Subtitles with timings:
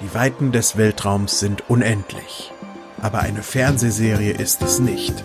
[0.00, 2.52] Die Weiten des Weltraums sind unendlich.
[3.00, 5.24] Aber eine Fernsehserie ist es nicht.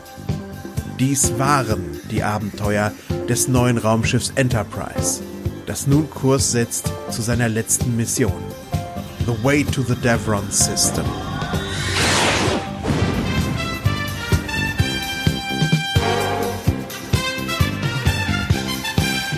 [0.97, 2.93] Dies waren die Abenteuer
[3.27, 5.21] des neuen Raumschiffs Enterprise,
[5.65, 8.41] das nun Kurs setzt zu seiner letzten Mission.
[9.25, 11.05] The Way to the Devron System.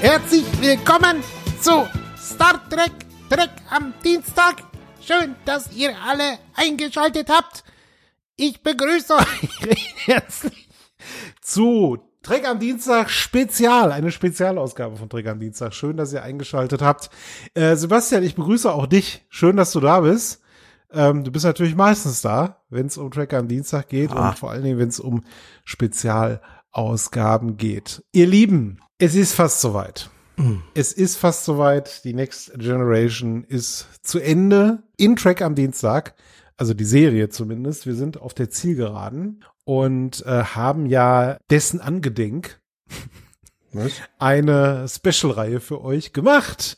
[0.02, 1.24] Herzlich willkommen
[1.62, 1.88] zu
[2.22, 2.92] Star Trek
[3.30, 4.73] Trek am Dienstag.
[5.06, 7.64] Schön, dass ihr alle eingeschaltet habt.
[8.36, 10.70] Ich begrüße euch herzlich
[11.42, 15.74] zu Trek am Dienstag Spezial, eine Spezialausgabe von Trek am Dienstag.
[15.74, 17.10] Schön, dass ihr eingeschaltet habt.
[17.54, 19.26] Äh, Sebastian, ich begrüße auch dich.
[19.28, 20.42] Schön, dass du da bist.
[20.90, 24.30] Ähm, du bist natürlich meistens da, wenn es um Trek am Dienstag geht Ah.
[24.30, 25.24] und vor allen Dingen, wenn es um
[25.66, 28.04] Spezialausgaben geht.
[28.14, 30.10] Ihr Lieben, es ist fast soweit.
[30.74, 32.04] Es ist fast soweit.
[32.04, 36.16] Die Next Generation ist zu Ende in Track am Dienstag.
[36.58, 37.86] Also die Serie zumindest.
[37.86, 42.60] Wir sind auf der Zielgeraden und äh, haben ja dessen angedenk
[44.20, 46.78] eine Special-Reihe für euch gemacht.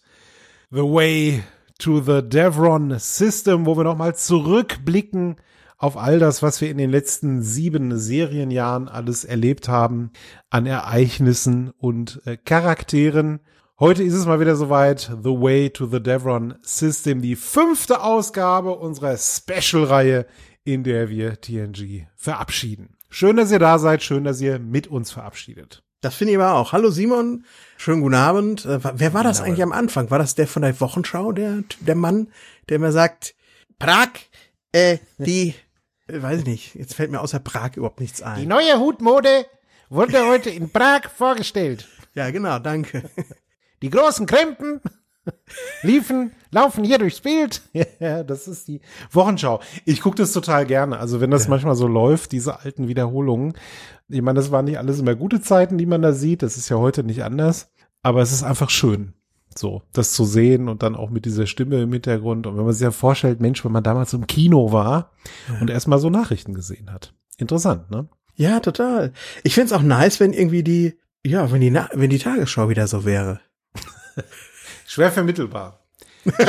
[0.72, 1.44] The Way
[1.80, 5.38] to the Devron System, wo wir nochmal zurückblicken
[5.86, 10.10] auf all das, was wir in den letzten sieben Serienjahren alles erlebt haben
[10.50, 13.40] an Ereignissen und äh, Charakteren.
[13.80, 15.12] Heute ist es mal wieder soweit.
[15.22, 20.26] The Way to the Devron System, die fünfte Ausgabe unserer Special-Reihe,
[20.64, 22.98] in der wir TNG verabschieden.
[23.12, 24.02] Schön, dass ihr da seid.
[24.02, 25.84] Schön, dass ihr mit uns verabschiedet.
[26.02, 26.72] Das finde ich aber auch.
[26.72, 27.46] Hallo Simon,
[27.78, 28.66] schönen guten Abend.
[28.66, 30.10] Äh, wer war das eigentlich am Anfang?
[30.10, 32.30] War das der von der Wochenschau, der, der Mann,
[32.70, 33.36] der immer sagt,
[33.78, 34.10] Prag,
[34.72, 35.54] äh, die,
[36.08, 38.48] weiß ich nicht, jetzt fällt mir außer Prag überhaupt nichts Die ein.
[38.48, 39.46] neue Hutmode
[39.90, 41.88] wurde heute in Prag vorgestellt.
[42.14, 43.10] Ja, genau, danke.
[43.82, 44.82] Die großen Krempen
[45.82, 47.62] liefen, laufen hier durchs Bild.
[48.00, 48.82] Ja, das ist die
[49.12, 49.60] Wochenschau.
[49.86, 51.00] Ich gucke das total gerne.
[51.00, 53.54] Also wenn das manchmal so läuft, diese alten Wiederholungen.
[54.08, 56.44] Ich meine, das waren nicht alles immer gute Zeiten, die man da sieht.
[56.44, 57.72] Das ist ja heute nicht anders.
[58.04, 59.14] Aber es ist einfach schön,
[59.58, 62.48] so das zu sehen und dann auch mit dieser Stimme im Hintergrund.
[62.48, 65.12] Und wenn man sich ja vorstellt, Mensch, wenn man damals im Kino war
[65.60, 67.14] und erstmal so Nachrichten gesehen hat.
[67.38, 68.08] Interessant, ne?
[68.36, 69.14] Ja, total.
[69.44, 72.88] Ich find's auch nice, wenn irgendwie die, ja, wenn die, Na wenn die Tagesschau wieder
[72.88, 73.40] so wäre.
[74.86, 75.80] Schwer vermittelbar.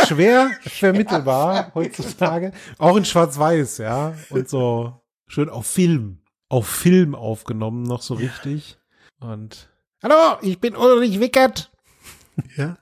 [0.07, 2.53] Schwer vermittelbar heutzutage.
[2.79, 4.15] Auch in Schwarz-Weiß, ja.
[4.31, 6.23] Und so schön auf Film.
[6.49, 8.79] Auf Film aufgenommen, noch so richtig.
[9.21, 9.69] Und
[10.03, 11.73] Hallo, ich bin Ulrich Wickert.
[12.57, 12.79] Ja.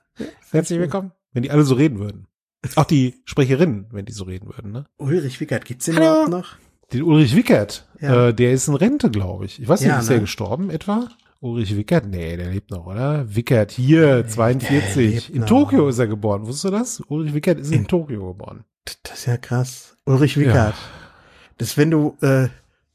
[0.51, 1.11] Herzlich willkommen.
[1.33, 2.27] Wenn die alle so reden würden.
[2.75, 4.85] Auch die Sprecherinnen, wenn die so reden würden, ne?
[4.97, 6.05] Ulrich Wickert, gibt's den Hallo.
[6.25, 6.55] überhaupt noch?
[6.93, 8.29] Den Ulrich Wickert, Ja.
[8.29, 9.61] äh, der ist in Rente, glaube ich.
[9.61, 10.21] Ich weiß nicht, Ja, ist der ne?
[10.21, 11.09] gestorben etwa?
[11.41, 12.07] Ulrich Wickert?
[12.07, 13.35] Nee, der lebt noch, oder?
[13.35, 14.95] Wickert hier, 42.
[14.97, 15.47] lebt In noch.
[15.47, 16.41] Tokio ist er geboren.
[16.47, 17.01] Wusstest du das?
[17.07, 18.63] Ulrich Wickert ist in, Tokio geboren.
[19.03, 19.95] Das ist ja krass.
[20.05, 20.75] Ulrich Wickert.
[21.57, 22.47] Das, wenn du, äh,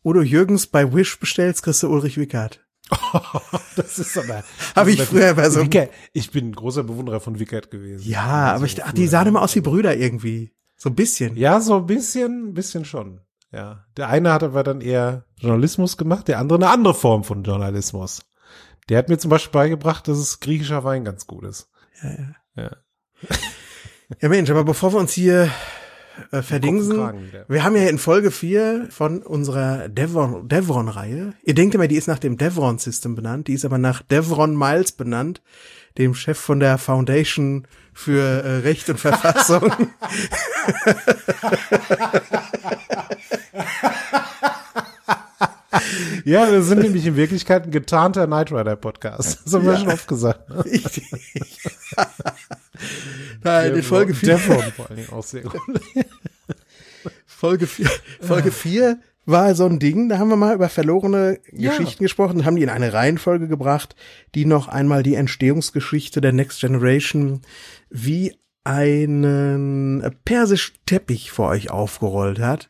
[0.05, 2.61] Udo Jürgens bei Wish bestellst, kriegst du Ulrich Wickert.
[3.77, 4.43] Das ist aber.
[4.77, 8.09] Hab ich früher bei so- Wickert, ich bin ein großer Bewunderer von Wickert gewesen.
[8.09, 10.53] Ja, aber ich, ach, die sahen immer aus wie Brüder irgendwie.
[10.77, 11.37] So ein bisschen.
[11.37, 13.21] Ja, so ein bisschen, ein bisschen schon.
[13.53, 13.85] Ja.
[13.97, 18.23] Der eine hat aber dann eher Journalismus gemacht, der andere eine andere Form von Journalismus.
[18.89, 21.69] Der hat mir zum Beispiel beigebracht, dass es griechischer Wein ganz gut ist.
[24.21, 25.51] Ja, Mensch, aber bevor wir uns hier
[26.31, 26.99] äh, verdingsen,
[27.49, 32.19] wir haben ja in Folge 4 von unserer Devron-Reihe, ihr denkt immer, die ist nach
[32.19, 35.43] dem Devron-System benannt, die ist aber nach Devron Miles benannt,
[35.99, 39.73] dem Chef von der Foundation für äh, Recht und Verfassung.
[46.25, 49.41] Ja, wir sind nämlich in Wirklichkeit ein getarnter Knight Rider Podcast.
[49.45, 49.79] Das haben wir Ja.
[49.79, 50.49] schon oft gesagt.
[50.51, 50.65] Ne?
[50.65, 51.05] Richtig.
[53.43, 55.61] Nein, in Folge 4 Devon vor allen Dingen auch sehr gut.
[57.27, 57.89] Folge 4,
[58.21, 61.71] Folge 4 war so ein Ding, da haben wir mal über verlorene Ja.
[61.71, 63.95] Geschichten gesprochen und haben die in eine Reihenfolge gebracht,
[64.35, 67.43] die noch einmal die Entstehungsgeschichte der Next Generation
[67.91, 68.35] wie
[68.65, 72.70] einen persischen Teppich vor euch aufgerollt hat.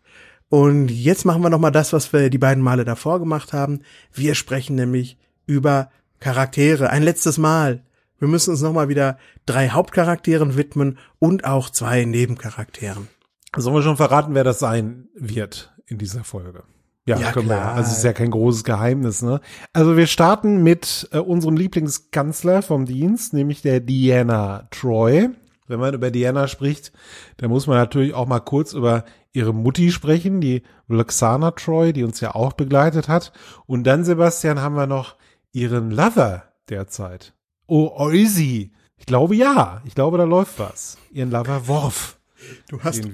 [0.50, 3.80] Und jetzt machen wir noch mal das, was wir die beiden Male davor gemacht haben.
[4.12, 5.16] Wir sprechen nämlich
[5.46, 6.90] über Charaktere.
[6.90, 7.84] Ein letztes Mal.
[8.18, 9.16] Wir müssen uns noch mal wieder
[9.46, 13.08] drei Hauptcharakteren widmen und auch zwei Nebencharakteren.
[13.56, 16.64] Sollen wir schon verraten, wer das sein wird in dieser Folge?
[17.06, 17.54] Ja, Ja, können wir.
[17.56, 17.70] klar.
[17.70, 17.74] ja.
[17.74, 19.40] Also es ist ja kein großes Geheimnis, ne?
[19.72, 25.30] Also wir starten mit äh, unserem Lieblingskanzler vom Dienst, nämlich der Diana Troy.
[25.66, 26.92] Wenn man über Diana spricht,
[27.36, 32.04] dann muss man natürlich auch mal kurz über ihre Mutti sprechen, die Loxana Troy, die
[32.04, 33.32] uns ja auch begleitet hat.
[33.66, 35.16] Und dann, Sebastian, haben wir noch
[35.52, 37.34] ihren Lover derzeit.
[37.66, 38.72] Oh, Oisi.
[38.96, 39.82] Ich glaube ja.
[39.84, 40.98] Ich glaube, da läuft was.
[41.12, 42.18] Ihren Lover Worf.
[42.68, 43.04] Du hast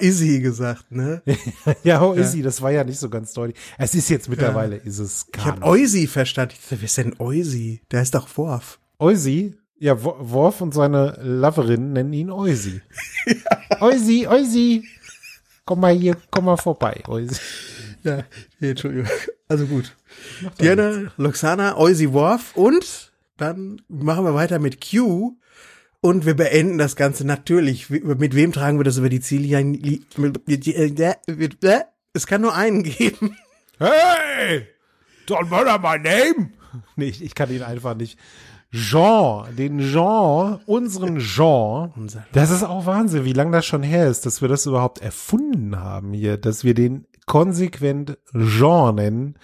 [0.00, 1.20] Izzy gesagt, ne?
[1.82, 3.58] ja, ist sie, das war ja nicht so ganz deutlich.
[3.76, 5.62] Es ist jetzt mittlerweile, ist es Ich habe.
[5.62, 6.54] Oisi verstanden.
[6.54, 7.80] Ich dachte, wer ist denn Oisi?
[7.90, 8.78] Der ist doch Worf.
[9.00, 12.80] Eusi, ja, Wo- Worf und seine Loverin nennen ihn Eusi.
[13.80, 14.84] Eusi, Eusi,
[15.64, 17.36] komm mal hier, komm mal vorbei, Eusi.
[18.02, 18.24] Ja,
[18.60, 19.08] nee, Entschuldigung.
[19.48, 19.96] Also gut.
[20.60, 25.36] Diana, Loxana, Oisi Worf und dann machen wir weiter mit Q
[26.00, 27.90] und wir beenden das Ganze natürlich.
[27.90, 30.00] Mit wem tragen wir das über die Ziellinie?
[32.12, 33.36] Es kann nur einen geben.
[33.78, 34.66] Hey,
[35.26, 36.50] don't murder my name.
[36.96, 38.18] Nee, ich, ich kann ihn einfach nicht.
[38.72, 41.92] Jean, den Jean, unseren Jean.
[41.94, 45.00] Unser- Das ist auch Wahnsinn, wie lange das schon her ist, dass wir das überhaupt
[45.00, 49.34] erfunden haben hier, dass wir den konsequent Jean nennen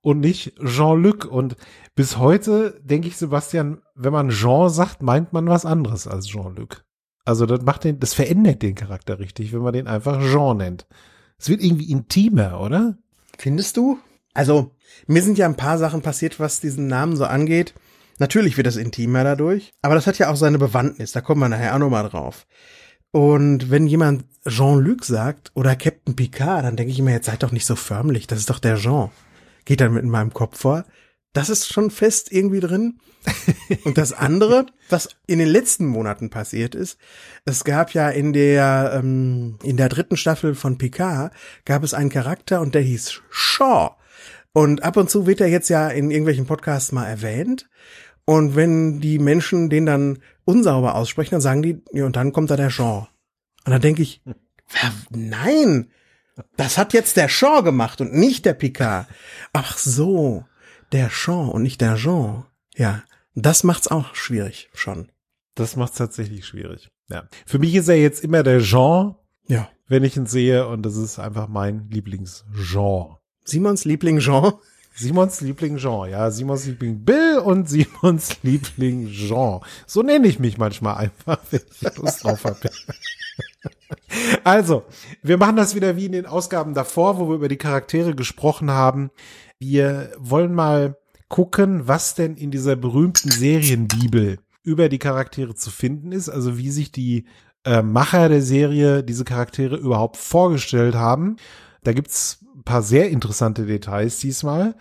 [0.00, 1.24] und nicht Jean-Luc.
[1.24, 1.56] Und
[1.96, 6.84] bis heute denke ich, Sebastian, wenn man Jean sagt, meint man was anderes als Jean-Luc.
[7.24, 10.86] Also das macht den, das verändert den Charakter richtig, wenn man den einfach Jean nennt.
[11.36, 12.96] Es wird irgendwie intimer, oder?
[13.36, 13.98] Findest du?
[14.34, 14.70] Also,
[15.08, 17.74] mir sind ja ein paar Sachen passiert, was diesen Namen so angeht.
[18.18, 21.48] Natürlich wird das intimer dadurch, aber das hat ja auch seine Bewandtnis, da kommen wir
[21.48, 22.46] nachher auch nochmal drauf.
[23.10, 27.52] Und wenn jemand Jean-Luc sagt oder Captain Picard, dann denke ich mir, jetzt seid doch
[27.52, 29.10] nicht so förmlich, das ist doch der Jean.
[29.64, 30.84] Geht dann mit in meinem Kopf vor.
[31.32, 33.00] Das ist schon fest irgendwie drin.
[33.84, 36.98] Und das andere, was in den letzten Monaten passiert ist,
[37.44, 41.32] es gab ja in der ähm, in der dritten Staffel von Picard
[41.64, 43.96] gab es einen Charakter und der hieß Shaw.
[44.52, 47.68] Und ab und zu wird er jetzt ja in irgendwelchen Podcasts mal erwähnt.
[48.28, 52.50] Und wenn die Menschen den dann unsauber aussprechen, dann sagen die, ja, und dann kommt
[52.50, 53.06] da der Shaw.
[53.64, 54.20] Und dann denke ich,
[55.08, 55.90] nein,
[56.58, 59.06] das hat jetzt der Shaw gemacht und nicht der Picard.
[59.54, 60.44] Ach so,
[60.92, 62.44] der Shaw und nicht der Jean.
[62.76, 63.02] Ja,
[63.34, 65.10] das macht's auch schwierig schon.
[65.54, 66.90] Das macht es tatsächlich schwierig.
[67.08, 67.28] Ja.
[67.46, 69.14] Für mich ist er jetzt immer der Jean,
[69.46, 69.70] Ja.
[69.86, 73.16] wenn ich ihn sehe, und das ist einfach mein Lieblingsjean.
[73.46, 74.52] Simons Liebling Jean.
[74.98, 79.60] Simons Liebling Jean, ja, Simons Liebling Bill und Simons Liebling Jean.
[79.86, 82.58] So nenne ich mich manchmal einfach, wenn ich Lust drauf habe.
[84.44, 84.84] Also,
[85.22, 88.70] wir machen das wieder wie in den Ausgaben davor, wo wir über die Charaktere gesprochen
[88.70, 89.10] haben.
[89.58, 90.96] Wir wollen mal
[91.28, 96.70] gucken, was denn in dieser berühmten Serienbibel über die Charaktere zu finden ist, also wie
[96.70, 97.26] sich die
[97.64, 101.36] äh, Macher der Serie diese Charaktere überhaupt vorgestellt haben.
[101.84, 104.74] Da gibt's paar sehr interessante Details diesmal.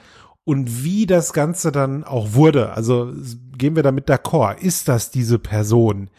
[0.44, 3.12] Und wie das Ganze dann auch wurde, also
[3.58, 6.10] gehen wir damit d'accord, ist das diese Person,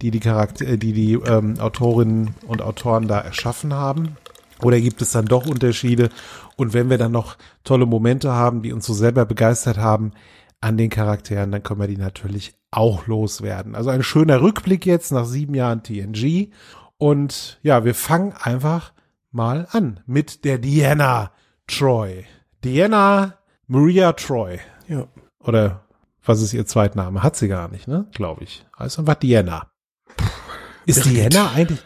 [0.00, 4.16] die die Charakter, äh, die die ähm, Autorinnen und Autoren da erschaffen haben?
[4.62, 6.10] Oder gibt es dann doch Unterschiede?
[6.56, 10.12] Und wenn wir dann noch tolle Momente haben, die uns so selber begeistert haben
[10.60, 13.74] an den Charakteren, dann können wir die natürlich auch loswerden.
[13.74, 16.50] Also ein schöner Rückblick jetzt nach sieben Jahren TNG.
[16.96, 18.93] Und ja, wir fangen einfach
[19.34, 21.32] mal an mit der Diana
[21.66, 22.24] Troy.
[22.62, 24.58] Diana Maria Troy.
[24.88, 25.08] Ja.
[25.40, 25.84] Oder
[26.24, 27.22] was ist ihr Zweitname?
[27.22, 28.06] Hat sie gar nicht, ne?
[28.12, 28.64] Glaube ich.
[28.78, 29.70] Heißt einfach Diana.
[30.86, 31.04] Ist.
[31.04, 31.80] Diana eigentlich,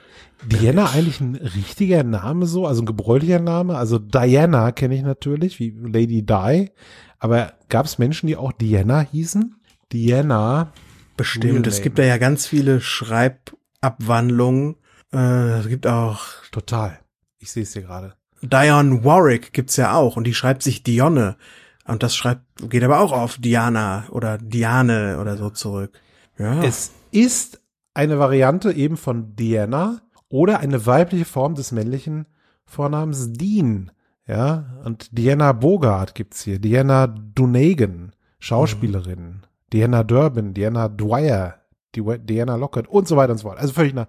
[0.44, 2.66] Diana eigentlich ein richtiger Name so?
[2.66, 3.76] Also ein gebräuchlicher Name?
[3.76, 6.70] Also Diana kenne ich natürlich, wie Lady Di.
[7.18, 9.56] Aber gab es Menschen, die auch Diana hießen?
[9.92, 10.72] Diana.
[11.16, 11.66] Bestimmt.
[11.66, 14.76] Es gibt da ja ganz viele Schreibabwandlungen.
[15.12, 16.20] Äh, es gibt auch
[16.52, 16.98] Total.
[17.38, 18.14] Ich sehe es hier gerade.
[18.42, 21.36] Dion Warwick gibt's ja auch und die schreibt sich Dionne.
[21.84, 25.98] Und das schreibt, geht aber auch auf Diana oder Diane oder so zurück.
[26.38, 26.62] Ja.
[26.62, 27.60] Es ist
[27.94, 32.26] eine Variante eben von Diana oder eine weibliche Form des männlichen
[32.64, 33.90] Vornamens Dean.
[34.26, 36.58] Ja, und Diana Bogart gibt's hier.
[36.58, 39.46] Diana Dunagan, Schauspielerin.
[39.72, 41.62] Diana Durbin, Diana Dwyer,
[41.94, 43.58] Diana Lockhart und so weiter und so fort.
[43.58, 44.06] Also völlig nach.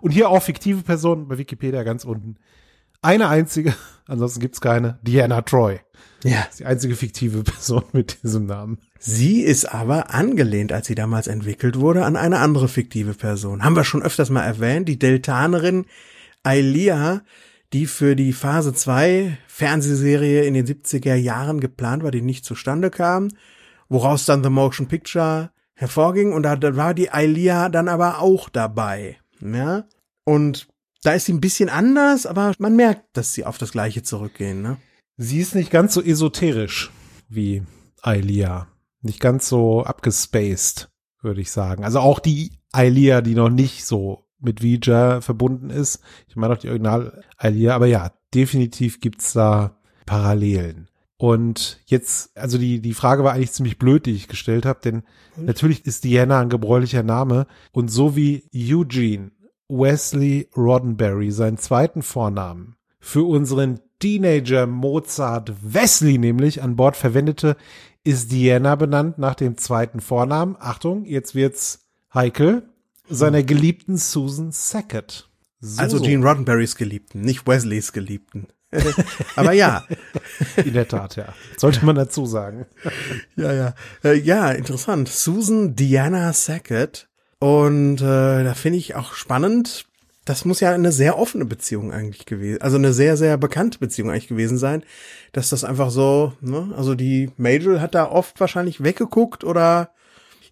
[0.00, 2.36] Und hier auch fiktive Personen bei Wikipedia ganz unten.
[3.02, 3.74] Eine einzige,
[4.06, 4.98] ansonsten gibt's keine.
[5.02, 5.80] Diana Troy.
[6.24, 6.42] ja.
[6.50, 8.78] ist die einzige fiktive Person mit diesem Namen.
[8.98, 13.62] Sie ist aber angelehnt, als sie damals entwickelt wurde, an eine andere fiktive Person.
[13.62, 15.86] Haben wir schon öfters mal erwähnt, die Deltanerin
[16.42, 17.22] Ailia,
[17.72, 22.90] die für die Phase 2 Fernsehserie in den 70er Jahren geplant war, die nicht zustande
[22.90, 23.28] kam,
[23.88, 28.48] woraus dann The Motion Picture hervorging und da, da war die Ailia dann aber auch
[28.48, 29.18] dabei.
[29.40, 29.84] Ja?
[30.24, 30.68] Und
[31.02, 34.62] da ist sie ein bisschen anders, aber man merkt, dass sie auf das Gleiche zurückgehen.
[34.62, 34.78] Ne?
[35.16, 36.90] Sie ist nicht ganz so esoterisch
[37.28, 37.62] wie
[38.02, 38.68] Ailia.
[39.00, 40.90] Nicht ganz so abgespaced,
[41.22, 41.84] würde ich sagen.
[41.84, 46.00] Also auch die Ailia, die noch nicht so mit Vija verbunden ist.
[46.28, 50.88] Ich meine auch die Original Ailia, aber ja, definitiv gibt's da Parallelen.
[51.16, 55.02] Und jetzt, also die, die Frage war eigentlich ziemlich blöd, die ich gestellt habe, denn
[55.36, 59.32] natürlich ist Diana ein gebräuchlicher Name und so wie Eugene
[59.68, 67.56] Wesley Roddenberry seinen zweiten Vornamen für unseren Teenager Mozart Wesley nämlich an Bord verwendete,
[68.04, 70.56] ist Diana benannt nach dem zweiten Vornamen.
[70.58, 72.68] Achtung, jetzt wird's heikel.
[73.10, 75.28] Seiner geliebten Susan Sackett.
[75.60, 78.48] So, also Gene Roddenberrys Geliebten, nicht Wesleys Geliebten.
[79.36, 79.84] Aber ja.
[80.62, 81.32] In der Tat, ja.
[81.56, 82.66] Sollte man dazu sagen.
[83.36, 83.74] ja, ja.
[84.04, 85.08] Äh, ja, interessant.
[85.08, 87.08] Susan Diana Sackett.
[87.38, 89.86] Und äh, da finde ich auch spannend.
[90.24, 94.10] Das muss ja eine sehr offene Beziehung eigentlich gewesen, also eine sehr, sehr bekannte Beziehung
[94.10, 94.82] eigentlich gewesen sein,
[95.32, 99.90] dass das einfach so, ne, also die Major hat da oft wahrscheinlich weggeguckt oder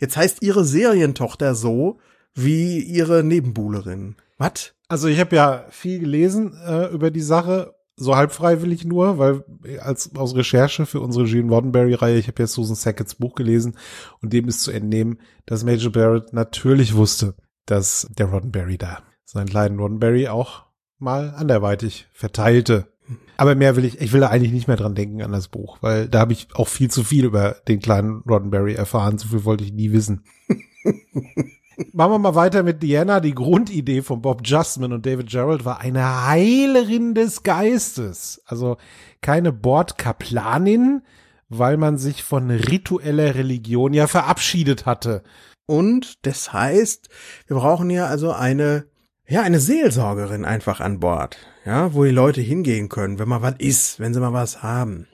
[0.01, 1.99] jetzt heißt ihre Serientochter so
[2.35, 4.17] wie ihre Nebenbuhlerin.
[4.39, 4.73] Was?
[4.89, 9.45] Also ich habe ja viel gelesen äh, über die Sache so halb freiwillig nur, weil
[9.81, 13.77] als aus Recherche für unsere Gene Roddenberry-Reihe, ich habe ja Susan Sackett's Buch gelesen
[14.21, 17.35] und dem ist zu entnehmen, dass Major Barrett natürlich wusste,
[17.65, 20.67] dass der Roddenberry da seinen kleinen Roddenberry auch
[20.99, 22.93] mal anderweitig verteilte.
[23.39, 25.79] Aber mehr will ich, ich will da eigentlich nicht mehr dran denken an das Buch,
[25.81, 29.19] weil da habe ich auch viel zu viel über den kleinen Roddenberry erfahren.
[29.19, 30.25] So viel wollte ich nie wissen.
[31.93, 33.21] Machen wir mal weiter mit Diana.
[33.21, 38.43] Die Grundidee von Bob Justman und David Gerald war eine Heilerin des Geistes.
[38.47, 38.79] Also
[39.21, 41.03] keine Bordkaplanin,
[41.49, 45.23] weil man sich von ritueller Religion ja verabschiedet hatte.
[45.67, 47.09] Und das heißt,
[47.47, 48.87] wir brauchen ja also eine,
[49.29, 51.37] ja, eine Seelsorgerin einfach an Bord.
[51.67, 55.09] Ja, wo die Leute hingehen können, wenn mal was ist, wenn sie mal was haben.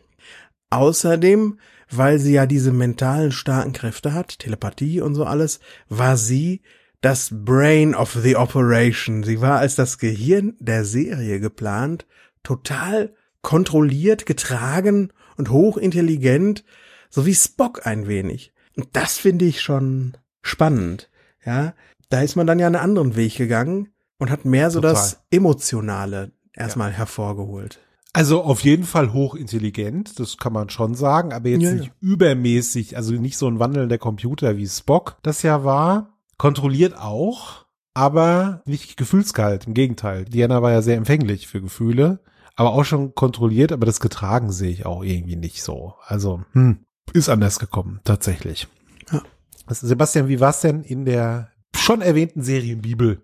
[0.70, 1.58] Außerdem
[1.96, 6.62] weil sie ja diese mentalen starken Kräfte hat, Telepathie und so alles, war sie
[7.00, 9.24] das Brain of the Operation.
[9.24, 12.06] Sie war als das Gehirn der Serie geplant,
[12.42, 16.64] total kontrolliert, getragen und hochintelligent,
[17.10, 18.52] so wie Spock ein wenig.
[18.76, 21.10] Und das finde ich schon spannend.
[21.44, 21.74] Ja,
[22.08, 24.94] da ist man dann ja einen anderen Weg gegangen und hat mehr so Total.
[24.94, 26.98] das Emotionale erstmal ja.
[26.98, 27.80] hervorgeholt.
[28.14, 31.92] Also auf jeden Fall hochintelligent, das kann man schon sagen, aber jetzt ja, nicht ja.
[32.00, 36.18] übermäßig, also nicht so ein wandelnder Computer wie Spock das ja war.
[36.36, 37.64] Kontrolliert auch,
[37.94, 40.26] aber nicht gefühlskalt, im Gegenteil.
[40.26, 42.20] Diana war ja sehr empfänglich für Gefühle,
[42.54, 45.94] aber auch schon kontrolliert, aber das getragen sehe ich auch irgendwie nicht so.
[46.04, 48.68] Also, hm, ist anders gekommen, tatsächlich.
[49.10, 49.22] Ja.
[49.68, 53.22] Sebastian, wie war's denn in der schon erwähnten Serienbibel?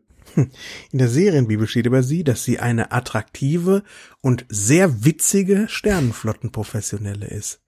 [0.93, 3.83] In der Serienbibel steht über sie, dass sie eine attraktive
[4.21, 7.61] und sehr witzige Sternenflottenprofessionelle ist.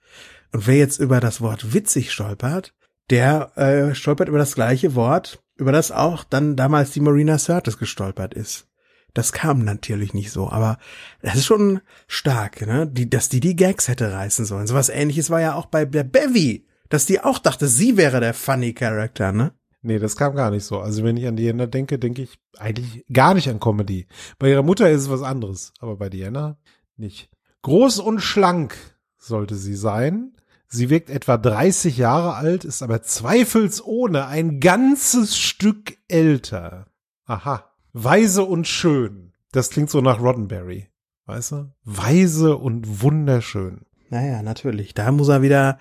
[0.53, 2.75] Und wer jetzt über das Wort witzig stolpert,
[3.11, 7.79] der äh, stolpert über das gleiche Wort, über das auch dann damals die Marina Sirtis
[7.79, 8.67] gestolpert ist.
[9.15, 10.79] Das kam natürlich nicht so, aber
[11.21, 12.87] das ist schon stark, ne?
[12.87, 14.69] Die, dass die die Gags hätte reißen sollen.
[14.69, 18.21] So was ähnliches war ja auch bei der Bevy, dass die auch dachte, sie wäre
[18.21, 19.53] der funny Character, ne?
[19.83, 20.81] Nee, das kam gar nicht so.
[20.81, 24.07] Also wenn ich an Diana denke, denke ich eigentlich gar nicht an Comedy.
[24.39, 26.59] Bei ihrer Mutter ist es was anderes, aber bei Diana
[26.97, 27.31] nicht.
[27.63, 28.77] Groß und schlank
[29.17, 30.37] sollte sie sein.
[30.69, 36.87] Sie wirkt etwa 30 Jahre alt, ist aber zweifelsohne ein ganzes Stück älter.
[37.25, 37.65] Aha.
[37.93, 39.33] Weise und schön.
[39.51, 40.89] Das klingt so nach Roddenberry.
[41.27, 41.73] Weißt du?
[41.85, 43.87] Weise und wunderschön.
[44.11, 44.95] Naja, natürlich.
[44.95, 45.79] Da muss er wieder,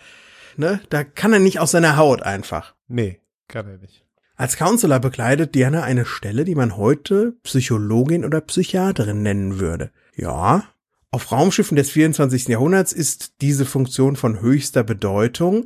[0.57, 0.79] ne?
[0.89, 2.75] Da kann er nicht aus seiner Haut einfach.
[2.87, 3.19] Nee.
[3.49, 4.05] Kann er nicht.
[4.37, 9.91] Als Counselor bekleidet Diana eine Stelle, die man heute Psychologin oder Psychiaterin nennen würde.
[10.15, 10.63] Ja,
[11.11, 12.47] auf Raumschiffen des 24.
[12.47, 15.65] Jahrhunderts ist diese Funktion von höchster Bedeutung,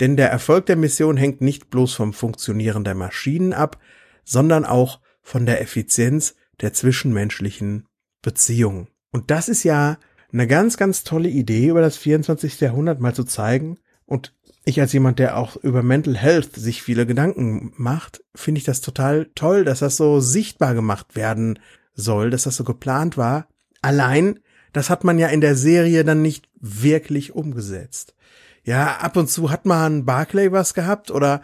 [0.00, 3.78] denn der Erfolg der Mission hängt nicht bloß vom Funktionieren der Maschinen ab,
[4.24, 7.86] sondern auch von der Effizienz der zwischenmenschlichen
[8.20, 8.88] Beziehungen.
[9.10, 9.98] Und das ist ja
[10.32, 12.60] eine ganz, ganz tolle Idee, über das 24.
[12.60, 17.06] Jahrhundert mal zu zeigen und ich als jemand, der auch über Mental Health sich viele
[17.06, 21.58] Gedanken macht, finde ich das total toll, dass das so sichtbar gemacht werden
[21.94, 23.48] soll, dass das so geplant war.
[23.80, 24.38] Allein,
[24.72, 28.14] das hat man ja in der Serie dann nicht wirklich umgesetzt.
[28.64, 31.42] Ja, ab und zu hat man Barclay was gehabt oder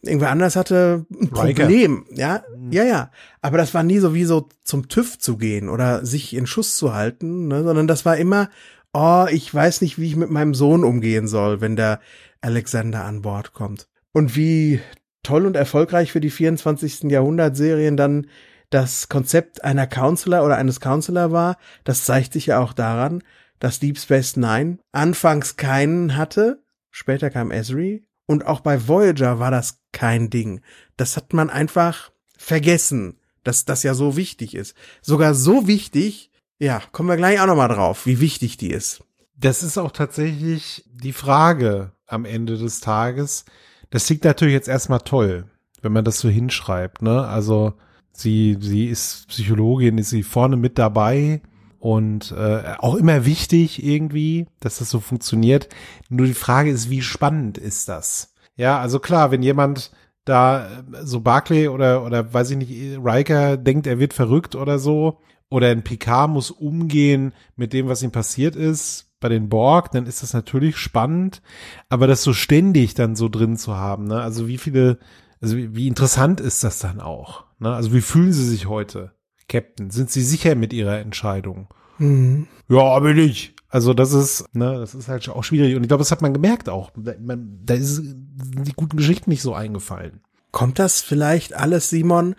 [0.00, 2.06] irgendwer anders hatte ein Problem.
[2.08, 2.18] Riker.
[2.18, 2.72] Ja, mhm.
[2.72, 3.10] ja, ja.
[3.42, 6.76] Aber das war nie so wie so zum TÜV zu gehen oder sich in Schuss
[6.76, 8.48] zu halten, ne, sondern das war immer,
[8.94, 12.00] oh, ich weiß nicht, wie ich mit meinem Sohn umgehen soll, wenn der
[12.46, 13.88] Alexander an Bord kommt.
[14.12, 14.80] Und wie
[15.22, 17.10] toll und erfolgreich für die 24.
[17.10, 18.28] Jahrhundert-Serien dann
[18.70, 23.22] das Konzept einer Counselor oder eines Counselor war, das zeigt sich ja auch daran,
[23.58, 29.50] dass Deep Space Nine anfangs keinen hatte, später kam Esri, und auch bei Voyager war
[29.50, 30.60] das kein Ding.
[30.96, 34.74] Das hat man einfach vergessen, dass das ja so wichtig ist.
[35.00, 39.02] Sogar so wichtig, ja, kommen wir gleich auch nochmal drauf, wie wichtig die ist.
[39.36, 43.44] Das ist auch tatsächlich die Frage, am Ende des Tages.
[43.90, 45.44] Das klingt natürlich jetzt erstmal toll,
[45.82, 47.26] wenn man das so hinschreibt, ne?
[47.26, 47.74] Also
[48.16, 51.42] Sie, sie ist Psychologin, ist sie vorne mit dabei
[51.78, 55.68] und äh, auch immer wichtig irgendwie, dass das so funktioniert.
[56.08, 58.32] Nur die Frage ist, wie spannend ist das?
[58.56, 59.92] Ja, also klar, wenn jemand
[60.24, 64.78] da äh, so Barclay oder oder weiß ich nicht, Riker denkt, er wird verrückt oder
[64.78, 69.92] so oder ein Picard muss umgehen mit dem, was ihm passiert ist bei den Borg,
[69.92, 71.40] dann ist das natürlich spannend,
[71.88, 74.20] aber das so ständig dann so drin zu haben, ne?
[74.20, 74.98] Also wie viele
[75.40, 77.44] also wie, wie interessant ist das dann auch?
[77.58, 77.74] Ne?
[77.74, 79.12] Also wie fühlen Sie sich heute,
[79.48, 79.90] Captain?
[79.90, 81.68] Sind Sie sicher mit Ihrer Entscheidung?
[81.98, 82.46] Mhm.
[82.68, 83.54] Ja, bin ich.
[83.68, 85.76] Also das ist, ne, das ist halt auch schwierig.
[85.76, 86.92] Und ich glaube, das hat man gemerkt auch.
[86.94, 90.20] Man, da ist die guten Geschichten nicht so eingefallen.
[90.52, 92.36] Kommt das vielleicht alles, Simon,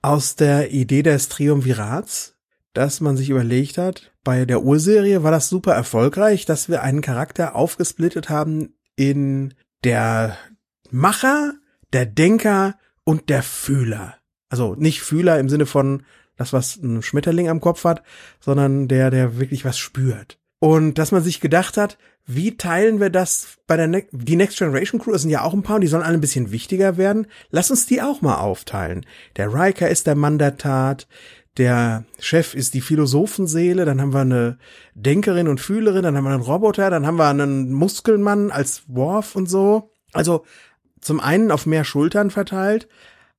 [0.00, 2.36] aus der Idee des Triumvirats,
[2.78, 7.00] dass man sich überlegt hat, bei der Urserie war das super erfolgreich, dass wir einen
[7.00, 10.36] Charakter aufgesplittet haben in der
[10.92, 11.54] Macher,
[11.92, 14.18] der Denker und der Fühler.
[14.48, 16.04] Also nicht Fühler im Sinne von
[16.36, 18.04] das, was ein Schmetterling am Kopf hat,
[18.38, 20.38] sondern der, der wirklich was spürt.
[20.60, 24.58] Und dass man sich gedacht hat, wie teilen wir das bei der ne die Next
[24.58, 26.96] Generation Crew, das sind ja auch ein paar und die sollen alle ein bisschen wichtiger
[26.96, 27.26] werden.
[27.50, 29.04] Lass uns die auch mal aufteilen.
[29.36, 31.08] Der Riker ist der Mann der Tat,
[31.58, 34.58] der Chef ist die Philosophenseele, dann haben wir eine
[34.94, 39.36] Denkerin und Fühlerin, dann haben wir einen Roboter, dann haben wir einen Muskelmann als Worf
[39.36, 39.90] und so.
[40.12, 40.44] Also
[41.00, 42.88] zum einen auf mehr Schultern verteilt,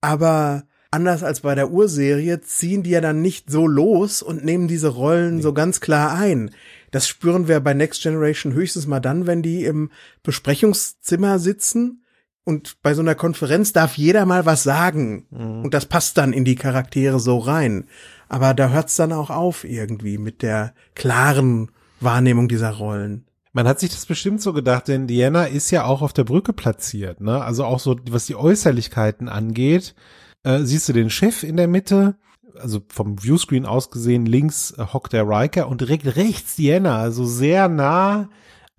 [0.02, 4.68] aber anders als bei der Urserie ziehen die ja dann nicht so los und nehmen
[4.68, 5.42] diese Rollen nee.
[5.42, 6.52] so ganz klar ein.
[6.92, 9.92] Das spüren wir bei Next Generation höchstens mal dann, wenn die im
[10.24, 12.04] Besprechungszimmer sitzen
[12.44, 15.64] und bei so einer Konferenz darf jeder mal was sagen mhm.
[15.64, 17.88] und das passt dann in die Charaktere so rein.
[18.28, 23.26] Aber da hört's dann auch auf irgendwie mit der klaren Wahrnehmung dieser Rollen.
[23.52, 26.54] Man hat sich das bestimmt so gedacht, denn Diana ist ja auch auf der Brücke
[26.54, 27.44] platziert, ne?
[27.44, 29.96] Also auch so, was die Äußerlichkeiten angeht,
[30.44, 32.16] äh, siehst du den Chef in der Mitte,
[32.60, 37.26] also vom Viewscreen aus gesehen, links äh, hockt der Riker und direkt rechts Diana, also
[37.26, 38.30] sehr nah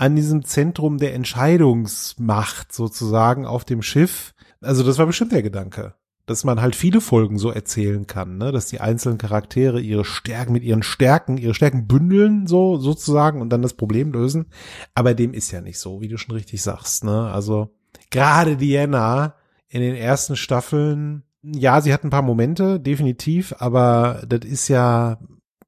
[0.00, 4.34] an diesem Zentrum der Entscheidungsmacht sozusagen auf dem Schiff.
[4.60, 5.94] Also das war bestimmt der Gedanke
[6.26, 8.52] dass man halt viele Folgen so erzählen kann, ne?
[8.52, 13.50] dass die einzelnen Charaktere ihre Stärken mit ihren Stärken, ihre Stärken bündeln, so sozusagen, und
[13.50, 14.46] dann das Problem lösen.
[14.94, 17.02] Aber dem ist ja nicht so, wie du schon richtig sagst.
[17.02, 17.28] Ne?
[17.32, 17.74] Also
[18.10, 19.34] gerade Diana
[19.66, 25.18] in den ersten Staffeln, ja, sie hat ein paar Momente, definitiv, aber das ist ja,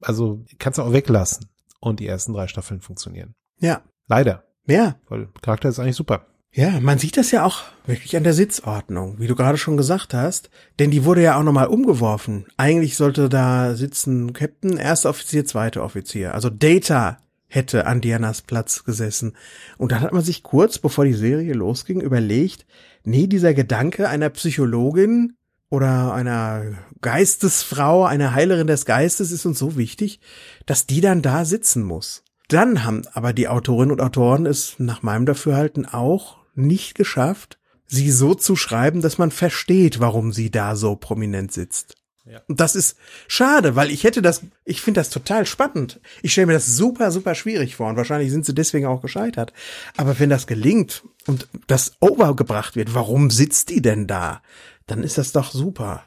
[0.00, 1.48] also kannst du auch weglassen.
[1.80, 3.34] Und die ersten drei Staffeln funktionieren.
[3.58, 3.82] Ja.
[4.08, 4.44] Leider.
[4.66, 4.96] Ja.
[5.08, 6.26] Weil Charakter ist eigentlich super.
[6.54, 10.12] Ja, man sieht das ja auch wirklich an der Sitzordnung, wie du gerade schon gesagt
[10.12, 12.44] hast, denn die wurde ja auch nochmal umgeworfen.
[12.58, 16.34] Eigentlich sollte da sitzen Captain, erster Offizier, zweiter Offizier.
[16.34, 17.16] Also Data
[17.48, 19.34] hätte an Dianas Platz gesessen.
[19.78, 22.66] Und dann hat man sich kurz, bevor die Serie losging, überlegt,
[23.02, 25.36] nee, dieser Gedanke einer Psychologin
[25.70, 26.64] oder einer
[27.00, 30.20] Geistesfrau, einer Heilerin des Geistes ist uns so wichtig,
[30.66, 32.24] dass die dann da sitzen muss.
[32.52, 38.10] Dann haben aber die Autorinnen und Autoren es nach meinem Dafürhalten auch nicht geschafft, sie
[38.10, 41.96] so zu schreiben, dass man versteht, warum sie da so prominent sitzt.
[42.26, 42.40] Ja.
[42.48, 46.00] Und das ist schade, weil ich hätte das, ich finde das total spannend.
[46.20, 49.54] Ich stelle mir das super, super schwierig vor und wahrscheinlich sind sie deswegen auch gescheitert.
[49.96, 54.42] Aber wenn das gelingt und das overgebracht wird, warum sitzt die denn da?
[54.86, 56.04] Dann ist das doch super.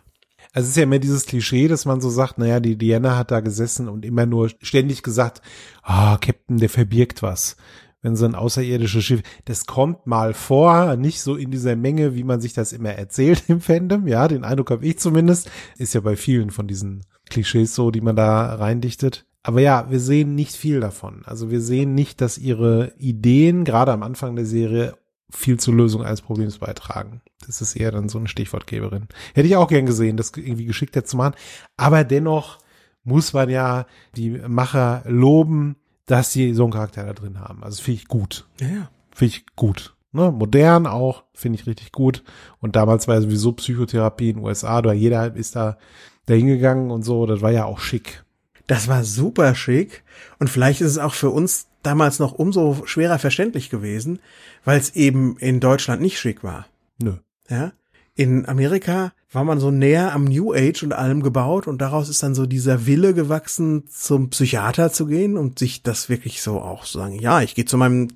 [0.55, 3.29] Also es ist ja immer dieses Klischee, dass man so sagt, naja, die Diana hat
[3.29, 5.41] da gesessen und immer nur ständig gesagt,
[5.83, 7.57] ah, oh, Captain, der verbirgt was
[8.05, 12.23] wenn so ein außerirdisches Schiff, das kommt mal vor, nicht so in dieser Menge, wie
[12.23, 16.01] man sich das immer erzählt im Fandom, ja, den Eindruck habe ich zumindest, ist ja
[16.01, 19.25] bei vielen von diesen Klischees so, die man da reindichtet.
[19.41, 21.23] Aber ja, wir sehen nicht viel davon.
[21.25, 24.95] Also wir sehen nicht, dass ihre Ideen gerade am Anfang der Serie
[25.35, 27.21] viel zur Lösung eines Problems beitragen.
[27.45, 29.07] Das ist eher dann so eine Stichwortgeberin.
[29.33, 31.35] Hätte ich auch gern gesehen, das irgendwie geschickter zu machen.
[31.77, 32.59] Aber dennoch
[33.03, 37.63] muss man ja die Macher loben, dass sie so einen Charakter da drin haben.
[37.63, 38.47] Also finde ich gut.
[38.59, 38.89] Ja.
[39.11, 39.95] Finde ich gut.
[40.11, 40.31] Ne?
[40.31, 42.23] Modern auch, finde ich richtig gut.
[42.59, 45.77] Und damals war ja sowieso Psychotherapie in den USA, da jeder ist da
[46.25, 48.23] dahingegangen und so, das war ja auch schick.
[48.67, 50.03] Das war super schick.
[50.39, 54.19] Und vielleicht ist es auch für uns damals noch umso schwerer verständlich gewesen,
[54.63, 56.67] weil es eben in Deutschland nicht schick war.
[57.01, 57.15] Nö.
[57.49, 57.73] Ja.
[58.15, 62.23] In Amerika war man so näher am New Age und allem gebaut und daraus ist
[62.23, 66.85] dann so dieser Wille gewachsen, zum Psychiater zu gehen und sich das wirklich so auch
[66.85, 68.07] zu sagen, ja, ich gehe zu meinem,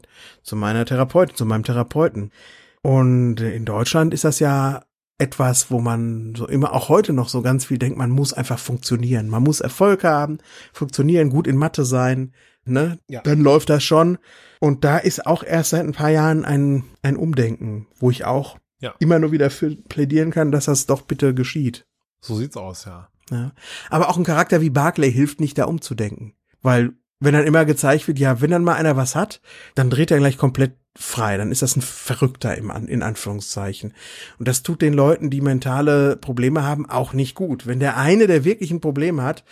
[0.41, 2.31] zu meiner Therapeutin, zu meinem Therapeuten.
[2.81, 4.83] Und in Deutschland ist das ja
[5.17, 8.57] etwas, wo man so immer auch heute noch so ganz viel denkt, man muss einfach
[8.57, 9.27] funktionieren.
[9.27, 10.37] Man muss Erfolg haben,
[10.71, 12.31] funktionieren, gut in Mathe sein,
[12.65, 12.99] ne?
[13.07, 13.21] Ja.
[13.21, 14.17] Dann läuft das schon.
[14.59, 18.57] Und da ist auch erst seit ein paar Jahren ein, ein Umdenken, wo ich auch
[18.79, 18.93] ja.
[18.99, 21.85] immer nur wieder für plädieren kann, dass das doch bitte geschieht.
[22.21, 23.09] So sieht's aus, ja.
[23.31, 23.51] Ja.
[23.89, 26.33] Aber auch ein Charakter wie Barclay hilft nicht, da umzudenken.
[26.61, 29.41] Weil, wenn dann immer gezeigt wird, ja, wenn dann mal einer was hat,
[29.75, 31.37] dann dreht er gleich komplett frei.
[31.37, 33.93] Dann ist das ein Verrückter im, in Anführungszeichen.
[34.39, 37.67] Und das tut den Leuten, die mentale Probleme haben, auch nicht gut.
[37.67, 39.43] Wenn der eine, der wirklich ein Problem hat,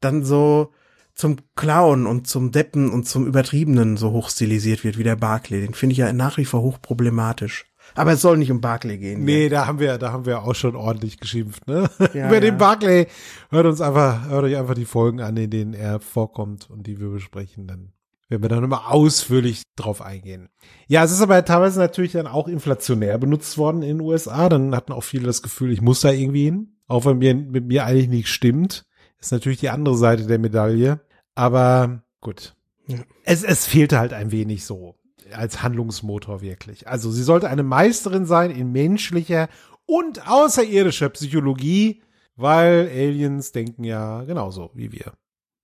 [0.00, 0.72] dann so
[1.18, 5.60] zum Clown und zum Deppen und zum Übertriebenen so hochstilisiert wird wie der Barclay.
[5.60, 7.66] Den finde ich ja nach wie vor hochproblematisch.
[7.94, 9.24] Aber es soll nicht um Barclay gehen.
[9.24, 9.48] Nee, ja.
[9.48, 11.90] da haben wir, da haben wir auch schon ordentlich geschimpft, ne?
[12.14, 12.40] Ja, Über ja.
[12.40, 13.08] den Barclay.
[13.50, 17.00] Hört uns einfach, hört euch einfach die Folgen an, in denen er vorkommt und die
[17.00, 17.66] wir besprechen.
[17.66, 17.92] Dann
[18.28, 20.48] werden wir dann immer ausführlich drauf eingehen.
[20.86, 24.48] Ja, es ist aber teilweise natürlich dann auch inflationär benutzt worden in den USA.
[24.48, 26.76] Dann hatten auch viele das Gefühl, ich muss da irgendwie hin.
[26.86, 28.84] Auch wenn mir, mit mir eigentlich nicht stimmt.
[29.20, 31.00] Ist natürlich die andere Seite der Medaille.
[31.38, 32.56] Aber gut.
[32.88, 32.98] Ja.
[33.22, 34.96] Es, es fehlte halt ein wenig so
[35.32, 36.88] als Handlungsmotor wirklich.
[36.88, 39.48] Also sie sollte eine Meisterin sein in menschlicher
[39.86, 42.02] und außerirdischer Psychologie,
[42.34, 45.12] weil Aliens denken ja genauso wie wir.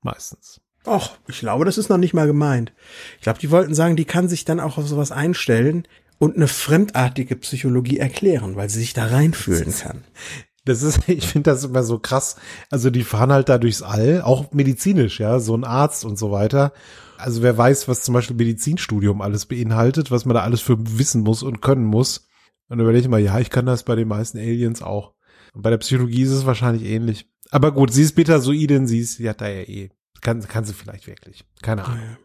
[0.00, 0.60] Meistens.
[0.86, 2.72] Och, ich glaube, das ist noch nicht mal gemeint.
[3.16, 6.46] Ich glaube, die wollten sagen, die kann sich dann auch auf sowas einstellen und eine
[6.46, 10.04] fremdartige Psychologie erklären, weil sie sich da reinfühlen kann.
[10.64, 12.36] Das ist, ich finde das immer so krass.
[12.70, 16.30] Also die fahren halt da durchs All, auch medizinisch, ja, so ein Arzt und so
[16.30, 16.72] weiter.
[17.16, 21.22] Also wer weiß, was zum Beispiel Medizinstudium alles beinhaltet, was man da alles für wissen
[21.22, 22.18] muss und können muss.
[22.68, 25.14] Und dann überlege ich mal, ja, ich kann das bei den meisten Aliens auch.
[25.52, 27.30] Und bei der Psychologie ist es wahrscheinlich ähnlich.
[27.50, 29.90] Aber gut, sie ist Betasoidin, sie ist, sie hat da ja eh.
[30.20, 31.44] Kann, kann sie vielleicht wirklich.
[31.62, 32.16] Keine Ahnung.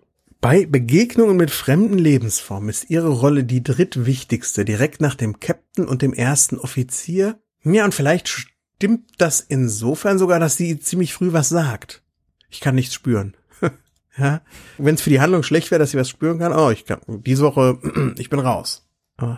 [0.41, 6.01] Bei Begegnungen mit fremden Lebensformen ist ihre Rolle die drittwichtigste, direkt nach dem Captain und
[6.01, 11.49] dem ersten Offizier ja, und vielleicht stimmt das insofern sogar, dass sie ziemlich früh was
[11.49, 12.03] sagt.
[12.49, 13.35] Ich kann nichts spüren.
[14.17, 14.41] ja,
[14.77, 16.99] wenn es für die Handlung schlecht wäre, dass sie was spüren kann, oh, ich kann
[17.07, 17.77] diese Woche,
[18.17, 18.85] ich bin raus.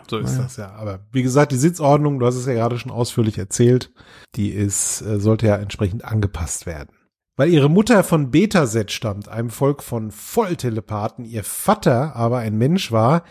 [0.08, 0.44] So ist ja.
[0.44, 0.72] das ja.
[0.74, 3.92] Aber wie gesagt, die Sitzordnung, du hast es ja gerade schon ausführlich erzählt,
[4.36, 6.90] die ist, äh, sollte ja entsprechend angepasst werden.
[7.36, 12.92] Weil ihre Mutter von Betaset stammt, einem Volk von Volltelepathen, ihr Vater aber ein Mensch
[12.92, 13.24] war,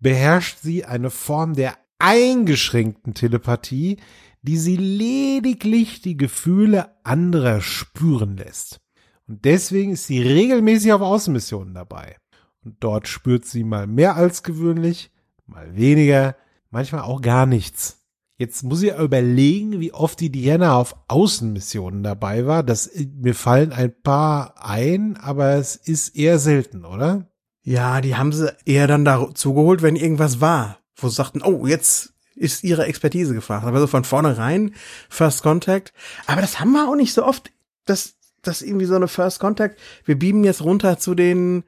[0.00, 3.98] beherrscht sie eine Form der eingeschränkten Telepathie,
[4.44, 8.78] die sie lediglich die Gefühle anderer spüren lässt.
[9.26, 12.16] Und deswegen ist sie regelmäßig auf Außenmissionen dabei.
[12.62, 15.10] Und dort spürt sie mal mehr als gewöhnlich,
[15.46, 16.36] mal weniger,
[16.70, 18.02] manchmal auch gar nichts.
[18.36, 22.62] Jetzt muss ich überlegen, wie oft die Diana auf Außenmissionen dabei war.
[22.62, 27.30] Das, mir fallen ein paar ein, aber es ist eher selten, oder?
[27.62, 31.66] Ja, die haben sie eher dann dazu geholt, wenn irgendwas war, wo sie sagten, oh,
[31.66, 33.66] jetzt ist ihre Expertise gefragt.
[33.66, 34.74] Aber so von vornherein
[35.08, 35.92] First Contact.
[36.26, 37.52] Aber das haben wir auch nicht so oft.
[37.86, 39.78] Das, das irgendwie so eine First Contact.
[40.04, 41.64] Wir beamen jetzt runter zu den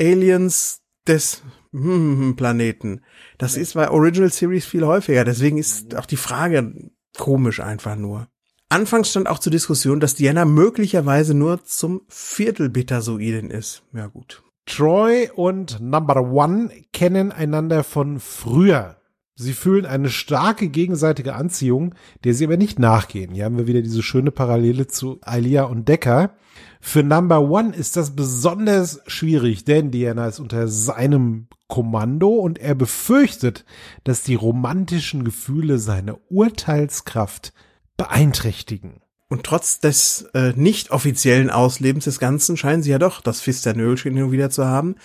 [0.00, 3.02] Aliens des Planeten.
[3.36, 5.24] Das ist bei Original Series viel häufiger.
[5.24, 8.28] Deswegen ist auch die Frage komisch einfach nur.
[8.70, 13.82] Anfangs stand auch zur Diskussion, dass Diana möglicherweise nur zum Viertel Betasoiden ist.
[13.94, 14.42] Ja gut.
[14.66, 18.97] Troy und Number One kennen einander von früher.
[19.40, 23.32] Sie fühlen eine starke gegenseitige Anziehung, der sie aber nicht nachgehen.
[23.32, 26.34] Hier haben wir wieder diese schöne Parallele zu Alia und Decker.
[26.80, 32.74] Für Number One ist das besonders schwierig, denn Diana ist unter seinem Kommando und er
[32.74, 33.64] befürchtet,
[34.02, 37.52] dass die romantischen Gefühle seine Urteilskraft
[37.96, 39.02] beeinträchtigen.
[39.28, 44.16] Und trotz des äh, nicht offiziellen Auslebens des Ganzen scheinen sie ja doch das Fisternölchen
[44.16, 44.96] hin wieder zu haben.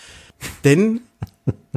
[0.64, 1.02] Denn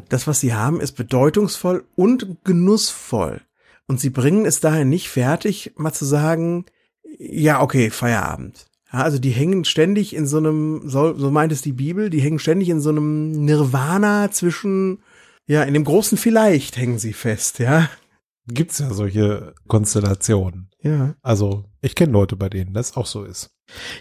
[0.09, 3.40] das, was sie haben, ist bedeutungsvoll und genussvoll.
[3.87, 6.66] Und sie bringen es daher nicht fertig, mal zu sagen,
[7.18, 8.66] ja, okay, Feierabend.
[8.92, 12.20] Ja, also die hängen ständig in so einem, so, so meint es die Bibel, die
[12.20, 15.02] hängen ständig in so einem Nirvana zwischen,
[15.46, 17.88] ja, in dem großen Vielleicht hängen sie fest, ja.
[18.48, 20.70] Gibt's ja solche Konstellationen.
[20.81, 21.14] Ja.
[21.22, 23.50] Also, ich kenne Leute, bei denen das auch so ist.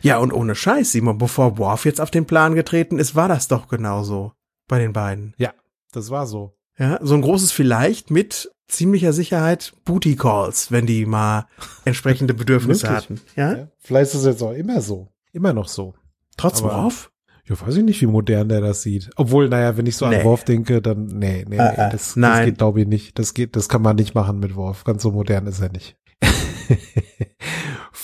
[0.04, 3.48] Ja, und ohne Scheiß, Simon, bevor Worf jetzt auf den Plan getreten ist, war das
[3.48, 4.34] doch genauso
[4.68, 5.34] bei den beiden.
[5.38, 5.54] Ja,
[5.92, 6.58] das war so.
[6.78, 11.48] Ja, so ein großes Vielleicht mit ziemlicher Sicherheit Booty Calls, wenn die mal
[11.86, 13.22] entsprechende Bedürfnisse hatten.
[13.36, 13.56] Ja?
[13.56, 13.68] ja?
[13.78, 15.10] Vielleicht ist es jetzt auch immer so.
[15.32, 15.94] Immer noch so.
[16.38, 17.12] Trotz Aber, Worf?
[17.48, 19.12] Ja, weiß ich nicht, wie modern der das sieht.
[19.18, 20.18] Obwohl, naja, wenn ich so nee.
[20.18, 23.20] an Worf denke, dann, nee, nee, nee, uh, das, das geht, glaube ich, nicht.
[23.20, 24.84] Das geht, das kann man nicht machen mit Worf.
[24.84, 25.96] Ganz so modern ist er nicht.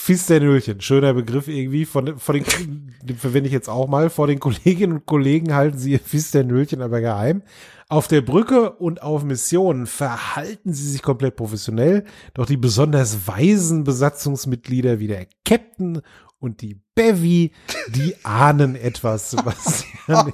[0.04, 1.86] Fisternölchen, schöner Begriff irgendwie.
[1.86, 4.10] Von, von den, den verwende ich jetzt auch mal.
[4.10, 7.44] Vor den Kolleginnen und Kollegen halten sie ihr Fisternölchen aber geheim.
[7.88, 12.04] Auf der Brücke und auf Missionen verhalten sie sich komplett professionell.
[12.34, 16.02] Doch die besonders weisen Besatzungsmitglieder wie der Captain
[16.40, 17.52] und die Bevy,
[17.90, 20.34] die ahnen etwas, Sebastian.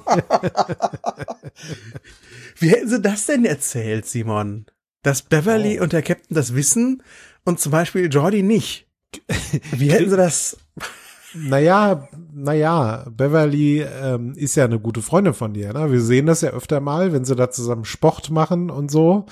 [2.56, 4.64] wie hätten sie das denn erzählt, Simon?
[5.02, 5.82] Dass Beverly oh.
[5.82, 7.02] und der Captain das wissen
[7.44, 8.87] und zum Beispiel Jordi nicht.
[9.72, 10.56] Wie hätten sie das?
[11.34, 15.72] Naja, naja, Beverly ähm, ist ja eine gute Freundin von dir.
[15.72, 15.92] Ne?
[15.92, 19.26] Wir sehen das ja öfter mal, wenn sie da zusammen Sport machen und so.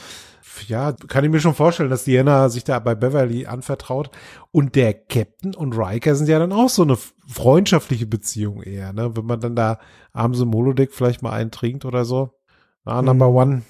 [0.69, 4.11] Ja, kann ich mir schon vorstellen, dass Diana sich da bei Beverly anvertraut.
[4.53, 9.15] Und der Captain und Riker sind ja dann auch so eine freundschaftliche Beziehung eher, ne?
[9.17, 9.79] Wenn man dann da
[10.13, 12.31] abends im Molodeck vielleicht mal eintrinkt oder so.
[12.85, 13.37] Ah, Number Mhm.
[13.37, 13.63] One.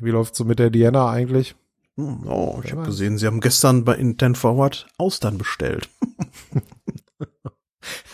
[0.00, 1.54] Wie läuft's so mit der Diana eigentlich?
[1.96, 5.88] Hm, Oh, ich habe gesehen, Sie haben gestern bei Intent Forward Austern bestellt.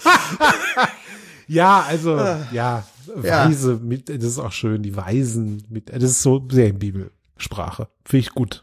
[1.48, 2.46] Ja, also, Ah.
[2.52, 2.84] ja,
[3.24, 3.48] Ja.
[3.48, 7.88] Weise, mit, das ist auch schön, die Weisen, mit, das ist so sehr in Bibelsprache.
[8.04, 8.62] Finde ich gut.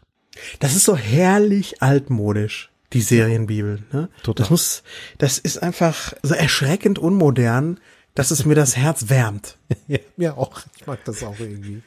[0.60, 3.82] Das ist so herrlich altmodisch, die Serienbibel.
[3.92, 4.08] Ne?
[4.22, 4.44] Total.
[4.44, 4.82] Das muss,
[5.18, 7.78] das ist einfach so erschreckend unmodern,
[8.14, 9.58] dass es mir das Herz wärmt.
[9.86, 10.60] Ja, mir auch.
[10.80, 11.82] Ich mag das auch irgendwie.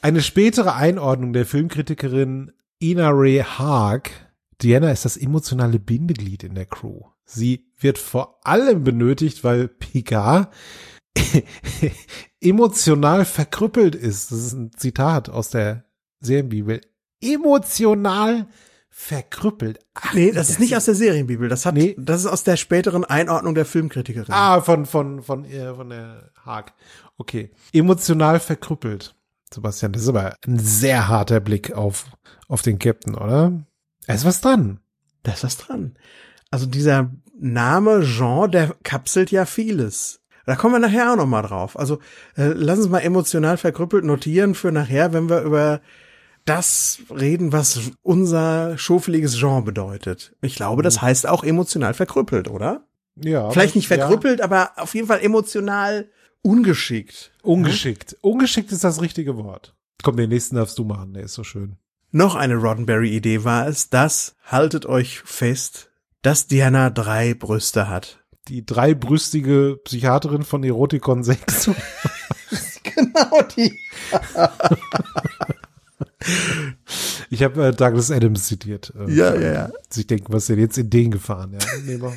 [0.00, 4.10] Eine spätere Einordnung der Filmkritikerin Ina Ray Haag.
[4.62, 7.00] Diana ist das emotionale Bindeglied in der Crew.
[7.24, 10.52] Sie wird vor allem benötigt, weil Picard
[12.40, 14.30] emotional verkrüppelt ist.
[14.30, 15.84] Das ist ein Zitat aus der
[16.20, 16.80] Serienbibel.
[17.20, 18.46] Emotional
[18.88, 19.80] verkrüppelt.
[19.94, 21.48] Ach, Nee, das ist nicht aus der Serienbibel.
[21.48, 21.94] Das hat, Nee.
[21.98, 24.32] das ist aus der späteren Einordnung der Filmkritikerin.
[24.32, 26.72] Ah, von, von, von, äh, von der Haag.
[27.16, 27.50] Okay.
[27.72, 29.14] Emotional verkrüppelt.
[29.52, 32.06] Sebastian, das ist aber ein sehr harter Blick auf,
[32.48, 33.52] auf den Captain, oder?
[34.06, 34.80] Da ist was dran.
[35.22, 35.96] Da ist was dran.
[36.50, 40.20] Also dieser Name Jean, der kapselt ja vieles.
[40.46, 41.78] Da kommen wir nachher auch noch mal drauf.
[41.78, 41.98] Also
[42.36, 45.80] äh, lass uns mal emotional verkrüppelt notieren für nachher, wenn wir über
[46.46, 50.34] das reden, was unser schofeliges Jean bedeutet.
[50.40, 52.86] Ich glaube, das heißt auch emotional verkrüppelt, oder?
[53.16, 53.50] Ja.
[53.50, 53.98] Vielleicht nicht ja.
[53.98, 56.08] verkrüppelt, aber auf jeden Fall emotional
[56.48, 57.30] ungeschickt.
[57.42, 58.16] Ungeschickt.
[58.20, 59.74] Ungeschickt ist das richtige Wort.
[60.02, 61.76] Komm, den nächsten darfst du machen, der ist so schön.
[62.10, 65.90] Noch eine Roddenberry-Idee war es, dass, haltet euch fest,
[66.22, 68.24] dass Diana drei Brüste hat.
[68.48, 71.70] Die dreibrüstige Psychiaterin von Erotikon 6.
[72.82, 73.72] Genau die.
[77.30, 78.92] Ich habe äh, Douglas Adams zitiert.
[78.98, 79.70] Äh, Ja, ja, ja.
[79.94, 81.52] Ich denke, was ist denn jetzt in den gefahren?
[81.52, 82.14] Ja, nehmen wir.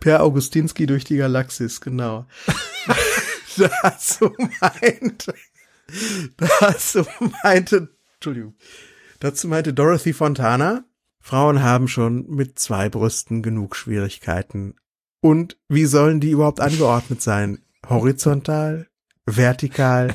[0.00, 2.26] Per Augustinski durch die Galaxis, genau.
[3.56, 5.34] dazu meinte,
[6.36, 7.06] dazu
[7.42, 8.54] meinte, Entschuldigung,
[9.20, 10.84] dazu meinte Dorothy Fontana,
[11.20, 14.74] Frauen haben schon mit zwei Brüsten genug Schwierigkeiten.
[15.20, 17.58] Und wie sollen die überhaupt angeordnet sein?
[17.88, 18.88] Horizontal?
[19.26, 20.14] Vertikal?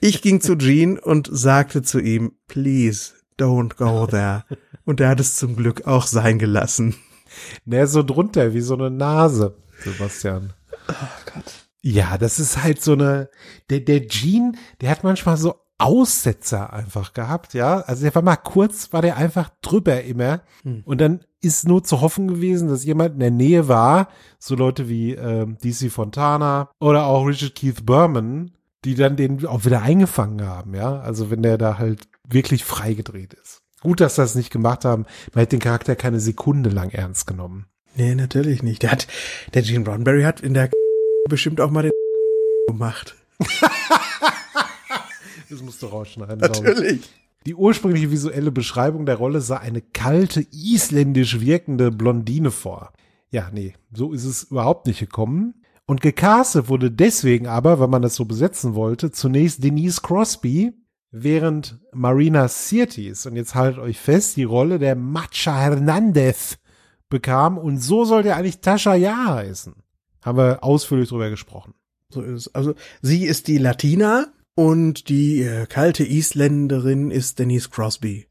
[0.00, 4.44] Ich ging zu Gene und sagte zu ihm, please, don't go there.
[4.84, 6.96] Und er hat es zum Glück auch sein gelassen.
[7.64, 10.52] Ne, so drunter, wie so eine Nase, Sebastian.
[10.88, 10.92] Oh
[11.34, 11.44] Gott.
[11.82, 13.30] Ja, das ist halt so eine,
[13.70, 17.80] der, der Gene, der hat manchmal so Aussetzer einfach gehabt, ja.
[17.80, 20.42] Also der war mal kurz, war der einfach drüber immer.
[20.64, 20.82] Hm.
[20.84, 24.08] Und dann ist nur zu hoffen gewesen, dass jemand in der Nähe war,
[24.40, 28.50] so Leute wie ähm, DC Fontana oder auch Richard Keith Berman,
[28.84, 30.98] die dann den auch wieder eingefangen haben, ja.
[30.98, 33.62] Also wenn der da halt wirklich freigedreht ist.
[33.80, 35.06] Gut, dass sie das nicht gemacht haben.
[35.32, 37.66] Man hätte den Charakter keine Sekunde lang ernst genommen.
[37.94, 38.82] Nee, natürlich nicht.
[38.82, 39.06] Der hat,
[39.54, 40.70] der Gene Roddenberry hat in der
[41.28, 41.92] bestimmt auch mal den
[42.66, 43.16] gemacht.
[45.50, 46.38] Das musst du rausschneiden.
[46.38, 47.08] Natürlich.
[47.46, 52.92] Die ursprüngliche visuelle Beschreibung der Rolle sah eine kalte, isländisch wirkende Blondine vor.
[53.30, 55.54] Ja, nee, so ist es überhaupt nicht gekommen.
[55.86, 60.74] Und gecastet wurde deswegen aber, weil man das so besetzen wollte, zunächst Denise Crosby,
[61.10, 66.58] während Marina Sirtis, und jetzt haltet euch fest, die Rolle der Macha Hernandez
[67.08, 67.58] bekam.
[67.58, 69.74] Und so sollte eigentlich Tascha Ja heißen.
[70.22, 71.74] Haben wir ausführlich drüber gesprochen.
[72.10, 72.54] So ist es.
[72.54, 78.26] Also sie ist die Latina und die äh, kalte Isländerin ist Denise Crosby.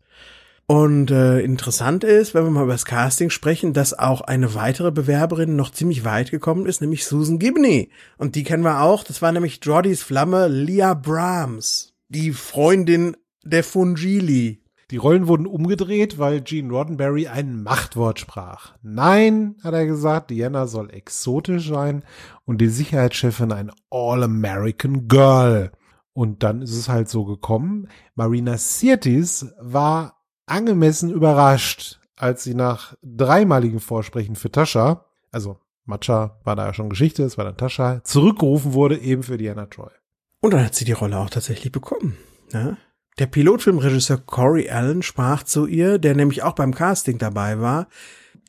[0.69, 4.91] Und äh, interessant ist, wenn wir mal über das Casting sprechen, dass auch eine weitere
[4.91, 7.89] Bewerberin noch ziemlich weit gekommen ist, nämlich Susan Gibney.
[8.17, 9.05] Und die kennen wir auch.
[9.05, 14.63] Das war nämlich Jordys Flamme Leah Brahms, die Freundin der Fungili.
[14.89, 18.75] Die Rollen wurden umgedreht, weil Gene Roddenberry ein Machtwort sprach.
[18.81, 22.03] Nein, hat er gesagt, Diana soll exotisch sein
[22.45, 25.71] und die Sicherheitschefin ein All-American Girl.
[26.13, 27.89] Und dann ist es halt so gekommen.
[28.15, 36.55] Marina Sirtis war angemessen überrascht, als sie nach dreimaligen Vorsprechen für Tascha, also Matcha war
[36.55, 39.91] da ja schon Geschichte, es war dann Tascha, zurückgerufen wurde eben für Diana Troy.
[40.39, 42.17] Und dann hat sie die Rolle auch tatsächlich bekommen.
[42.53, 42.77] Ja?
[43.19, 47.87] Der Pilotfilmregisseur Corey Allen sprach zu ihr, der nämlich auch beim Casting dabei war,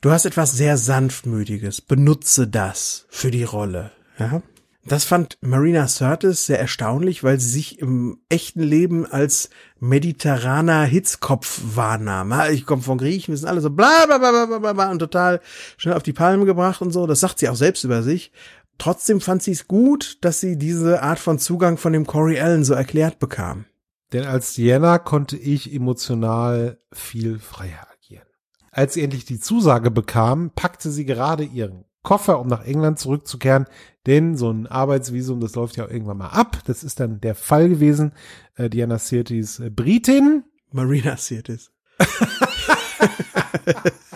[0.03, 3.92] du hast etwas sehr sanftmütiges, benutze das für die Rolle.
[4.18, 4.42] Ja?
[4.88, 11.61] Das fand Marina Sirtis sehr erstaunlich, weil sie sich im echten Leben als mediterraner Hitzkopf
[11.74, 12.33] wahrnahm.
[12.53, 15.40] Ich komme von Griechen, wir sind alle so bla bla bla bla bla und total
[15.77, 17.07] schnell auf die Palme gebracht und so.
[17.07, 18.33] Das sagt sie auch selbst über sich.
[18.79, 22.64] Trotzdem fand sie es gut, dass sie diese Art von Zugang von dem Corey Allen
[22.64, 23.67] so erklärt bekam.
[24.12, 28.27] Denn als Diana konnte ich emotional viel freier agieren.
[28.71, 33.67] Als sie endlich die Zusage bekam, packte sie gerade ihren Koffer, um nach England zurückzukehren,
[34.07, 36.59] denn so ein Arbeitsvisum, das läuft ja auch irgendwann mal ab.
[36.64, 38.12] Das ist dann der Fall gewesen.
[38.55, 40.45] Äh, Diana Sirtis äh, Britin.
[40.71, 41.73] Marina Sirtis.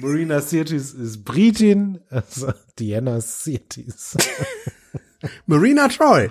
[0.00, 4.16] Marina Sirtis ist Britin, also Diana Sirtis.
[5.46, 6.30] Marina Troy.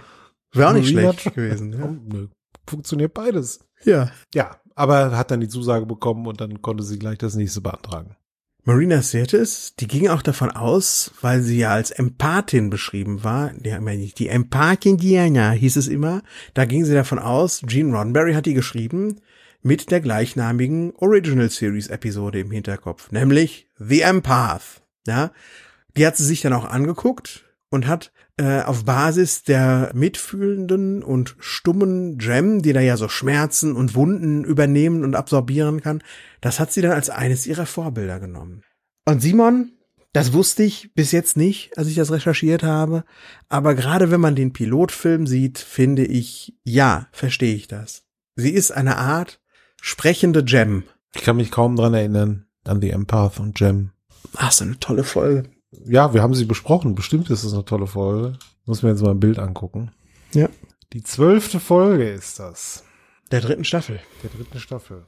[0.53, 1.47] Wäre auch nicht Marina schlecht Troy.
[1.47, 1.73] gewesen.
[1.73, 1.88] Ja.
[1.88, 2.27] Nö,
[2.67, 3.60] funktioniert beides.
[3.84, 4.12] Ja.
[4.34, 8.15] Ja, aber hat dann die Zusage bekommen und dann konnte sie gleich das nächste beantragen.
[8.63, 14.13] Marina Sirtis, die ging auch davon aus, weil sie ja als Empathin beschrieben war, die,
[14.13, 16.21] die Empathin Diana hieß es immer,
[16.53, 19.21] da ging sie davon aus, Gene Roddenberry hat die geschrieben,
[19.62, 24.84] mit der gleichnamigen Original Series Episode im Hinterkopf, nämlich The Empath.
[25.06, 25.32] Ja,
[25.96, 31.36] die hat sie sich dann auch angeguckt und hat äh, auf Basis der mitfühlenden und
[31.39, 36.04] stummen Gem, die da ja so Schmerzen und Wunden übernehmen und absorbieren kann,
[36.41, 38.63] das hat sie dann als eines ihrer Vorbilder genommen.
[39.06, 39.72] Und Simon,
[40.13, 43.04] das wusste ich bis jetzt nicht, als ich das recherchiert habe,
[43.50, 48.04] aber gerade wenn man den Pilotfilm sieht, finde ich, ja, verstehe ich das.
[48.36, 49.41] Sie ist eine Art
[49.81, 50.83] sprechende Gem.
[51.15, 53.91] Ich kann mich kaum dran erinnern an die Empath und Gem.
[54.35, 55.49] Ach, so eine tolle Folge
[55.85, 56.95] ja, wir haben sie besprochen.
[56.95, 58.37] Bestimmt ist es eine tolle Folge.
[58.65, 59.91] Muss mir jetzt mal ein Bild angucken.
[60.33, 60.49] Ja.
[60.93, 62.83] Die zwölfte Folge ist das.
[63.31, 63.99] Der dritten Staffel.
[64.23, 65.05] Der dritten Staffel.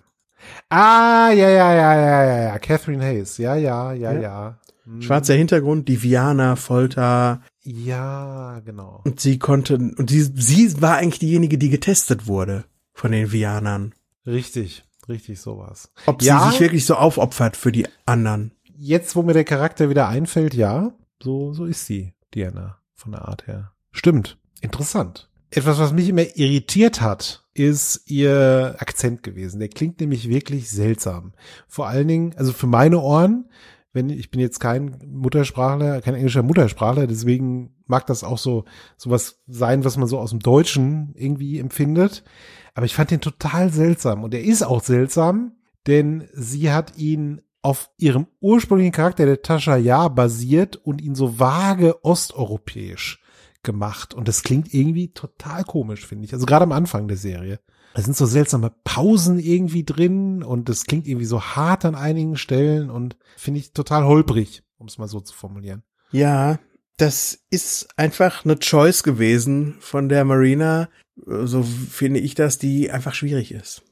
[0.69, 2.59] Ah, ja, ja, ja, ja, ja, ja.
[2.59, 3.37] Catherine Hayes.
[3.37, 4.21] Ja, ja, ja, ja.
[4.21, 4.59] ja.
[4.85, 5.01] Hm.
[5.01, 7.41] Schwarzer Hintergrund, die Viana, Folter.
[7.61, 9.01] Ja, genau.
[9.05, 13.93] Und sie konnte, und sie, sie war eigentlich diejenige, die getestet wurde von den Vianern.
[14.29, 15.91] Richtig, richtig sowas.
[16.05, 19.89] Ob ja, sie sich wirklich so aufopfert für die anderen jetzt, wo mir der Charakter
[19.89, 23.73] wieder einfällt, ja, so, so ist sie, Diana, von der Art her.
[23.91, 24.37] Stimmt.
[24.61, 25.29] Interessant.
[25.51, 29.59] Etwas, was mich immer irritiert hat, ist ihr Akzent gewesen.
[29.59, 31.33] Der klingt nämlich wirklich seltsam.
[31.67, 33.49] Vor allen Dingen, also für meine Ohren,
[33.93, 38.65] wenn ich bin jetzt kein Muttersprachler, kein englischer Muttersprachler, deswegen mag das auch so
[38.97, 42.23] sowas sein, was man so aus dem Deutschen irgendwie empfindet.
[42.75, 45.53] Aber ich fand den total seltsam und er ist auch seltsam,
[45.87, 51.39] denn sie hat ihn auf ihrem ursprünglichen Charakter der Tascha Ja basiert und ihn so
[51.39, 53.21] vage osteuropäisch
[53.63, 54.13] gemacht.
[54.13, 56.33] Und das klingt irgendwie total komisch, finde ich.
[56.33, 57.59] Also gerade am Anfang der Serie.
[57.93, 62.37] Da sind so seltsame Pausen irgendwie drin und das klingt irgendwie so hart an einigen
[62.37, 65.83] Stellen und finde ich total holprig, um es mal so zu formulieren.
[66.11, 66.59] Ja,
[66.97, 70.89] das ist einfach eine Choice gewesen von der Marina,
[71.25, 73.83] so finde ich das, die einfach schwierig ist.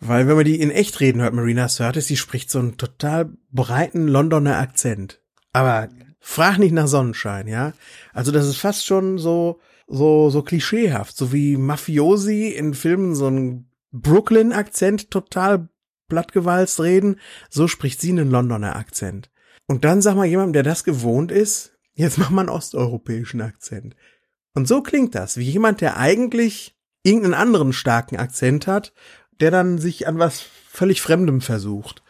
[0.00, 3.32] Weil wenn man die in echt reden hört, Marina Sirtis, die spricht so einen total
[3.52, 5.20] breiten Londoner Akzent.
[5.52, 5.88] Aber
[6.20, 7.72] frag nicht nach Sonnenschein, ja?
[8.12, 13.26] Also das ist fast schon so, so, so klischeehaft, so wie Mafiosi in Filmen so
[13.26, 15.68] einen Brooklyn-Akzent total
[16.08, 17.20] plattgewalzt reden,
[17.50, 19.30] so spricht sie einen Londoner Akzent.
[19.66, 23.94] Und dann sag mal jemandem, der das gewohnt ist, jetzt mach mal einen osteuropäischen Akzent.
[24.54, 28.92] Und so klingt das, wie jemand, der eigentlich irgendeinen anderen starken Akzent hat
[29.40, 32.02] der dann sich an was völlig Fremdem versucht.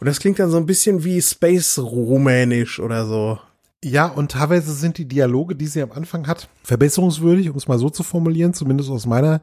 [0.00, 3.38] Und das klingt dann so ein bisschen wie Space Rumänisch oder so.
[3.84, 7.78] Ja, und teilweise sind die Dialoge, die sie am Anfang hat, verbesserungswürdig, um es mal
[7.78, 9.42] so zu formulieren, zumindest aus meiner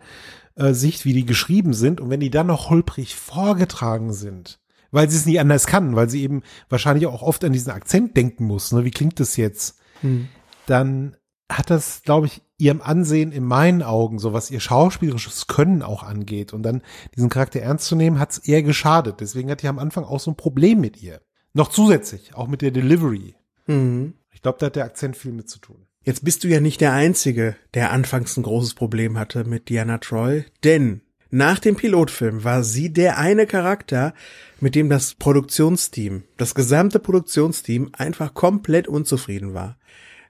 [0.56, 2.00] äh, Sicht, wie die geschrieben sind.
[2.00, 4.60] Und wenn die dann noch holprig vorgetragen sind,
[4.92, 8.16] weil sie es nie anders kann, weil sie eben wahrscheinlich auch oft an diesen Akzent
[8.16, 8.86] denken muss, ne?
[8.86, 9.78] wie klingt das jetzt?
[10.02, 10.30] Hm.
[10.66, 11.18] Dann
[11.52, 16.04] hat das, glaube ich, ihrem Ansehen in meinen Augen, so was ihr schauspielerisches Können auch
[16.04, 16.82] angeht und dann
[17.16, 19.20] diesen Charakter ernst zu nehmen, hat es eher geschadet.
[19.20, 21.22] Deswegen hatte ich am Anfang auch so ein Problem mit ihr.
[21.54, 23.36] Noch zusätzlich, auch mit der Delivery.
[23.66, 24.14] Mhm.
[24.40, 25.86] Ich glaube, da hat der Akzent viel mit zu tun.
[26.06, 29.98] Jetzt bist du ja nicht der Einzige, der anfangs ein großes Problem hatte mit Diana
[29.98, 34.14] Troy, denn nach dem Pilotfilm war sie der eine Charakter,
[34.62, 39.78] mit dem das Produktionsteam, das gesamte Produktionsteam einfach komplett unzufrieden war.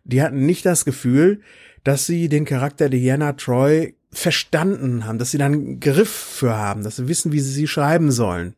[0.06, 1.42] Die hatten nicht das Gefühl,
[1.84, 6.84] dass sie den Charakter Diana Troy verstanden haben, dass sie dann einen Griff für haben,
[6.84, 8.56] dass sie wissen, wie sie sie schreiben sollen.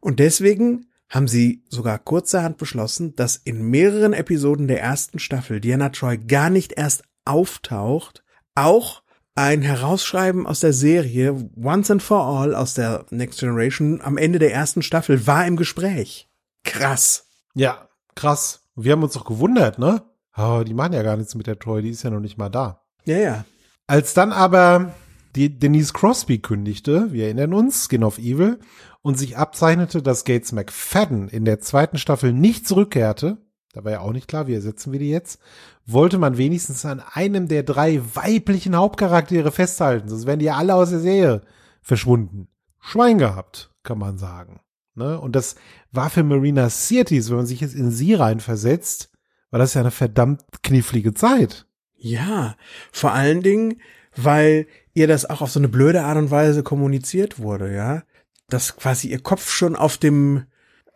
[0.00, 5.88] Und deswegen haben sie sogar kurzerhand beschlossen, dass in mehreren Episoden der ersten Staffel Diana
[5.88, 8.22] Troy gar nicht erst auftaucht,
[8.54, 9.02] auch
[9.34, 14.38] ein Herausschreiben aus der Serie Once and for All aus der Next Generation am Ende
[14.38, 16.28] der ersten Staffel war im Gespräch.
[16.64, 17.26] Krass.
[17.54, 18.62] Ja, krass.
[18.74, 20.02] Wir haben uns doch gewundert, ne?
[20.38, 22.48] oh, die machen ja gar nichts mit der Troy, die ist ja noch nicht mal
[22.48, 22.80] da.
[23.04, 23.44] Ja, ja.
[23.86, 24.94] Als dann aber
[25.36, 28.58] die Denise Crosby kündigte, wir erinnern uns, Skin of Evil,
[29.02, 33.38] und sich abzeichnete, dass Gates McFadden in der zweiten Staffel nicht zurückkehrte,
[33.72, 35.38] da war ja auch nicht klar, wie ersetzen wir die jetzt,
[35.86, 40.74] wollte man wenigstens an einem der drei weiblichen Hauptcharaktere festhalten, sonst wären die ja alle
[40.74, 41.42] aus der Serie
[41.80, 42.48] verschwunden.
[42.80, 44.60] Schwein gehabt, kann man sagen.
[44.94, 45.20] Ne?
[45.20, 45.54] Und das
[45.92, 49.10] war für Marina Sirtis, wenn man sich jetzt in sie reinversetzt,
[49.50, 51.66] war das ja eine verdammt knifflige Zeit.
[51.94, 52.56] Ja,
[52.92, 53.80] vor allen Dingen,
[54.16, 58.02] weil ihr das auch auf so eine blöde Art und Weise kommuniziert wurde, ja.
[58.48, 60.44] Dass quasi ihr Kopf schon auf dem,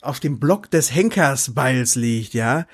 [0.00, 2.66] auf dem Block des Henkersbeils liegt, ja.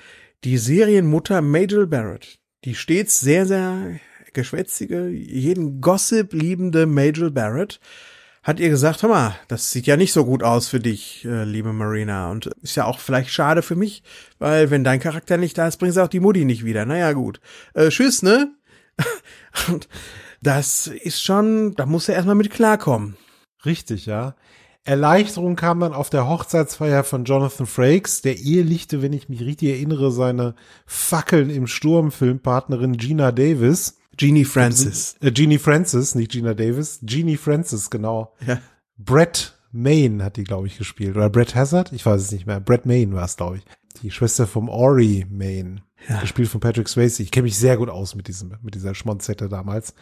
[0.43, 3.99] Die Serienmutter Majel Barrett, die stets sehr, sehr
[4.33, 7.79] geschwätzige, jeden Gossip liebende Majel Barrett,
[8.41, 11.43] hat ihr gesagt, hör mal, das sieht ja nicht so gut aus für dich, äh,
[11.43, 12.31] liebe Marina.
[12.31, 14.01] Und ist ja auch vielleicht schade für mich,
[14.39, 16.85] weil wenn dein Charakter nicht da ist, bringst du auch die Mutti nicht wieder.
[16.85, 17.41] Naja, gut.
[17.73, 18.51] Äh, tschüss, ne?
[19.67, 19.87] Und
[20.41, 23.17] das ist schon, da muss er erstmal mit klarkommen.
[23.65, 24.35] Richtig, ja.
[24.85, 28.21] Erleichterung kam dann auf der Hochzeitsfeier von Jonathan Frakes.
[28.21, 33.97] Der Ehelichte, wenn ich mich richtig erinnere, seine Fackeln im Sturm Filmpartnerin Gina Davis.
[34.17, 35.15] Genie Francis.
[35.21, 36.99] Äh, Genie Francis, nicht Gina Davis.
[37.03, 38.33] Genie Francis, genau.
[38.45, 38.59] Ja.
[38.97, 41.15] Brett Main hat die, glaube ich, gespielt.
[41.15, 41.91] Oder Brett Hazard?
[41.93, 42.59] Ich weiß es nicht mehr.
[42.59, 43.63] Brett Main war es, glaube ich.
[44.01, 45.81] Die Schwester vom Ori Main.
[46.07, 46.21] Ja.
[46.21, 47.21] Gespielt von Patrick Swayze.
[47.21, 49.93] Ich kenne mich sehr gut aus mit diesem, mit dieser Schmonzette damals.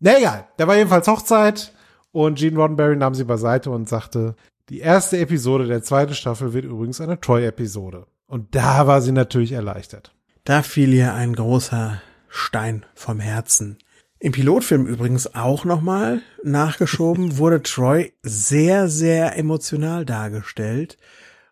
[0.00, 0.48] Na egal.
[0.56, 1.72] Da war jedenfalls Hochzeit
[2.12, 4.34] und Gene Roddenberry nahm sie beiseite und sagte,
[4.68, 8.06] die erste Episode der zweiten Staffel wird übrigens eine Troy-Episode.
[8.26, 10.14] Und da war sie natürlich erleichtert.
[10.44, 13.78] Da fiel ihr ein großer Stein vom Herzen.
[14.20, 20.96] Im Pilotfilm übrigens auch nochmal nachgeschoben wurde Troy sehr, sehr emotional dargestellt.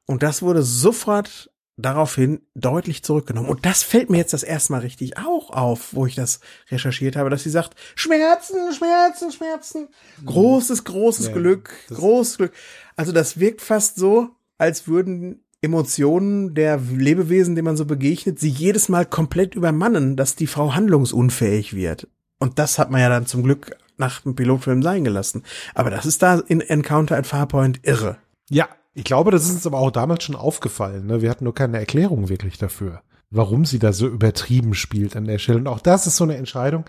[0.06, 3.48] Und das wurde sofort daraufhin deutlich zurückgenommen.
[3.48, 6.40] Und das fällt mir jetzt das erste Mal richtig auch auf, wo ich das
[6.70, 9.88] recherchiert habe, dass sie sagt, Schmerzen, Schmerzen, Schmerzen.
[10.24, 12.52] Großes, großes Ja, Glück, großes Glück.
[12.96, 18.48] Also das wirkt fast so, als würden Emotionen der Lebewesen, denen man so begegnet, sie
[18.48, 22.08] jedes Mal komplett übermannen, dass die Frau handlungsunfähig wird.
[22.38, 25.42] Und das hat man ja dann zum Glück nach dem Pilotfilm sein gelassen.
[25.74, 28.18] Aber das ist da in Encounter at Farpoint irre.
[28.50, 31.06] Ja, ich glaube, das ist uns aber auch damals schon aufgefallen.
[31.06, 31.22] Ne?
[31.22, 35.38] Wir hatten nur keine Erklärung wirklich dafür, warum sie da so übertrieben spielt an der
[35.38, 35.58] Stelle.
[35.58, 36.84] Und auch das ist so eine Entscheidung,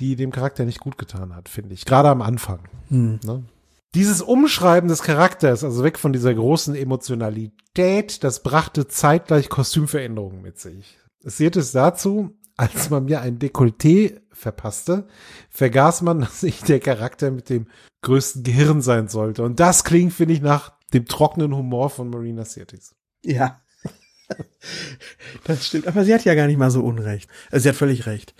[0.00, 1.84] die dem Charakter nicht gut getan hat, finde ich.
[1.84, 2.60] Gerade am Anfang.
[2.88, 3.44] Ne?
[3.94, 10.58] Dieses Umschreiben des Charakters, also weg von dieser großen Emotionalität, das brachte zeitgleich Kostümveränderungen mit
[10.58, 10.98] sich.
[11.24, 15.06] Es sieht es dazu, als man mir ein Dekolleté verpasste,
[15.50, 17.66] vergaß man, dass ich der Charakter mit dem
[18.02, 19.42] größten Gehirn sein sollte.
[19.42, 22.94] Und das klingt, finde ich, nach dem trockenen Humor von Marina Sirtis.
[23.24, 23.60] Ja.
[25.44, 25.86] Das stimmt.
[25.86, 27.30] Aber sie hat ja gar nicht mal so unrecht.
[27.50, 28.34] Also sie hat völlig recht.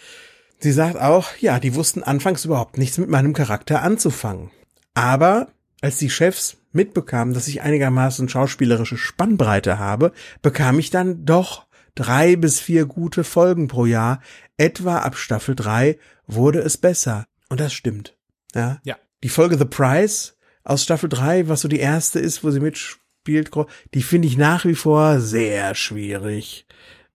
[0.59, 4.51] Sie sagt auch, ja, die wussten anfangs überhaupt nichts mit meinem Charakter anzufangen.
[4.95, 5.49] Aber
[5.83, 11.66] als die Chefs mitbekamen, dass ich einigermaßen schauspielerische Spannbreite habe, bekam ich dann doch
[11.97, 14.21] drei bis vier gute Folgen pro Jahr.
[14.57, 17.27] Etwa ab Staffel drei wurde es besser.
[17.49, 18.17] Und das stimmt.
[18.55, 18.79] Ja.
[18.85, 18.97] Ja.
[19.25, 23.51] Die Folge The Price aus Staffel drei, was so die erste ist, wo sie mitspielt,
[23.95, 26.67] die finde ich nach wie vor sehr schwierig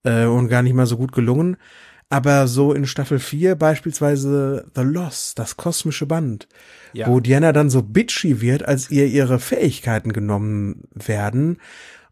[0.03, 1.57] äh, und gar nicht mal so gut gelungen.
[2.09, 6.47] Aber so in Staffel 4 beispielsweise The Lost, das kosmische Band,
[6.91, 7.07] Ja.
[7.07, 11.59] wo Diana dann so bitchy wird, als ihr ihre Fähigkeiten genommen werden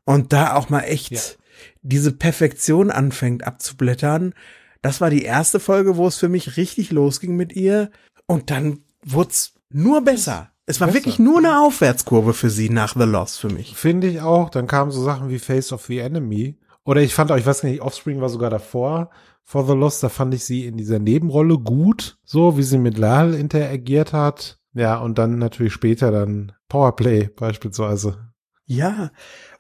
[0.06, 1.38] und da auch mal echt.
[1.82, 4.34] Diese Perfektion anfängt abzublättern.
[4.82, 7.92] Das war die erste Folge, wo es für mich richtig losging mit ihr
[8.28, 10.52] und dann wurd's nur besser.
[10.66, 11.00] Es war Besser.
[11.00, 13.76] wirklich nur eine Aufwärtskurve für sie nach The Lost für mich.
[13.76, 14.52] Finde ich auch.
[14.52, 16.60] Dann kamen so Sachen wie Face of the Enemy.
[16.86, 19.10] Oder ich fand auch, ich weiß nicht, Offspring war sogar davor.
[19.44, 22.20] For the Lost, da fand ich sie in dieser Nebenrolle gut.
[22.24, 24.60] So, wie sie mit Lal interagiert hat.
[24.76, 28.30] Ja, und dann natürlich später dann Powerplay beispielsweise.
[28.66, 29.10] Ja,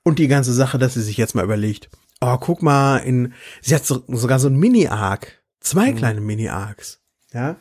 [0.10, 1.90] und die ganze Sache, dass sie sich jetzt mal überlegt,
[2.22, 7.00] oh, guck mal, in, sie hat so, sogar so ein Mini-Arc, zwei kleine Mini-Arcs,
[7.34, 7.56] ja,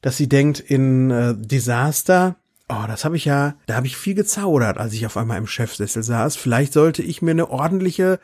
[0.00, 2.36] dass sie denkt in äh, Disaster,
[2.68, 5.46] oh, das habe ich ja, da habe ich viel gezaudert, als ich auf einmal im
[5.46, 6.36] Chefsessel saß.
[6.36, 8.20] Vielleicht sollte ich mir eine ordentliche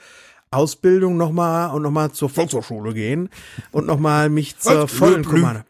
[0.50, 3.30] Ausbildung nochmal und nochmal zur Volkshochschule gehen
[3.72, 5.24] und nochmal mich zur vollen.
[5.24, 5.64] Kommande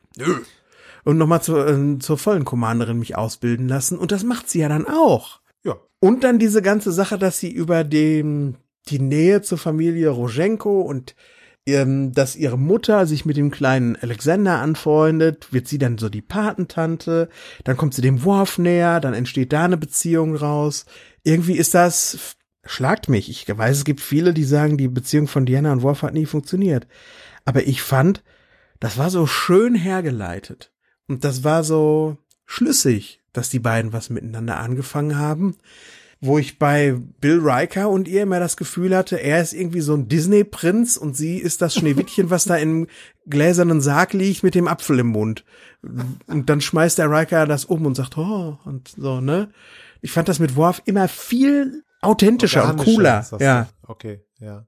[1.05, 3.99] und nochmal zur, äh, zur vollen Commanderin mich ausbilden lassen.
[3.99, 5.40] Und das macht sie ja dann auch.
[5.65, 5.77] Ja.
[6.01, 8.57] Und dann diese ganze Sache, dass sie über den,
[8.89, 11.15] die Nähe zur Familie Roschenko und
[11.67, 16.23] ähm, dass ihre Mutter sich mit dem kleinen Alexander anfreundet, wird sie dann so die
[16.23, 17.29] Patentante,
[17.65, 20.87] dann kommt sie dem Worf näher, dann entsteht da eine Beziehung raus.
[21.23, 23.29] Irgendwie ist das, schlagt mich.
[23.29, 26.27] Ich weiß, es gibt viele, die sagen, die Beziehung von Diana und Worf hat nie
[26.27, 26.87] funktioniert.
[27.45, 28.23] Aber ich fand,
[28.81, 30.73] das war so schön hergeleitet.
[31.09, 35.57] Und das war so schlüssig, dass die beiden was miteinander angefangen haben.
[36.23, 39.95] Wo ich bei Bill Riker und ihr immer das Gefühl hatte, er ist irgendwie so
[39.95, 42.89] ein Disney-Prinz und sie ist das Schneewittchen, was da im
[43.27, 45.47] gläsernen Sarg liegt mit dem Apfel im Mund.
[46.27, 49.49] Und dann schmeißt der Riker das um und sagt, oh, und so, ne?
[50.03, 53.27] Ich fand das mit Worf immer viel authentischer und cooler.
[53.39, 53.69] Ja.
[53.87, 54.67] Okay, ja.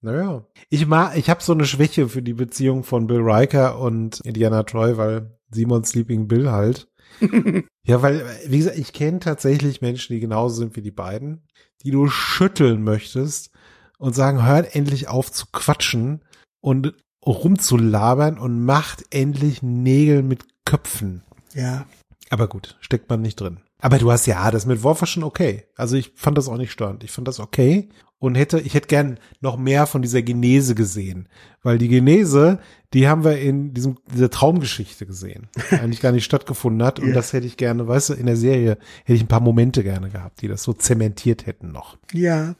[0.00, 0.44] Naja.
[0.70, 4.62] Ich mag, ich habe so eine Schwäche für die Beziehung von Bill Riker und Indiana
[4.62, 6.88] Troy, weil Simon Sleeping Bill halt.
[7.86, 11.42] ja, weil, wie gesagt, ich kenne tatsächlich Menschen, die genauso sind wie die beiden,
[11.82, 13.50] die du schütteln möchtest
[13.98, 16.22] und sagen, hört endlich auf zu quatschen
[16.60, 16.94] und
[17.24, 21.22] rumzulabern und macht endlich Nägel mit Köpfen.
[21.54, 21.86] Ja.
[22.30, 23.60] Aber gut, steckt man nicht drin.
[23.80, 25.64] Aber du hast ja, das mit Wolf war schon okay.
[25.76, 27.02] Also ich fand das auch nicht störend.
[27.02, 31.28] Ich fand das okay und hätte, ich hätte gern noch mehr von dieser Genese gesehen.
[31.62, 32.60] Weil die Genese,
[32.92, 35.48] die haben wir in diesem, dieser Traumgeschichte gesehen.
[35.70, 36.98] Eigentlich gar nicht stattgefunden hat.
[36.98, 37.14] Und yeah.
[37.14, 40.10] das hätte ich gerne, weißt du, in der Serie hätte ich ein paar Momente gerne
[40.10, 41.96] gehabt, die das so zementiert hätten noch.
[42.12, 42.54] Ja.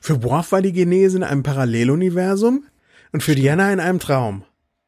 [0.00, 2.64] Für Worf war die Genese in einem Paralleluniversum
[3.12, 4.44] und für Diana in einem Traum.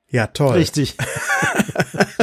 [0.09, 0.55] Ja, toll.
[0.55, 0.97] Richtig.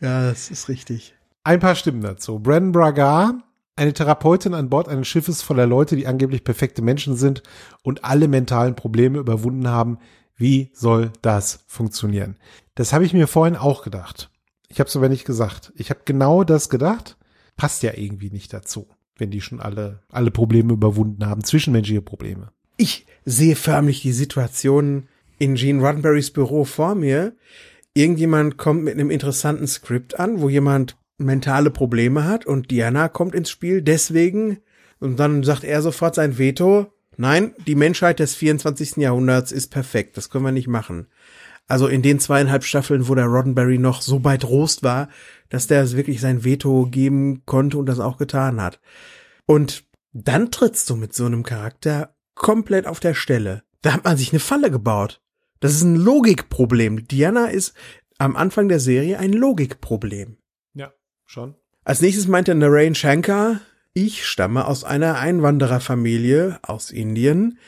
[0.00, 1.14] ja, das ist richtig.
[1.42, 2.38] Ein paar Stimmen dazu.
[2.38, 3.42] Bren Braga,
[3.76, 7.42] eine Therapeutin an Bord eines Schiffes voller Leute, die angeblich perfekte Menschen sind
[7.82, 9.98] und alle mentalen Probleme überwunden haben.
[10.40, 12.38] Wie soll das funktionieren?
[12.74, 14.30] Das habe ich mir vorhin auch gedacht.
[14.68, 15.70] Ich habe es aber nicht gesagt.
[15.76, 17.18] Ich habe genau das gedacht.
[17.58, 18.88] Passt ja irgendwie nicht dazu,
[19.18, 22.52] wenn die schon alle, alle Probleme überwunden haben, zwischenmenschliche Probleme.
[22.78, 27.36] Ich sehe förmlich die Situation in Gene Roddenberrys Büro vor mir.
[27.92, 33.34] Irgendjemand kommt mit einem interessanten Skript an, wo jemand mentale Probleme hat und Diana kommt
[33.34, 34.60] ins Spiel deswegen
[35.00, 36.90] und dann sagt er sofort sein Veto.
[37.20, 38.96] Nein, die Menschheit des 24.
[38.96, 40.16] Jahrhunderts ist perfekt.
[40.16, 41.06] Das können wir nicht machen.
[41.66, 45.08] Also in den zweieinhalb Staffeln, wo der Roddenberry noch so bei Trost war,
[45.50, 48.80] dass der wirklich sein Veto geben konnte und das auch getan hat.
[49.44, 53.64] Und dann trittst du mit so einem Charakter komplett auf der Stelle.
[53.82, 55.20] Da hat man sich eine Falle gebaut.
[55.60, 57.06] Das ist ein Logikproblem.
[57.06, 57.74] Diana ist
[58.18, 60.38] am Anfang der Serie ein Logikproblem.
[61.30, 61.54] Schon.
[61.84, 63.60] Als nächstes meinte Narain Shankar,
[63.92, 67.58] ich stamme aus einer Einwandererfamilie aus Indien,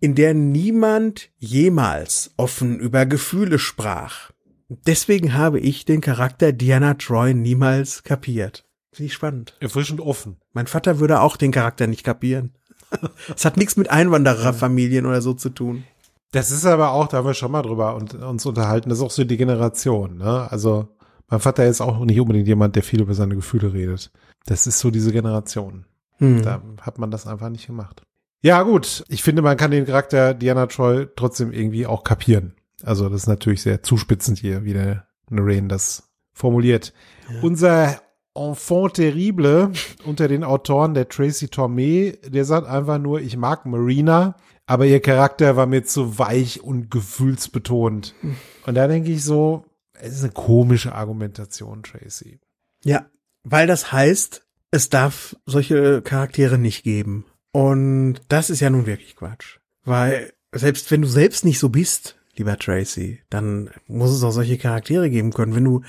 [0.00, 4.30] in der niemand jemals offen über Gefühle sprach.
[4.68, 8.66] Deswegen habe ich den Charakter Diana Troy niemals kapiert.
[8.92, 9.56] Finde ich spannend.
[9.60, 10.36] Erfrischend offen.
[10.52, 12.52] Mein Vater würde auch den Charakter nicht kapieren.
[13.34, 15.84] Es hat nichts mit Einwandererfamilien oder so zu tun.
[16.30, 19.04] Das ist aber auch, da haben wir schon mal drüber und, uns unterhalten, das ist
[19.04, 20.50] auch so die Generation, ne?
[20.50, 20.88] Also
[21.28, 24.10] mein Vater ist auch nicht unbedingt jemand, der viel über seine Gefühle redet.
[24.46, 25.86] Das ist so diese Generation.
[26.18, 26.42] Hm.
[26.42, 28.02] Da hat man das einfach nicht gemacht.
[28.42, 29.04] Ja, gut.
[29.08, 32.54] Ich finde, man kann den Charakter Diana Troy trotzdem irgendwie auch kapieren.
[32.82, 36.92] Also, das ist natürlich sehr zuspitzend hier, wie der Narain das formuliert.
[37.32, 37.40] Ja.
[37.40, 38.00] Unser
[38.34, 39.72] Enfant terrible
[40.04, 44.36] unter den Autoren, der Tracy Tormé, der sagt einfach nur, ich mag Marina,
[44.66, 48.14] aber ihr Charakter war mir zu weich und gefühlsbetont.
[48.20, 48.36] Hm.
[48.66, 49.64] Und da denke ich so,
[49.94, 52.40] es ist eine komische Argumentation, Tracy.
[52.84, 53.06] Ja,
[53.44, 57.26] weil das heißt, es darf solche Charaktere nicht geben.
[57.52, 59.58] Und das ist ja nun wirklich Quatsch.
[59.84, 64.58] Weil selbst wenn du selbst nicht so bist, lieber Tracy, dann muss es auch solche
[64.58, 65.82] Charaktere geben können, wenn du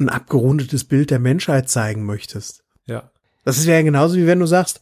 [0.00, 2.64] ein abgerundetes Bild der Menschheit zeigen möchtest.
[2.86, 3.10] Ja.
[3.44, 4.80] Das ist ja genauso wie wenn du sagst,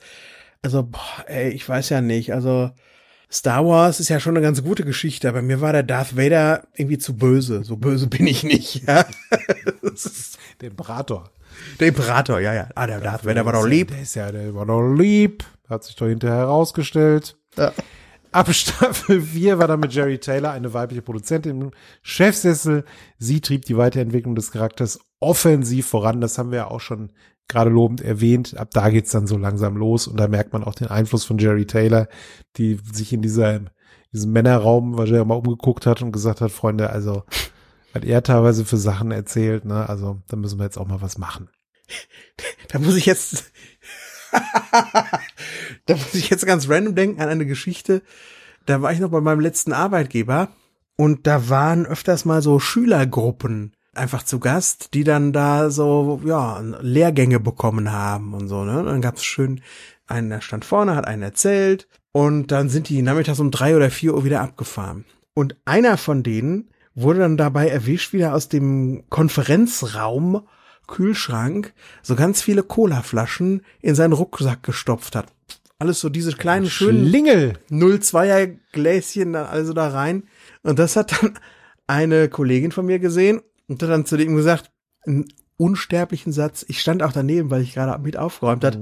[0.62, 2.70] also, boah, ey, ich weiß ja nicht, also
[3.32, 6.66] Star Wars ist ja schon eine ganz gute Geschichte, aber mir war der Darth Vader
[6.74, 7.64] irgendwie zu böse.
[7.64, 8.86] So böse bin ich nicht.
[8.86, 9.06] Ja?
[10.60, 11.30] der Imperator.
[11.78, 12.68] Der Imperator, ja, ja.
[12.74, 13.88] Ah, der Darth Vader war doch lieb.
[13.88, 15.44] Der ist ja, der war doch lieb.
[15.68, 17.36] Hat sich doch hinterher herausgestellt.
[17.56, 17.72] Ja.
[18.32, 21.70] Ab Staffel 4 war dann mit Jerry Taylor eine weibliche Produzentin im
[22.02, 22.84] Chefsessel.
[23.18, 26.20] Sie trieb die Weiterentwicklung des Charakters offensiv voran.
[26.20, 27.12] Das haben wir ja auch schon
[27.48, 28.56] gerade lobend erwähnt.
[28.56, 31.38] Ab da geht's dann so langsam los und da merkt man auch den Einfluss von
[31.38, 32.08] Jerry Taylor,
[32.56, 33.60] die sich in dieser,
[34.12, 37.24] diesem Männerraum wahrscheinlich mal umgeguckt hat und gesagt hat, Freunde, also,
[37.92, 41.18] was er teilweise für Sachen erzählt, ne, also, da müssen wir jetzt auch mal was
[41.18, 41.48] machen.
[42.68, 43.50] Da muss ich jetzt,
[45.86, 48.00] da muss ich jetzt ganz random denken an eine Geschichte.
[48.64, 50.50] Da war ich noch bei meinem letzten Arbeitgeber
[50.94, 56.60] und da waren öfters mal so Schülergruppen einfach zu Gast, die dann da so, ja,
[56.80, 58.82] Lehrgänge bekommen haben und so, ne?
[58.84, 59.60] Dann gab's schön
[60.06, 63.90] einen, der stand vorne, hat einen erzählt und dann sind die nachmittags um drei oder
[63.90, 65.04] vier Uhr wieder abgefahren.
[65.34, 70.42] Und einer von denen wurde dann dabei erwischt, wieder aus dem Konferenzraum
[70.86, 71.72] Kühlschrank
[72.02, 75.26] so ganz viele Colaflaschen in seinen Rucksack gestopft hat.
[75.78, 77.54] Alles so diese kleinen schönen Schlingel.
[77.70, 80.24] 0,2er Gläschen dann also da rein.
[80.62, 81.38] Und das hat dann
[81.86, 84.70] eine Kollegin von mir gesehen und hat dann zu dem gesagt,
[85.06, 85.26] einen
[85.56, 86.66] unsterblichen Satz.
[86.68, 88.78] Ich stand auch daneben, weil ich gerade mit aufgeräumt hat.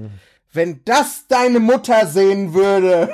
[0.53, 3.11] Wenn das deine Mutter sehen würde.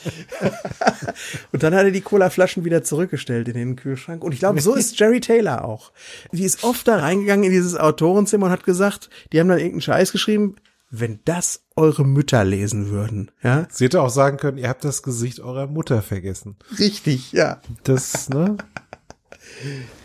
[1.52, 4.24] und dann hat er die Cola-Flaschen wieder zurückgestellt in den Kühlschrank.
[4.24, 5.92] Und ich glaube, so ist Jerry Taylor auch.
[6.32, 9.82] Die ist oft da reingegangen in dieses Autorenzimmer und hat gesagt, die haben dann irgendeinen
[9.82, 10.56] Scheiß geschrieben,
[10.90, 13.68] wenn das eure Mütter lesen würden, ja?
[13.70, 16.56] Sie hätte auch sagen können, ihr habt das Gesicht eurer Mutter vergessen.
[16.78, 17.60] Richtig, ja.
[17.84, 18.56] Das, ne?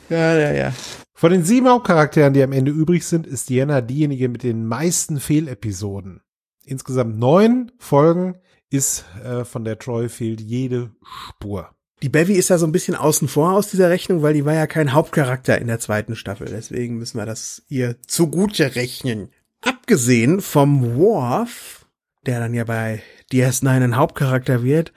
[0.09, 0.73] Ja, ja, ja.
[1.13, 5.19] Von den sieben Hauptcharakteren, die am Ende übrig sind, ist Diana diejenige mit den meisten
[5.19, 6.21] Fehlepisoden.
[6.63, 8.35] Insgesamt neun Folgen
[8.75, 10.91] ist äh, von der Troy fehlt jede
[11.29, 11.69] Spur.
[12.01, 14.53] Die Bevy ist ja so ein bisschen außen vor aus dieser Rechnung, weil die war
[14.53, 16.47] ja kein Hauptcharakter in der zweiten Staffel.
[16.47, 19.29] Deswegen müssen wir das ihr zugute rechnen.
[19.61, 21.87] Abgesehen vom Worf,
[22.25, 23.01] der dann ja bei
[23.31, 24.93] DS9 ein Hauptcharakter wird,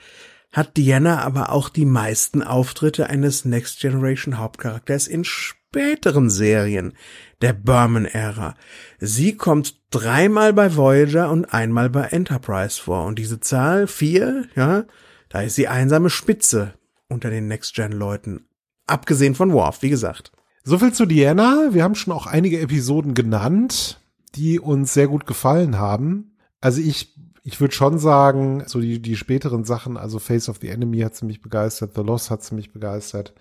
[0.52, 5.24] hat Diana aber auch die meisten Auftritte eines Next Generation Hauptcharakters in
[5.68, 6.94] späteren Serien
[7.42, 8.54] der Berman-Ära.
[8.98, 13.04] Sie kommt dreimal bei Voyager und einmal bei Enterprise vor.
[13.04, 14.84] Und diese Zahl vier, ja,
[15.28, 16.74] da ist sie einsame Spitze
[17.08, 18.46] unter den Next-Gen-Leuten.
[18.86, 20.32] Abgesehen von Worf, wie gesagt.
[20.64, 21.68] So viel zu Diana.
[21.72, 24.00] Wir haben schon auch einige Episoden genannt,
[24.34, 26.36] die uns sehr gut gefallen haben.
[26.62, 27.14] Also ich,
[27.48, 31.16] ich würde schon sagen, so die, die späteren Sachen, also Face of the Enemy hat
[31.16, 33.32] sie mich begeistert, The Loss hat sie mich begeistert.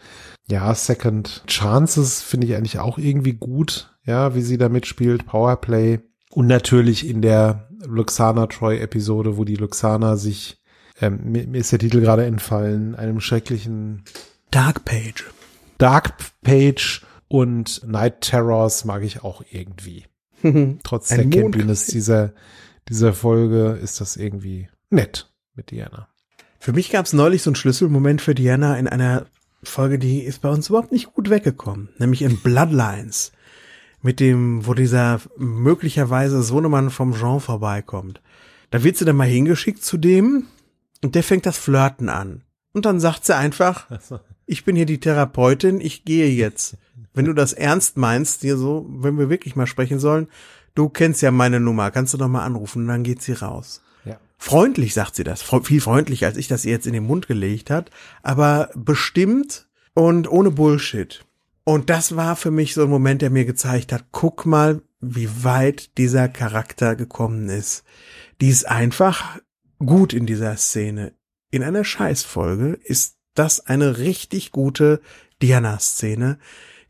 [0.50, 6.00] Ja, Second Chances finde ich eigentlich auch irgendwie gut, ja, wie sie da mitspielt, Powerplay.
[6.30, 10.62] Und natürlich in der Luxana Troy Episode, wo die Luxana sich,
[11.02, 14.04] ähm, mir, mir ist der Titel gerade entfallen, einem schrecklichen
[14.52, 15.26] Dark Page.
[15.80, 20.06] Dark Page und Night Terrors mag ich auch irgendwie.
[20.84, 22.32] Trotz der Campiness dieser,
[22.90, 26.08] dieser Folge ist das irgendwie nett mit Diana.
[26.60, 29.26] Für mich gab es neulich so einen Schlüsselmoment für Diana in einer
[29.64, 33.32] Folge, die ist bei uns überhaupt nicht gut weggekommen, nämlich in Bloodlines.
[34.02, 38.22] Mit dem, wo dieser möglicherweise Sohnemann vom Jean vorbeikommt.
[38.70, 40.46] Da wird sie dann mal hingeschickt zu dem
[41.04, 42.44] und der fängt das Flirten an.
[42.74, 43.88] Und dann sagt sie einfach,
[44.46, 46.78] ich bin hier die Therapeutin, ich gehe jetzt.
[47.14, 50.28] Wenn du das ernst meinst, dir so, wenn wir wirklich mal sprechen sollen,
[50.78, 53.82] du kennst ja meine Nummer, kannst du doch mal anrufen und dann geht sie raus.
[54.06, 54.20] Ja.
[54.38, 57.70] Freundlich sagt sie das, viel freundlicher, als ich das ihr jetzt in den Mund gelegt
[57.70, 57.90] hat,
[58.22, 61.26] aber bestimmt und ohne Bullshit.
[61.64, 65.44] Und das war für mich so ein Moment, der mir gezeigt hat, guck mal, wie
[65.44, 67.84] weit dieser Charakter gekommen ist.
[68.40, 69.40] Die ist einfach
[69.80, 71.14] gut in dieser Szene.
[71.50, 75.02] In einer Scheißfolge ist das eine richtig gute
[75.42, 76.40] Diana-Szene,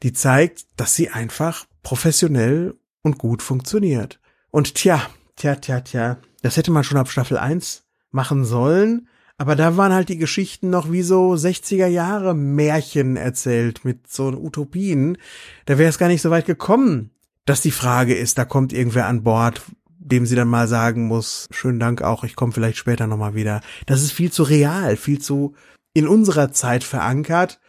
[0.04, 2.76] die zeigt, dass sie einfach professionell
[3.08, 4.20] und gut funktioniert.
[4.52, 5.02] Und tja,
[5.38, 9.94] tja, tja, tja, das hätte man schon ab Staffel 1 machen sollen, aber da waren
[9.94, 15.18] halt die Geschichten noch wie so 60er Jahre Märchen erzählt mit so Utopien.
[15.66, 17.12] Da wäre es gar nicht so weit gekommen,
[17.46, 19.62] dass die Frage ist, da kommt irgendwer an Bord,
[20.00, 23.62] dem sie dann mal sagen muss, schönen Dank auch, ich komme vielleicht später nochmal wieder.
[23.86, 25.56] Das ist viel zu real, viel zu
[25.94, 27.60] in unserer Zeit verankert,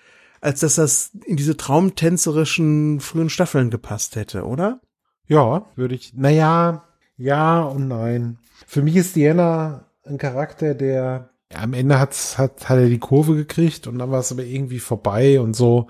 [0.41, 4.80] als dass das in diese traumtänzerischen frühen Staffeln gepasst hätte, oder?
[5.29, 6.85] Ja, würde ich, naja,
[7.16, 8.39] ja und nein.
[8.66, 13.35] Für mich ist Diana ein Charakter, der am Ende hat's, hat, hat er die Kurve
[13.35, 15.87] gekriegt und dann war es aber irgendwie vorbei und so.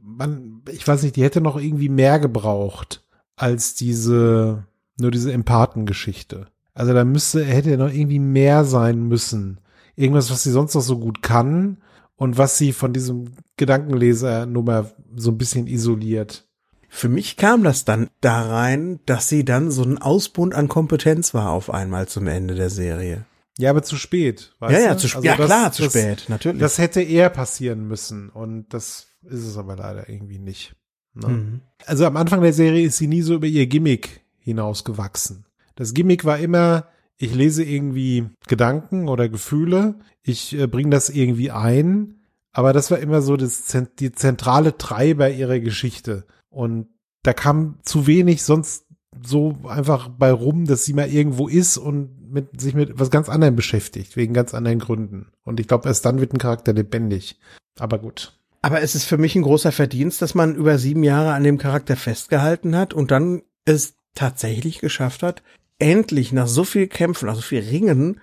[0.00, 3.04] Man, ich weiß nicht, die hätte noch irgendwie mehr gebraucht
[3.36, 4.64] als diese,
[4.98, 6.48] nur diese Empathengeschichte.
[6.74, 9.60] Also da müsste, hätte noch irgendwie mehr sein müssen.
[9.96, 11.78] Irgendwas, was sie sonst noch so gut kann
[12.16, 16.47] und was sie von diesem Gedankenleser-Nummer so ein bisschen isoliert.
[16.88, 21.34] Für mich kam das dann da rein, dass sie dann so ein Ausbund an Kompetenz
[21.34, 23.26] war auf einmal zum Ende der Serie.
[23.58, 24.54] Ja, aber zu spät.
[24.60, 25.16] Ja, ja, zu spät.
[25.16, 26.60] Also ja, das- klar, zu das, spät, natürlich.
[26.60, 30.74] Das hätte eher passieren müssen und das ist es aber leider irgendwie nicht.
[31.14, 31.28] Ne?
[31.28, 31.60] Mhm.
[31.84, 35.44] Also am Anfang der Serie ist sie nie so über ihr Gimmick hinausgewachsen.
[35.74, 36.86] Das Gimmick war immer,
[37.16, 42.20] ich lese irgendwie Gedanken oder Gefühle, ich äh, bringe das irgendwie ein,
[42.52, 43.64] aber das war immer so das,
[43.98, 46.26] die zentrale Treiber ihrer Geschichte.
[46.50, 46.88] Und
[47.22, 48.86] da kam zu wenig sonst
[49.22, 53.28] so einfach bei rum, dass sie mal irgendwo ist und mit, sich mit was ganz
[53.28, 55.28] anderem beschäftigt, wegen ganz anderen Gründen.
[55.44, 57.38] Und ich glaube, erst dann wird ein Charakter lebendig.
[57.78, 58.38] Aber gut.
[58.60, 61.58] Aber es ist für mich ein großer Verdienst, dass man über sieben Jahre an dem
[61.58, 65.42] Charakter festgehalten hat und dann es tatsächlich geschafft hat,
[65.78, 68.20] endlich nach so viel Kämpfen, nach so viel Ringen,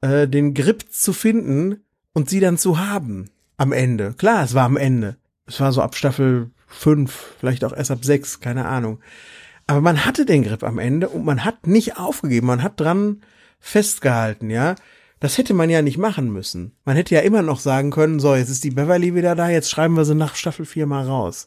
[0.00, 1.80] äh, den Grip zu finden
[2.12, 3.30] und sie dann zu haben.
[3.56, 4.14] Am Ende.
[4.14, 5.16] Klar, es war am Ende.
[5.46, 9.00] Es war so ab Staffel fünf, vielleicht auch erst ab sechs, keine Ahnung.
[9.66, 13.22] Aber man hatte den Grip am Ende und man hat nicht aufgegeben, man hat dran
[13.60, 14.74] festgehalten, ja.
[15.20, 16.72] Das hätte man ja nicht machen müssen.
[16.84, 19.70] Man hätte ja immer noch sagen können, so, jetzt ist die Beverly wieder da, jetzt
[19.70, 21.46] schreiben wir sie nach Staffel 4 mal raus.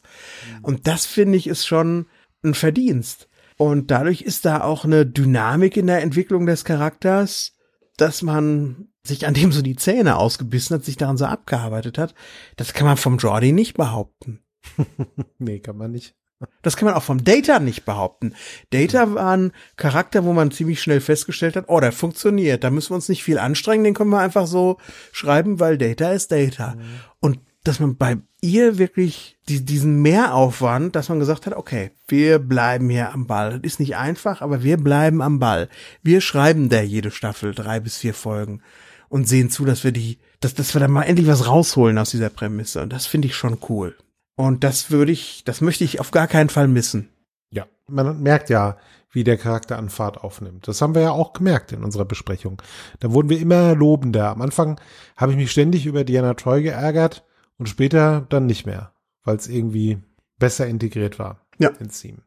[0.62, 2.06] Und das finde ich ist schon
[2.42, 3.28] ein Verdienst.
[3.58, 7.52] Und dadurch ist da auch eine Dynamik in der Entwicklung des Charakters,
[7.98, 12.14] dass man sich an dem so die Zähne ausgebissen hat, sich daran so abgearbeitet hat.
[12.56, 14.40] Das kann man vom Jordi nicht behaupten.
[15.38, 16.14] nee, kann man nicht.
[16.60, 18.34] Das kann man auch vom Data nicht behaupten.
[18.70, 22.62] Data war ein Charakter, wo man ziemlich schnell festgestellt hat, oh, der funktioniert.
[22.62, 24.76] Da müssen wir uns nicht viel anstrengen, den können wir einfach so
[25.12, 26.74] schreiben, weil Data ist Data.
[26.74, 26.82] Mhm.
[27.20, 32.38] Und dass man bei ihr wirklich die, diesen Mehraufwand, dass man gesagt hat, okay, wir
[32.38, 33.58] bleiben hier am Ball.
[33.58, 35.68] Das ist nicht einfach, aber wir bleiben am Ball.
[36.02, 38.60] Wir schreiben der jede Staffel drei bis vier Folgen
[39.08, 42.10] und sehen zu, dass wir die, dass, dass wir da mal endlich was rausholen aus
[42.10, 42.82] dieser Prämisse.
[42.82, 43.96] Und das finde ich schon cool.
[44.36, 47.08] Und das würde ich, das möchte ich auf gar keinen Fall missen.
[47.50, 48.76] Ja, man merkt ja,
[49.10, 50.68] wie der Charakter an Fahrt aufnimmt.
[50.68, 52.60] Das haben wir ja auch gemerkt in unserer Besprechung.
[53.00, 54.30] Da wurden wir immer lobender.
[54.30, 54.78] Am Anfang
[55.16, 57.24] habe ich mich ständig über Diana Troy geärgert
[57.56, 58.92] und später dann nicht mehr,
[59.24, 59.98] weil es irgendwie
[60.38, 61.70] besser integriert war ja.
[61.80, 62.18] ins Team.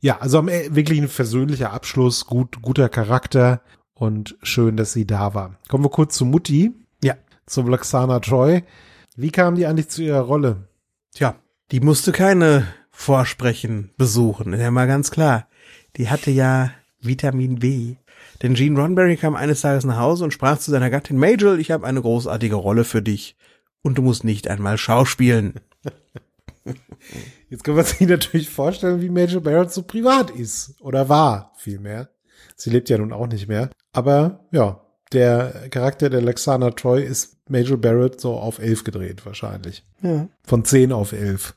[0.00, 3.60] Ja, also wirklich ein versöhnlicher Abschluss, gut, guter Charakter
[3.94, 5.56] und schön, dass sie da war.
[5.68, 6.72] Kommen wir kurz zu Mutti.
[7.02, 7.14] Ja.
[7.46, 8.62] Zum Laxana Troy.
[9.16, 10.68] Wie kam die eigentlich zu ihrer Rolle?
[11.12, 11.34] Tja,
[11.70, 15.48] die musste keine Vorsprechen besuchen, ist ja mal ganz klar.
[15.96, 17.96] Die hatte ja Vitamin B.
[18.42, 21.70] Denn Gene Roddenberry kam eines Tages nach Hause und sprach zu seiner Gattin Majel, ich
[21.70, 23.36] habe eine großartige Rolle für dich
[23.82, 25.54] und du musst nicht einmal schauspielen.
[27.48, 32.10] Jetzt kann man sich natürlich vorstellen, wie Major Barrett so privat ist oder war vielmehr.
[32.56, 33.70] Sie lebt ja nun auch nicht mehr.
[33.92, 34.80] Aber ja,
[35.12, 39.84] der Charakter der Lexana Troy ist Major Barrett so auf elf gedreht wahrscheinlich.
[40.02, 40.28] Ja.
[40.44, 41.54] Von zehn auf elf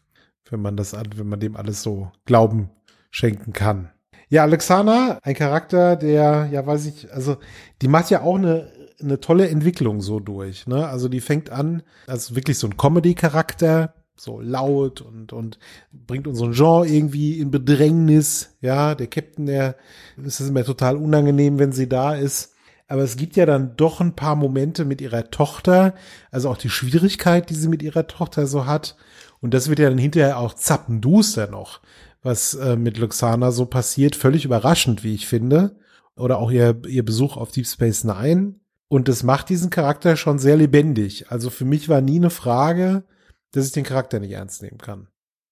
[0.51, 2.69] wenn man das, wenn man dem alles so Glauben
[3.09, 3.89] schenken kann.
[4.29, 7.37] Ja, Alexana, ein Charakter, der, ja, weiß ich, also
[7.81, 8.71] die macht ja auch eine,
[9.01, 10.67] eine tolle Entwicklung so durch.
[10.67, 10.87] Ne?
[10.87, 15.57] Also die fängt an als wirklich so ein Comedy-Charakter, so laut und und
[15.91, 18.55] bringt unseren Genre irgendwie in Bedrängnis.
[18.61, 19.75] Ja, der Captain, der
[20.23, 22.53] ist es mir total unangenehm, wenn sie da ist.
[22.91, 25.93] Aber es gibt ja dann doch ein paar Momente mit ihrer Tochter,
[26.29, 28.97] also auch die Schwierigkeit, die sie mit ihrer Tochter so hat.
[29.39, 31.79] Und das wird ja dann hinterher auch zappenduster noch,
[32.21, 34.17] was äh, mit Luxana so passiert.
[34.17, 35.77] Völlig überraschend, wie ich finde.
[36.17, 38.55] Oder auch ihr, ihr Besuch auf Deep Space Nine.
[38.89, 41.31] Und das macht diesen Charakter schon sehr lebendig.
[41.31, 43.05] Also für mich war nie eine Frage,
[43.53, 45.07] dass ich den Charakter nicht ernst nehmen kann.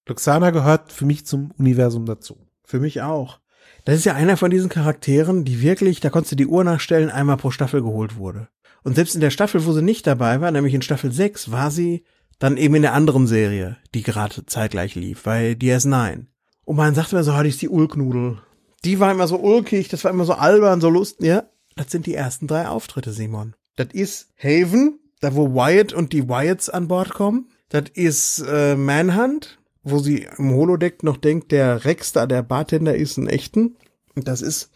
[0.09, 2.35] Luxana gehört für mich zum Universum dazu.
[2.65, 3.39] Für mich auch.
[3.85, 7.09] Das ist ja einer von diesen Charakteren, die wirklich, da konntest du die Uhr nachstellen,
[7.09, 8.47] einmal pro Staffel geholt wurde.
[8.83, 11.71] Und selbst in der Staffel, wo sie nicht dabei war, nämlich in Staffel 6, war
[11.71, 12.03] sie
[12.39, 16.25] dann eben in der anderen Serie, die gerade zeitgleich lief, bei DS9.
[16.63, 18.41] Und man sagte mir so, hatte ich die Ulknudel.
[18.85, 21.27] Die war immer so ulkig, das war immer so albern, so lustig.
[21.27, 21.43] Ja,
[21.75, 23.55] das sind die ersten drei Auftritte, Simon.
[23.75, 27.49] Das ist Haven, da wo Wyatt und die Wyatts an Bord kommen.
[27.69, 32.95] Das ist äh, Manhunt, wo sie im Holodeck noch denkt, der Rex da, der Bartender,
[32.95, 33.77] ist ein echten.
[34.15, 34.71] Und das ist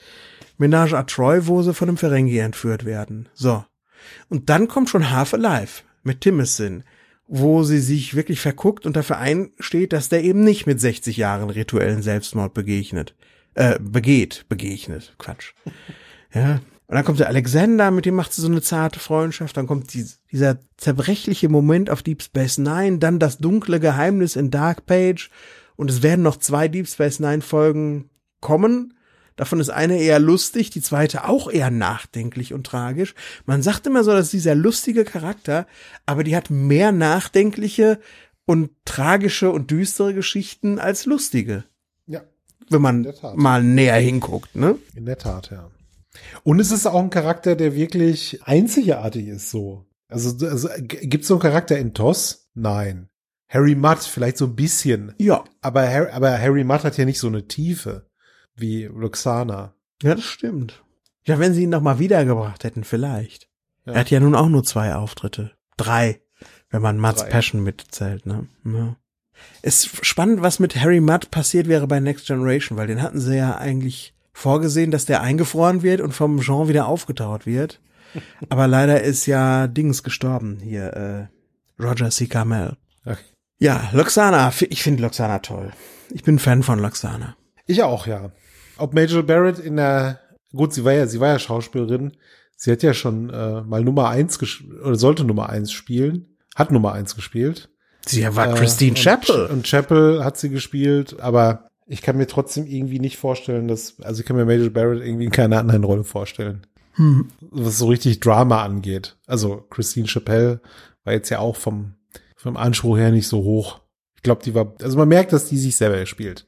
[0.58, 3.30] Menage à Troy, wo sie von einem Ferengi entführt werden.
[3.34, 3.66] So.
[4.30, 6.82] Und dann kommt schon Half Alive mit Timothy
[7.28, 11.50] wo sie sich wirklich verguckt und dafür einsteht, dass der eben nicht mit 60 Jahren
[11.50, 13.16] rituellen Selbstmord begegnet.
[13.56, 15.16] Äh, begeht, begegnet.
[15.18, 15.54] Quatsch.
[16.34, 16.60] Ja.
[16.94, 19.58] Und dann kommt der Alexander, mit dem macht sie so eine zarte Freundschaft.
[19.58, 24.52] Dann kommt die, dieser zerbrechliche Moment auf Deep Space Nine, dann das dunkle Geheimnis in
[24.52, 25.32] Dark Page.
[25.76, 28.94] Und es werden noch zwei Deep Space Nine Folgen kommen.
[29.36, 33.16] Davon ist eine eher lustig, die zweite auch eher nachdenklich und tragisch.
[33.48, 35.66] Man sagt immer so, dass dieser lustige Charakter,
[36.06, 38.00] aber die hat mehr nachdenkliche
[38.46, 41.64] und tragische und düstere Geschichten als lustige.
[42.06, 42.22] Ja.
[42.70, 44.78] Wenn man mal näher hinguckt, ne?
[44.94, 45.72] In der Tat, ja.
[46.44, 49.86] Und es ist auch ein Charakter, der wirklich einzigartig ist, so.
[50.08, 52.50] Also, also gibt es so einen Charakter in TOS?
[52.54, 53.10] Nein.
[53.50, 55.14] Harry Mudd vielleicht so ein bisschen.
[55.18, 55.44] Ja.
[55.62, 58.10] Aber, aber Harry Mudd hat ja nicht so eine Tiefe
[58.56, 59.76] wie Roxana.
[60.02, 60.84] Ja, das stimmt.
[61.26, 63.50] Ja, wenn sie ihn noch mal wiedergebracht hätten, vielleicht.
[63.86, 63.94] Ja.
[63.94, 65.52] Er hat ja nun auch nur zwei Auftritte.
[65.78, 66.22] Drei,
[66.70, 67.30] wenn man Mudds Drei.
[67.30, 68.48] Passion mitzählt, ne?
[68.66, 68.98] Ja.
[69.62, 73.20] Es ist spannend, was mit Harry Mudd passiert wäre bei Next Generation, weil den hatten
[73.20, 77.80] sie ja eigentlich vorgesehen, dass der eingefroren wird und vom Jean wieder aufgetaut wird.
[78.50, 82.28] Aber leider ist ja Dings gestorben hier, äh, Roger C.
[82.28, 82.78] Carmel.
[83.06, 83.18] Okay.
[83.60, 85.72] Ja, Loxana, ich finde Loxana toll.
[86.12, 87.36] Ich bin Fan von Loxana.
[87.66, 88.32] Ich auch, ja
[88.78, 90.20] ob Major Barrett in der,
[90.52, 92.14] gut, sie war ja, sie war ja Schauspielerin.
[92.56, 94.40] Sie hat ja schon äh, mal Nummer eins
[94.84, 97.70] oder sollte Nummer eins spielen, hat Nummer eins gespielt.
[98.06, 99.46] Sie war äh, Christine Chappell.
[99.46, 104.00] Und, und Chappell hat sie gespielt, aber Ich kann mir trotzdem irgendwie nicht vorstellen, dass,
[104.02, 106.66] also ich kann mir Major Barrett irgendwie in keiner anderen Rolle vorstellen.
[106.94, 107.28] Hm.
[107.42, 109.18] Was so richtig Drama angeht.
[109.28, 110.62] Also Christine Chappelle
[111.04, 111.96] war jetzt ja auch vom,
[112.36, 113.82] vom Anspruch her nicht so hoch.
[114.16, 116.46] Ich glaube, die war, also man merkt, dass die sich selber spielt.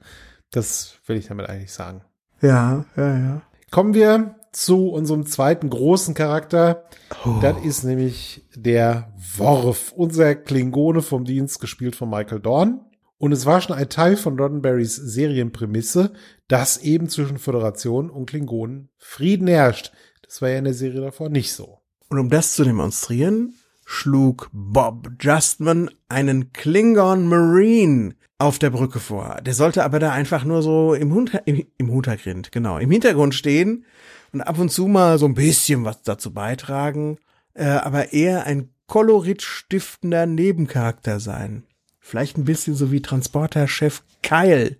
[0.51, 2.01] Das will ich damit eigentlich sagen.
[2.41, 3.41] Ja, ja, ja.
[3.71, 6.85] Kommen wir zu unserem zweiten großen Charakter.
[7.25, 7.39] Oh.
[7.41, 12.79] Das ist nämlich der Worf, unser Klingone vom Dienst, gespielt von Michael Dorn.
[13.25, 16.13] Und es war schon ein Teil von Roddenberrys Serienprämisse,
[16.47, 19.91] dass eben zwischen Föderation und Klingonen Frieden herrscht.
[20.21, 21.79] Das war ja in der Serie davor nicht so.
[22.07, 29.41] Und um das zu demonstrieren, schlug Bob Justman einen Klingon Marine auf der Brücke vor.
[29.43, 33.33] Der sollte aber da einfach nur so im, Hund, im, im Hintergrund, genau, im Hintergrund
[33.33, 33.85] stehen
[34.33, 37.17] und ab und zu mal so ein bisschen was dazu beitragen,
[37.55, 41.63] äh, aber eher ein koloritstiftender Nebencharakter sein.
[42.07, 44.77] Vielleicht ein bisschen so wie Transporterchef Kyle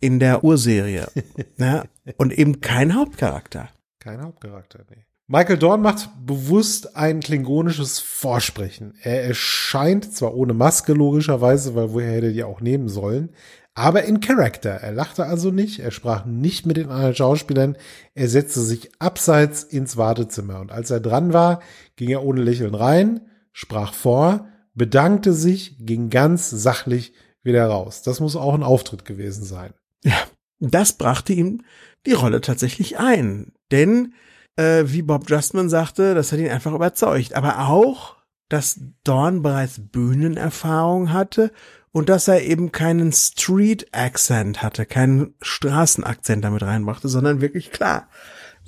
[0.00, 1.06] in der Urserie.
[1.58, 1.84] ja,
[2.16, 3.68] und eben kein Hauptcharakter.
[3.98, 5.04] Kein Hauptcharakter, nee.
[5.26, 8.94] Michael Dorn macht bewusst ein klingonisches Vorsprechen.
[9.02, 13.34] Er erscheint zwar ohne Maske logischerweise, weil woher hätte die auch nehmen sollen,
[13.74, 14.70] aber in Character.
[14.70, 17.76] Er lachte also nicht, er sprach nicht mit den anderen Schauspielern,
[18.14, 21.60] er setzte sich abseits ins Wartezimmer und als er dran war,
[21.96, 23.20] ging er ohne Lächeln rein,
[23.52, 27.12] sprach vor, bedankte sich, ging ganz sachlich
[27.42, 28.02] wieder raus.
[28.02, 29.72] Das muss auch ein Auftritt gewesen sein.
[30.04, 30.16] Ja,
[30.60, 31.62] das brachte ihm
[32.06, 34.14] die Rolle tatsächlich ein, denn
[34.56, 37.34] äh, wie Bob Justman sagte, das hat ihn einfach überzeugt.
[37.34, 38.16] Aber auch,
[38.48, 41.50] dass Dorn bereits Bühnenerfahrung hatte
[41.92, 48.08] und dass er eben keinen Street-Accent hatte, keinen Straßenakzent damit reinbrachte, sondern wirklich klar.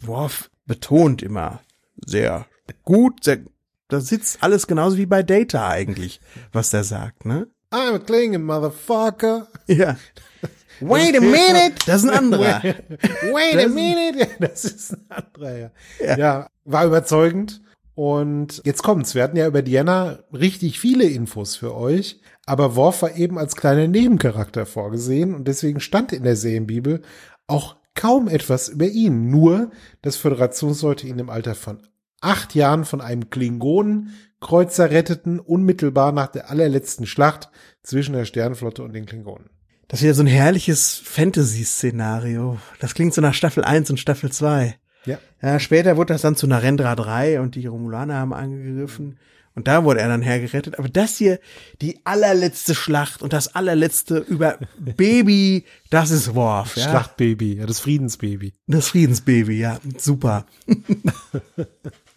[0.02, 1.60] Worf betont immer
[2.04, 2.46] sehr
[2.84, 3.40] gut, sehr,
[3.88, 6.20] da sitzt alles genauso wie bei Data eigentlich,
[6.52, 7.48] was der sagt, ne?
[7.70, 9.48] I'm a Klingon, motherfucker.
[9.66, 9.96] Ja.
[10.80, 12.62] Wait a minute, das ist ein anderer.
[12.62, 15.70] Wait a minute, das ist ein anderer, ja.
[16.00, 16.18] ja.
[16.18, 17.60] Ja, war überzeugend.
[17.94, 19.16] Und jetzt kommt's.
[19.16, 23.56] Wir hatten ja über Diana richtig viele Infos für euch, aber Worf war eben als
[23.56, 27.02] kleiner Nebencharakter vorgesehen und deswegen stand in der Serienbibel
[27.48, 29.30] auch kaum etwas über ihn.
[29.30, 31.82] Nur, dass Föderationsleute ihn im Alter von
[32.20, 37.50] acht Jahren von einem Klingonenkreuzer retteten, unmittelbar nach der allerletzten Schlacht
[37.82, 39.50] zwischen der Sternflotte und den Klingonen.
[39.88, 42.58] Das ist wieder so ein herrliches Fantasy-Szenario.
[42.78, 44.76] Das klingt so nach Staffel 1 und Staffel 2.
[45.06, 45.18] Ja.
[45.40, 45.58] ja.
[45.58, 49.18] Später wurde das dann zu Narendra 3 und die Romulaner haben angegriffen.
[49.54, 50.78] Und da wurde er dann hergerettet.
[50.78, 51.40] Aber das hier,
[51.80, 56.76] die allerletzte Schlacht und das allerletzte über Baby, das ist Worf.
[56.76, 56.90] Ja?
[56.90, 58.54] Schlachtbaby, ja, das Friedensbaby.
[58.66, 60.46] Das Friedensbaby, ja, super.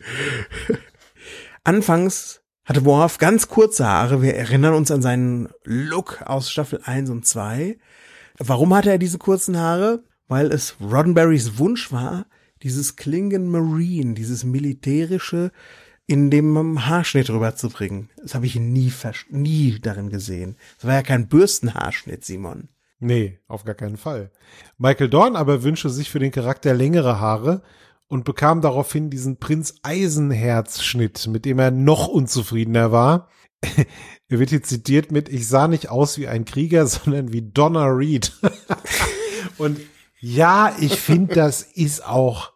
[1.64, 4.22] Anfangs hatte Worf ganz kurze Haare.
[4.22, 7.78] Wir erinnern uns an seinen Look aus Staffel 1 und 2.
[8.38, 10.04] Warum hatte er diese kurzen Haare?
[10.28, 12.26] Weil es Roddenberrys Wunsch war,
[12.64, 15.52] dieses Klingon Marine, dieses militärische,
[16.08, 18.10] in dem Haarschnitt rüberzubringen.
[18.22, 18.92] Das habe ich nie,
[19.30, 20.58] nie darin gesehen.
[20.78, 22.70] Das war ja kein Bürstenhaarschnitt, Simon.
[23.00, 24.32] Nee, auf gar keinen Fall.
[24.78, 27.64] Michael Dorn aber wünschte sich für den Charakter längere Haare
[28.12, 33.30] und bekam daraufhin diesen Prinz Eisenherz-Schnitt, mit dem er noch unzufriedener war.
[34.28, 37.86] er wird hier zitiert mit, ich sah nicht aus wie ein Krieger, sondern wie Donna
[37.86, 38.34] Reed.
[39.58, 39.80] und
[40.20, 42.52] ja, ich finde, das ist auch,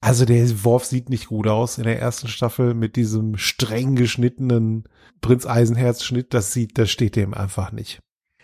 [0.00, 4.84] also der Worf sieht nicht gut aus in der ersten Staffel mit diesem streng geschnittenen
[5.22, 6.32] Prinz Eisenherz-Schnitt.
[6.32, 7.98] Das sieht, das steht dem einfach nicht.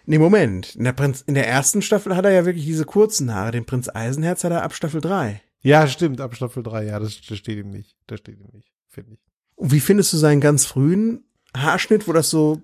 [0.05, 0.75] Nee, Moment.
[0.75, 3.53] In der, Prinz, in der ersten Staffel hat er ja wirklich diese kurzen Haare.
[3.53, 5.43] Den Prinz Eisenherz hat er ab Staffel 3.
[5.63, 7.97] Ja, stimmt, ab Staffel 3, ja, das, das steht ihm nicht.
[8.07, 9.21] Das steht ihm nicht, finde ich.
[9.57, 11.25] Und wie findest du seinen ganz frühen
[11.57, 12.63] Haarschnitt, wo das so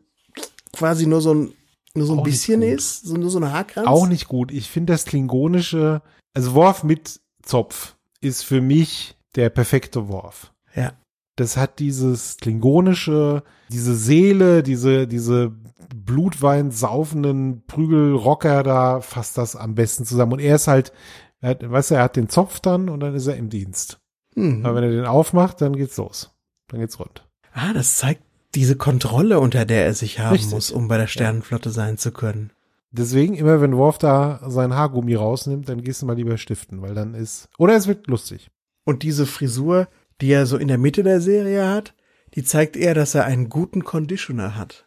[0.73, 1.53] quasi nur so ein,
[1.95, 3.05] nur so ein bisschen ist?
[3.05, 3.87] So, nur so ein Haarkranz?
[3.87, 4.53] Auch nicht gut.
[4.53, 6.03] Ich finde das klingonische,
[6.35, 10.53] also Worf mit Zopf ist für mich der perfekte Worf.
[10.75, 10.93] Ja.
[11.37, 15.51] Das hat dieses klingonische, diese Seele, diese, diese
[15.95, 20.35] Blutwein saufenden Prügelrocker da fasst das am besten zusammen.
[20.35, 20.93] Und er ist halt
[21.43, 24.01] er hat, weißt du, er hat den Zopf dann und dann ist er im Dienst.
[24.35, 24.65] Mhm.
[24.65, 26.35] Aber wenn er den aufmacht, dann geht's los.
[26.69, 27.29] Dann geht's rund.
[27.53, 28.23] Ah, das zeigt
[28.55, 30.53] diese Kontrolle, unter der er sich haben Richtig.
[30.53, 31.75] muss, um bei der Sternenflotte ja.
[31.75, 32.53] sein zu können.
[32.91, 36.95] Deswegen, immer wenn Worf da sein Haargummi rausnimmt, dann gehst du mal lieber stiften, weil
[36.95, 38.51] dann ist, oder es wird lustig.
[38.85, 39.89] Und diese Frisur,
[40.21, 41.95] die er so in der Mitte der Serie hat,
[42.35, 44.87] die zeigt eher, dass er einen guten Conditioner hat.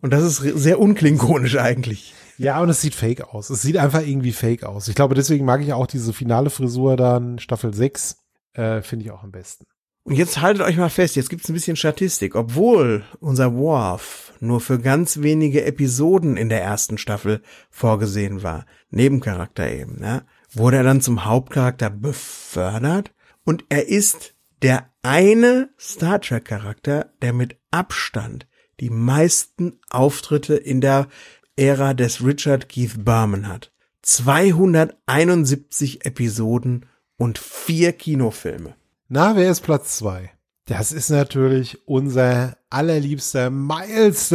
[0.00, 2.14] Und das ist sehr unklingonisch eigentlich.
[2.36, 3.50] Ja, und es sieht fake aus.
[3.50, 4.88] Es sieht einfach irgendwie fake aus.
[4.88, 8.16] Ich glaube, deswegen mag ich auch diese finale Frisur dann, Staffel 6,
[8.54, 9.66] äh, finde ich auch am besten.
[10.06, 12.34] Und jetzt haltet euch mal fest, jetzt gibt's ein bisschen Statistik.
[12.34, 19.70] Obwohl unser Worf nur für ganz wenige Episoden in der ersten Staffel vorgesehen war, Nebencharakter
[19.70, 20.22] eben, ja,
[20.52, 23.12] wurde er dann zum Hauptcharakter befördert
[23.44, 28.46] und er ist der eine Star Trek Charakter, der mit Abstand
[28.84, 31.08] die meisten Auftritte in der
[31.56, 33.72] Ära des Richard Keith Berman hat.
[34.02, 36.84] 271 Episoden
[37.16, 38.74] und vier Kinofilme.
[39.08, 40.32] Na, wer ist Platz zwei?
[40.66, 44.30] Das ist natürlich unser allerliebster Miles.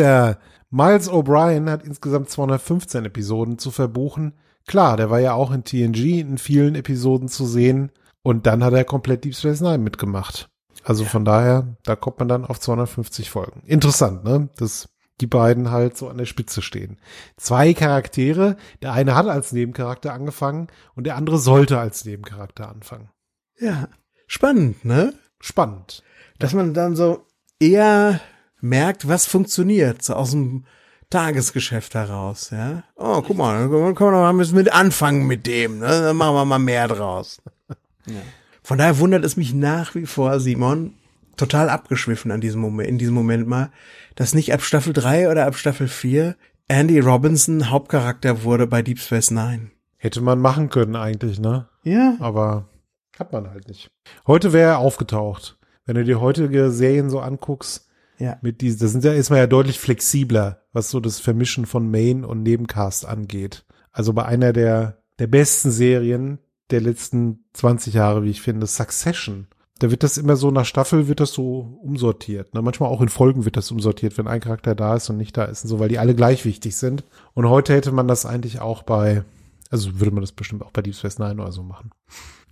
[0.71, 4.33] Miles O'Brien hat insgesamt 215 Episoden zu verbuchen.
[4.65, 7.91] Klar, der war ja auch in TNG in vielen Episoden zu sehen.
[8.23, 10.49] Und dann hat er komplett Deep Space Nine mitgemacht.
[10.89, 11.09] Also ja.
[11.09, 13.61] von daher, da kommt man dann auf 250 Folgen.
[13.67, 14.49] Interessant, ne?
[14.57, 14.89] Dass
[15.21, 16.97] die beiden halt so an der Spitze stehen.
[17.37, 20.65] Zwei Charaktere, der eine hat als Nebencharakter angefangen
[20.95, 23.11] und der andere sollte als Nebencharakter anfangen.
[23.59, 23.87] Ja,
[24.25, 25.13] spannend, ne?
[25.39, 26.01] Spannend.
[26.39, 27.23] Dass man dann so
[27.59, 28.19] eher
[28.59, 30.65] merkt, was funktioniert, so aus dem
[31.11, 32.81] Tagesgeschäft heraus, ja.
[32.95, 35.87] Oh, guck mal, dann können wir noch mal ein bisschen mit anfangen mit dem, ne?
[35.87, 37.43] Dann machen wir mal mehr draus.
[38.07, 38.21] Ja.
[38.69, 40.93] Von daher wundert es mich nach wie vor, Simon,
[41.37, 43.71] total abgeschwiffen an diesem Moment, in diesem Moment mal,
[44.13, 46.35] dass nicht ab Staffel 3 oder ab Staffel 4
[46.67, 49.71] Andy Robinson Hauptcharakter wurde bei Deep Space Nine.
[49.97, 51.67] Hätte man machen können eigentlich, ne?
[51.81, 52.15] Ja.
[52.19, 52.69] Aber
[53.17, 53.89] hat man halt nicht.
[54.27, 55.57] Heute wäre er aufgetaucht.
[55.87, 57.89] Wenn du dir heutige Serien so anguckst,
[58.19, 58.37] ja.
[58.43, 61.89] mit diesen, das sind ja, ist man ja deutlich flexibler, was so das Vermischen von
[61.89, 63.65] Main und Nebencast angeht.
[63.91, 66.37] Also bei einer der, der besten Serien,
[66.71, 69.47] der letzten 20 Jahre, wie ich finde, Succession.
[69.79, 72.53] Da wird das immer so nach Staffel wird das so umsortiert.
[72.53, 72.61] Ne?
[72.61, 75.45] Manchmal auch in Folgen wird das umsortiert, wenn ein Charakter da ist und nicht da
[75.45, 77.05] ist und so, weil die alle gleich wichtig sind.
[77.33, 79.23] Und heute hätte man das eigentlich auch bei,
[79.69, 81.91] also würde man das bestimmt auch bei Deep Space Nine oder so machen.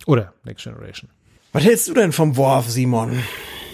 [0.06, 1.10] Oder Next Generation.
[1.52, 3.18] Was hältst du denn vom Worf, Simon?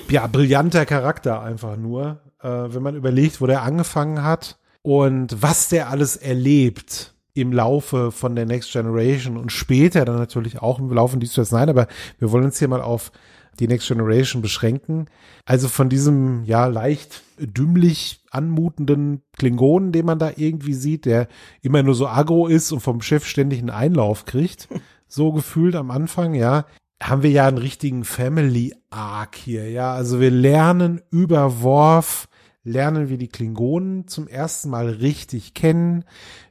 [0.08, 2.20] Ja, brillanter Charakter einfach nur.
[2.42, 8.12] Äh, wenn man überlegt, wo der angefangen hat und was der alles erlebt im Laufe
[8.12, 11.52] von der Next Generation und später dann natürlich auch im Laufe dieses Jahres.
[11.52, 13.10] Nein, aber wir wollen uns hier mal auf
[13.58, 15.06] die Next Generation beschränken.
[15.44, 21.28] Also von diesem, ja, leicht dümmlich anmutenden Klingonen, den man da irgendwie sieht, der
[21.62, 24.68] immer nur so agro ist und vom Chef ständig einen Einlauf kriegt,
[25.08, 26.66] so gefühlt am Anfang, ja,
[27.02, 29.92] haben wir ja einen richtigen Family Arc hier, ja.
[29.92, 32.28] Also wir lernen über Worf,
[32.64, 36.04] lernen wir die Klingonen zum ersten Mal richtig kennen.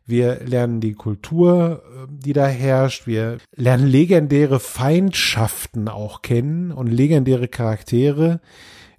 [0.05, 3.07] Wir lernen die Kultur, äh, die da herrscht.
[3.07, 8.39] Wir lernen legendäre Feindschaften auch kennen und legendäre Charaktere.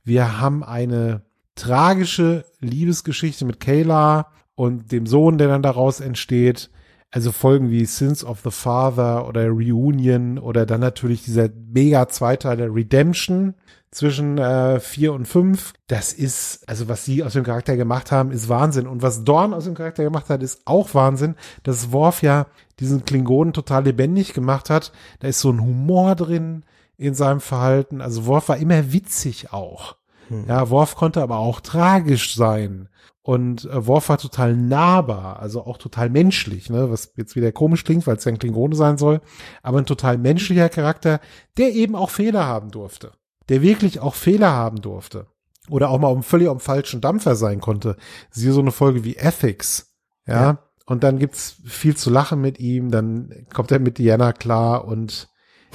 [0.02, 1.22] Wir haben eine
[1.54, 6.70] tragische Liebesgeschichte mit Kayla und dem Sohn, der dann daraus entsteht.
[7.10, 12.74] Also Folgen wie Sins of the Father oder Reunion oder dann natürlich dieser mega Zweiteiler
[12.74, 13.54] Redemption
[13.94, 15.72] zwischen äh, vier und fünf.
[15.86, 18.86] Das ist, also was sie aus dem Charakter gemacht haben, ist Wahnsinn.
[18.86, 21.36] Und was Dorn aus dem Charakter gemacht hat, ist auch Wahnsinn.
[21.62, 22.46] Dass Worf ja
[22.80, 24.92] diesen Klingonen total lebendig gemacht hat.
[25.20, 26.64] Da ist so ein Humor drin
[26.96, 28.00] in seinem Verhalten.
[28.00, 29.96] Also Worf war immer witzig auch.
[30.28, 30.46] Hm.
[30.48, 32.88] Ja, Worf konnte aber auch tragisch sein.
[33.22, 36.90] Und äh, Worf war total nahbar, also auch total menschlich, ne?
[36.90, 39.22] was jetzt wieder komisch klingt, weil es ja ein Klingone sein soll,
[39.62, 41.20] aber ein total menschlicher Charakter,
[41.56, 43.12] der eben auch Fehler haben durfte
[43.48, 45.26] der wirklich auch Fehler haben durfte
[45.68, 47.96] oder auch mal um völlig am falschen Dampfer sein konnte.
[48.30, 49.94] Siehe so eine Folge wie Ethics,
[50.26, 50.42] ja?
[50.42, 50.58] ja.
[50.86, 55.30] Und dann gibt's viel zu lachen mit ihm, dann kommt er mit Diana klar und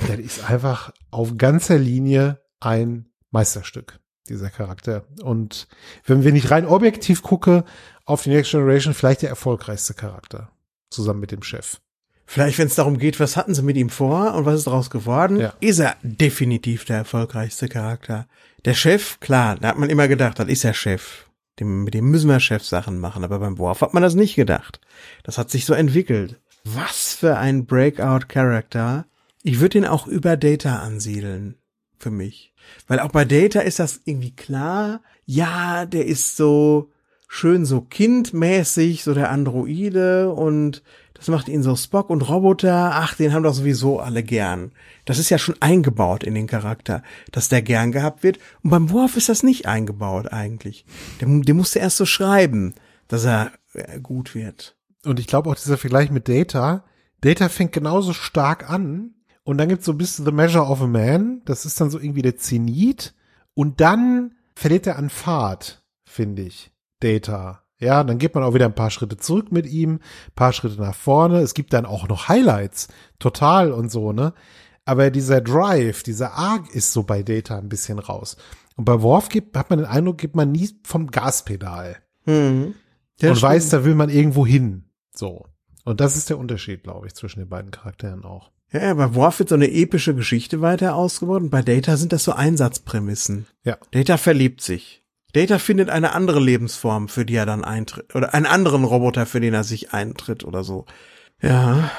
[0.08, 5.06] der ist einfach auf ganzer Linie ein Meisterstück, dieser Charakter.
[5.24, 5.68] Und
[6.06, 7.66] wenn, wenn ich rein objektiv gucke,
[8.06, 10.52] auf die Next Generation vielleicht der erfolgreichste Charakter,
[10.92, 11.82] zusammen mit dem Chef.
[12.32, 14.92] Vielleicht, wenn es darum geht, was hatten sie mit ihm vor und was ist daraus
[14.92, 15.54] geworden, ja.
[15.62, 18.28] ist er definitiv der erfolgreichste Charakter.
[18.66, 21.26] Der Chef, klar, da hat man immer gedacht, das ist der Chef.
[21.60, 24.80] Dem, mit dem müssen wir Chefsachen machen, aber beim Worf hat man das nicht gedacht.
[25.24, 26.40] Das hat sich so entwickelt.
[26.64, 29.08] Was für ein Breakout-Charakter.
[29.42, 31.56] Ich würde ihn auch über Data ansiedeln.
[31.98, 32.54] Für mich.
[32.88, 35.02] Weil auch bei Data ist das irgendwie klar.
[35.26, 36.92] Ja, der ist so
[37.28, 40.84] schön so kindmäßig, so der Androide und
[41.20, 42.92] das macht ihn so Spock und Roboter.
[42.94, 44.72] Ach, den haben doch sowieso alle gern.
[45.04, 48.40] Das ist ja schon eingebaut in den Charakter, dass der gern gehabt wird.
[48.64, 50.86] Und beim Worf ist das nicht eingebaut eigentlich.
[51.20, 52.74] Der, der musste erst so schreiben,
[53.10, 54.78] dass er äh, gut wird.
[55.04, 56.86] Und ich glaube auch dieser Vergleich mit Data.
[57.20, 59.16] Data fängt genauso stark an.
[59.44, 61.42] Und dann gibt's so bis The Measure of a Man.
[61.44, 63.14] Das ist dann so irgendwie der Zenit.
[63.54, 66.72] Und dann verliert er an Fahrt, finde ich.
[67.02, 67.64] Data.
[67.80, 70.00] Ja, dann geht man auch wieder ein paar Schritte zurück mit ihm,
[70.36, 71.40] paar Schritte nach vorne.
[71.40, 74.34] Es gibt dann auch noch Highlights, total und so, ne?
[74.84, 78.38] Aber dieser Drive, dieser Arc ist so bei Data ein bisschen raus.
[78.76, 81.98] Und bei Worf gibt, hat man den Eindruck, gibt man nie vom Gaspedal.
[82.26, 82.64] Mhm.
[82.66, 82.76] und
[83.18, 83.42] stimmt.
[83.42, 84.86] weiß, da will man irgendwo hin.
[85.16, 85.46] So.
[85.86, 88.52] Und das ist der Unterschied, glaube ich, zwischen den beiden Charakteren auch.
[88.72, 92.24] Ja, bei Worf wird so eine epische Geschichte weiter ausgebaut und bei Data sind das
[92.24, 93.48] so Einsatzprämissen.
[93.64, 93.78] Ja.
[93.92, 95.04] Data verliebt sich.
[95.34, 98.16] Data findet eine andere Lebensform, für die er dann eintritt.
[98.16, 100.86] Oder einen anderen Roboter, für den er sich eintritt oder so.
[101.42, 101.92] Ja.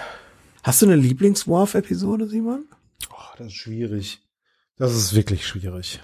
[0.63, 2.65] Hast du eine Lieblings-Worf-Episode, Simon?
[3.11, 4.23] Oh, das ist schwierig.
[4.77, 6.01] Das ist wirklich schwierig.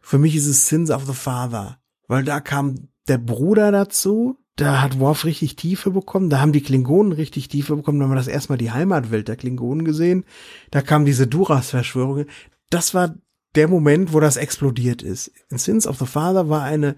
[0.00, 1.78] Für mich ist es Sins of the Father.
[2.08, 6.62] Weil da kam der Bruder dazu, da hat Worf richtig Tiefe bekommen, da haben die
[6.62, 10.24] Klingonen richtig Tiefe bekommen, da haben wir das erstmal die Heimatwelt der Klingonen gesehen,
[10.70, 12.26] da kam diese Duras-Verschwörung.
[12.70, 13.14] Das war
[13.54, 15.30] der Moment, wo das explodiert ist.
[15.50, 16.96] In Sins of the Father war eine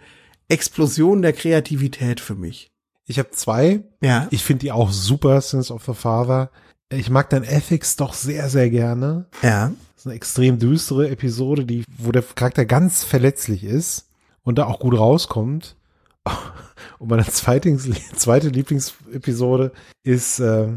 [0.49, 2.71] Explosion der Kreativität für mich.
[3.07, 3.85] Ich habe zwei.
[4.01, 4.27] Ja.
[4.31, 6.51] Ich finde die auch super, Sins of the Father.
[6.89, 9.27] Ich mag dann Ethics doch sehr, sehr gerne.
[9.43, 9.69] Ja.
[9.95, 14.09] Das ist eine extrem düstere Episode, die, wo der Charakter ganz verletzlich ist
[14.43, 15.77] und da auch gut rauskommt.
[16.99, 17.77] Und meine zweite,
[18.17, 20.69] zweite Lieblingsepisode ist, äh,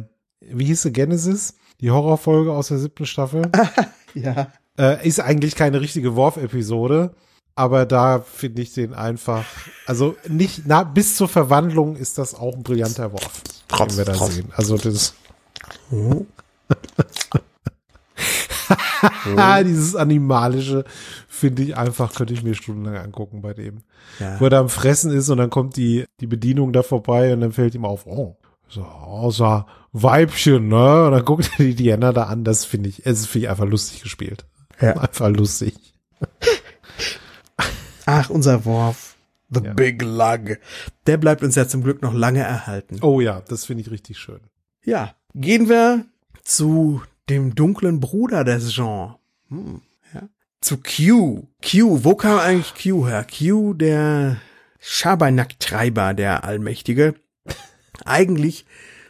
[0.41, 1.55] wie hieß sie, Genesis?
[1.81, 3.49] Die Horrorfolge aus der siebten Staffel.
[4.13, 4.51] ja.
[4.79, 7.13] Äh, ist eigentlich keine richtige Worf-Episode,
[7.55, 9.43] aber da finde ich den einfach,
[9.85, 13.41] also nicht, na, bis zur Verwandlung ist das auch ein brillanter Worf.
[13.67, 14.35] Trotz, wir da trotz.
[14.35, 14.53] sehen.
[14.55, 15.13] Also das.
[15.91, 16.25] Oh.
[19.65, 20.85] Dieses Animalische
[21.27, 23.83] finde ich einfach, könnte ich mir stundenlang angucken bei dem.
[24.19, 24.39] Ja.
[24.39, 27.41] Wo er da am Fressen ist und dann kommt die, die Bedienung da vorbei und
[27.41, 31.05] dann fällt ihm auf, oh, so, außer Weibchen, ne?
[31.05, 33.65] Und dann guckt er die Diana da an, das finde ich, es finde ich einfach
[33.65, 34.45] lustig gespielt.
[34.81, 34.93] Ja.
[34.97, 35.75] Einfach lustig.
[38.05, 39.15] Ach, unser Worf.
[39.51, 39.73] The Ja.
[39.73, 40.57] Big Lug.
[41.07, 42.99] Der bleibt uns ja zum Glück noch lange erhalten.
[43.01, 44.39] Oh ja, das finde ich richtig schön.
[44.83, 45.15] Ja.
[45.33, 46.05] Gehen wir
[46.43, 49.15] zu dem dunklen Bruder des Jean.
[49.49, 49.81] Hm,
[50.13, 50.27] ja.
[50.61, 51.47] Zu Q.
[51.63, 53.25] Q, wo kam eigentlich Q her?
[53.25, 54.37] Q, der
[54.79, 57.15] Schabernack-Treiber, der Allmächtige.
[58.05, 58.65] Eigentlich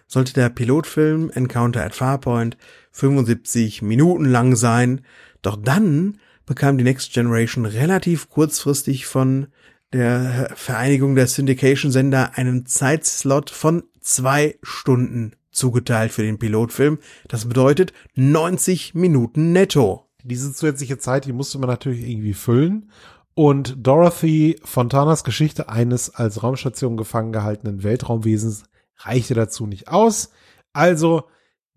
[0.08, 2.58] sollte der Pilotfilm Encounter at Farpoint
[2.92, 5.02] 75 Minuten lang sein.
[5.42, 9.48] Doch dann bekam die Next Generation relativ kurzfristig von
[9.94, 17.00] der Vereinigung der Syndication-Sender einen Zeitslot von zwei Stunden zugeteilt für den Pilotfilm.
[17.28, 20.06] Das bedeutet 90 Minuten netto.
[20.24, 22.92] Diese zusätzliche Zeit, die musste man natürlich irgendwie füllen.
[23.34, 28.64] Und Dorothy Fontanas Geschichte eines als Raumstation gefangen gehaltenen Weltraumwesens
[28.98, 30.32] reichte dazu nicht aus.
[30.74, 31.24] Also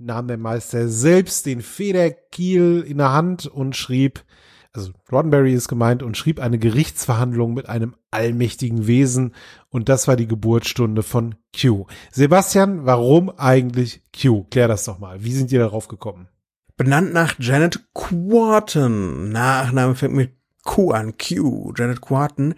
[0.04, 4.24] nahm der Meister selbst den Federkiel in der Hand und schrieb,
[4.72, 9.34] also Roddenberry ist gemeint, und schrieb eine Gerichtsverhandlung mit einem allmächtigen Wesen.
[9.68, 11.86] Und das war die Geburtsstunde von Q.
[12.10, 14.44] Sebastian, warum eigentlich Q?
[14.50, 15.22] Klär das doch mal.
[15.22, 16.28] Wie sind ihr darauf gekommen?
[16.76, 19.30] Benannt nach Janet Quarton.
[19.30, 20.32] Nachname fängt mit
[20.64, 21.14] Q an.
[21.18, 21.74] Q.
[21.76, 22.54] Janet Quarton.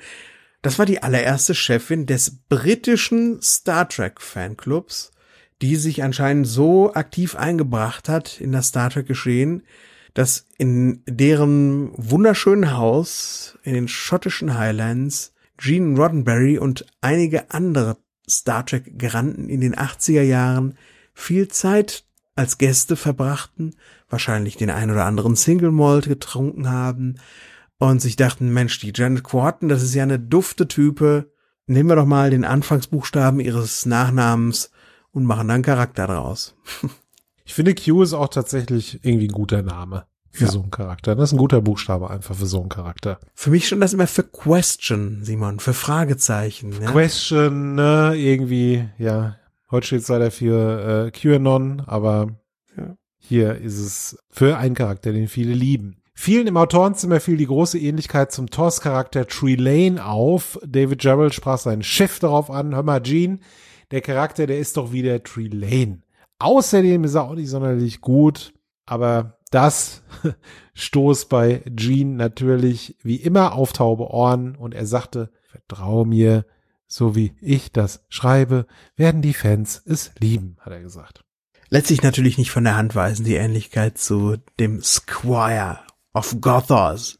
[0.62, 5.10] Das war die allererste Chefin des britischen Star Trek Fanclubs,
[5.62, 9.62] die sich anscheinend so aktiv eingebracht hat in das Star Trek Geschehen,
[10.12, 17.96] dass in deren wunderschönen Haus in den schottischen Highlands Gene Roddenberry und einige andere
[18.28, 20.76] Star Trek Granden in den 80er Jahren
[21.14, 22.04] viel Zeit
[22.36, 23.76] als Gäste verbrachten,
[24.08, 27.16] wahrscheinlich den ein oder anderen Single Malt getrunken haben
[27.78, 31.30] und sich dachten, Mensch, die Janet Quarton, das ist ja eine dufte Type.
[31.66, 34.70] Nehmen wir doch mal den Anfangsbuchstaben ihres Nachnamens
[35.14, 36.54] und machen dann Charakter draus.
[37.46, 40.50] Ich finde, Q ist auch tatsächlich irgendwie ein guter Name für Ja.
[40.50, 41.14] so einen Charakter.
[41.14, 43.20] Das ist ein guter Buchstabe einfach für so einen Charakter.
[43.34, 46.72] Für mich stand das immer für Question, Simon, für Fragezeichen.
[46.82, 46.90] Ja?
[46.90, 49.36] Question, ne, irgendwie, ja.
[49.70, 52.28] Heute steht es leider für äh, QAnon, aber
[52.76, 52.96] Ja.
[53.18, 55.96] hier ist es für einen Charakter, den viele lieben.
[56.16, 60.58] Vielen im Autorenzimmer fiel die große Ähnlichkeit zum TOS-Charakter Trelane auf.
[60.64, 62.72] David Gerald sprach seinen Chef darauf an.
[62.74, 63.40] Hör mal, Gene,
[63.90, 66.02] der Charakter, der ist doch wie der Trelane.
[66.38, 68.52] Außerdem ist er auch nicht sonderlich gut,
[68.86, 70.02] aber das
[70.74, 76.44] stoß bei Gene natürlich wie immer auf taube Ohren und er sagte, vertrau mir,
[76.86, 78.66] so wie ich das schreibe,
[78.96, 81.24] werden die Fans es lieben, hat er gesagt.
[81.70, 85.80] Lässt sich natürlich nicht von der Hand weisen, die Ähnlichkeit zu dem Squire
[86.12, 87.18] of Gothos.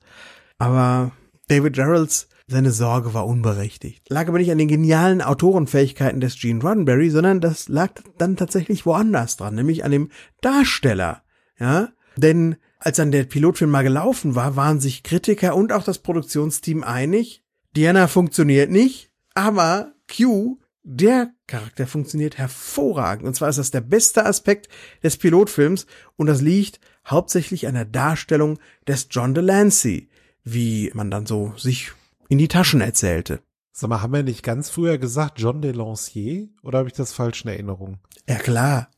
[0.58, 1.12] Aber
[1.48, 4.08] David Geralds seine Sorge war unberechtigt.
[4.10, 8.84] Lag aber nicht an den genialen Autorenfähigkeiten des Gene Roddenberry, sondern das lag dann tatsächlich
[8.84, 10.10] woanders dran, nämlich an dem
[10.40, 11.22] Darsteller.
[11.58, 16.00] Ja, denn als dann der Pilotfilm mal gelaufen war, waren sich Kritiker und auch das
[16.00, 17.42] Produktionsteam einig,
[17.74, 23.26] Diana funktioniert nicht, aber Q, der Charakter funktioniert hervorragend.
[23.26, 24.68] Und zwar ist das der beste Aspekt
[25.02, 30.08] des Pilotfilms und das liegt hauptsächlich an der Darstellung des John Delancey,
[30.44, 31.92] wie man dann so sich
[32.34, 33.42] in die Taschen erzählte.
[33.70, 36.48] Sag mal, haben wir nicht ganz früher gesagt John Delancier?
[36.64, 37.98] Oder habe ich das falsch in Erinnerung?
[38.28, 38.88] Ja klar.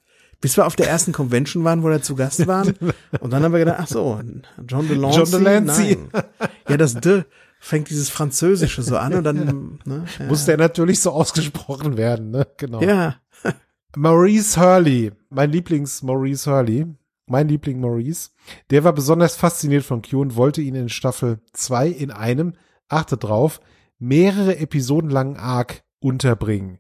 [0.41, 2.75] Bis wir auf der ersten Convention waren, wo wir zu Gast waren.
[3.21, 4.19] Und dann haben wir gedacht, ach so,
[4.67, 5.19] John Delancey.
[5.21, 5.99] John Delancey.
[6.11, 6.25] Nein.
[6.67, 7.25] Ja, das D
[7.61, 10.27] fängt dieses Französische so an und dann ne, ja.
[10.27, 12.47] Muss der natürlich so ausgesprochen werden, ne?
[12.57, 12.81] Genau.
[12.81, 13.17] Ja.
[13.95, 16.87] Maurice Hurley, mein Lieblings Maurice Hurley,
[17.27, 18.31] mein Liebling Maurice,
[18.71, 22.55] der war besonders fasziniert von Q und wollte ihn in Staffel 2 in einem,
[22.89, 23.61] achtet drauf,
[23.99, 26.79] mehrere Episoden langen Arc unterbringen.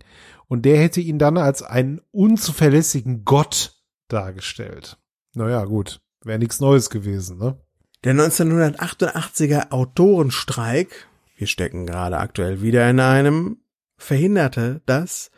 [0.49, 3.74] Und der hätte ihn dann als einen unzuverlässigen Gott
[4.09, 4.99] dargestellt.
[5.35, 6.01] Naja, gut.
[6.23, 7.59] Wäre nichts Neues gewesen, ne?
[8.05, 13.59] Der 1988er Autorenstreik, wir stecken gerade aktuell wieder in einem,
[13.97, 15.31] verhinderte das.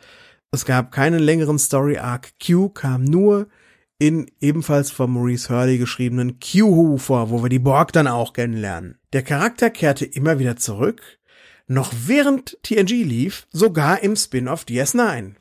[0.51, 2.31] Es gab keinen längeren Story Arc.
[2.39, 3.47] Q kam nur
[3.99, 8.97] in ebenfalls von Maurice Hurley geschriebenen Q-Who vor, wo wir die Borg dann auch kennenlernen.
[9.13, 11.01] Der Charakter kehrte immer wieder zurück,
[11.67, 15.35] noch während TNG lief, sogar im Spin-off DS9.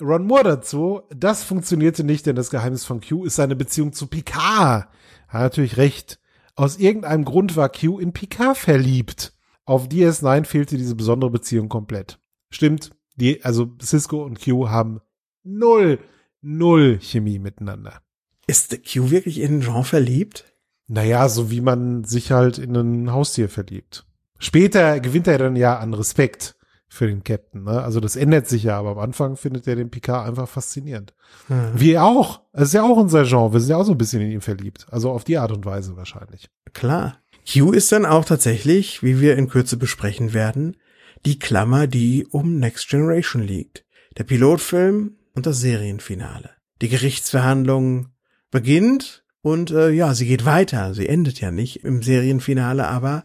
[0.00, 4.06] Ron Moore dazu, das funktionierte nicht, denn das Geheimnis von Q ist seine Beziehung zu
[4.06, 4.88] Picard.
[5.28, 6.20] Hat natürlich recht.
[6.54, 9.34] Aus irgendeinem Grund war Q in Picard verliebt.
[9.64, 12.20] Auf DS9 fehlte diese besondere Beziehung komplett.
[12.50, 15.00] Stimmt, die, also Cisco und Q haben
[15.42, 15.98] null,
[16.46, 18.00] null Chemie miteinander.
[18.46, 20.44] Ist Q wirklich in Jean verliebt?
[20.86, 24.06] Naja, so wie man sich halt in ein Haustier verliebt.
[24.38, 26.54] Später gewinnt er dann ja an Respekt
[26.88, 27.64] für den Captain.
[27.64, 27.82] Ne?
[27.82, 31.14] Also das ändert sich ja, aber am Anfang findet er den Picard einfach faszinierend.
[31.48, 31.72] Hm.
[31.74, 32.42] Wir auch.
[32.52, 33.52] Es ist ja auch unser Genre.
[33.52, 34.86] Wir sind ja auch so ein bisschen in ihn verliebt.
[34.90, 36.48] Also auf die Art und Weise wahrscheinlich.
[36.72, 37.18] Klar.
[37.52, 40.76] Q ist dann auch tatsächlich, wie wir in Kürze besprechen werden,
[41.24, 43.84] die Klammer, die um Next Generation liegt.
[44.16, 46.50] Der Pilotfilm und das Serienfinale.
[46.82, 48.08] Die Gerichtsverhandlung
[48.50, 50.94] beginnt und äh, ja, sie geht weiter.
[50.94, 53.22] Sie endet ja nicht im Serienfinale, aber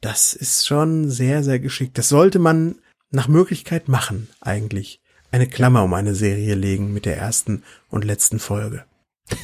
[0.00, 1.96] das ist schon sehr, sehr geschickt.
[1.98, 2.76] Das sollte man
[3.10, 5.00] nach Möglichkeit machen, eigentlich.
[5.30, 8.84] Eine Klammer um eine Serie legen mit der ersten und letzten Folge.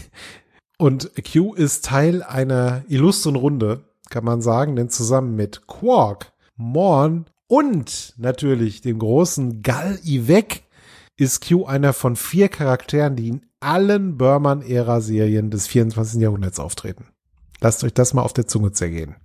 [0.80, 7.26] Und Q ist Teil einer illustren Runde, kann man sagen, denn zusammen mit Quark, Morn
[7.48, 10.62] und natürlich dem großen Gal Ivek
[11.18, 16.20] ist Q einer von vier Charakteren, die in allen Burman-Ära-Serien des 24.
[16.22, 17.08] Jahrhunderts auftreten.
[17.60, 19.16] Lasst euch das mal auf der Zunge zergehen.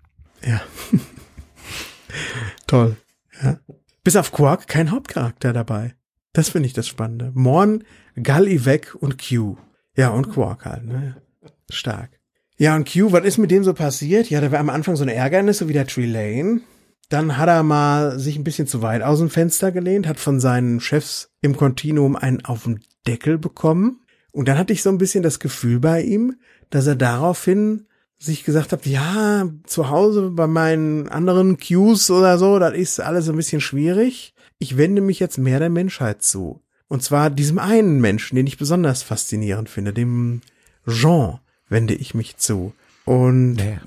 [0.43, 0.61] Ja.
[2.67, 2.97] Toll.
[3.41, 3.59] Ja.
[4.03, 5.95] Bis auf Quark kein Hauptcharakter dabei.
[6.33, 7.31] Das finde ich das Spannende.
[7.35, 7.83] Morn,
[8.15, 9.57] Gully weg und Q.
[9.95, 11.21] Ja, und Quark halt, ne?
[11.69, 12.19] Stark.
[12.57, 14.29] Ja, und Q, was ist mit dem so passiert?
[14.31, 16.61] Ja, da war am Anfang so ein Ärgernis, so wie der Trelane.
[17.09, 20.39] Dann hat er mal sich ein bisschen zu weit aus dem Fenster gelehnt, hat von
[20.39, 24.01] seinen Chefs im Kontinuum einen auf den Deckel bekommen.
[24.31, 26.37] Und dann hatte ich so ein bisschen das Gefühl bei ihm,
[26.69, 27.85] dass er daraufhin
[28.17, 33.27] sich gesagt hat, ja, zu Hause bei meinen anderen Cues oder so, das ist alles
[33.29, 34.33] ein bisschen schwierig.
[34.59, 36.61] Ich wende mich jetzt mehr der Menschheit zu.
[36.87, 40.41] Und zwar diesem einen Menschen, den ich besonders faszinierend finde, dem
[40.87, 42.73] Jean wende ich mich zu.
[43.05, 43.79] Und Nee.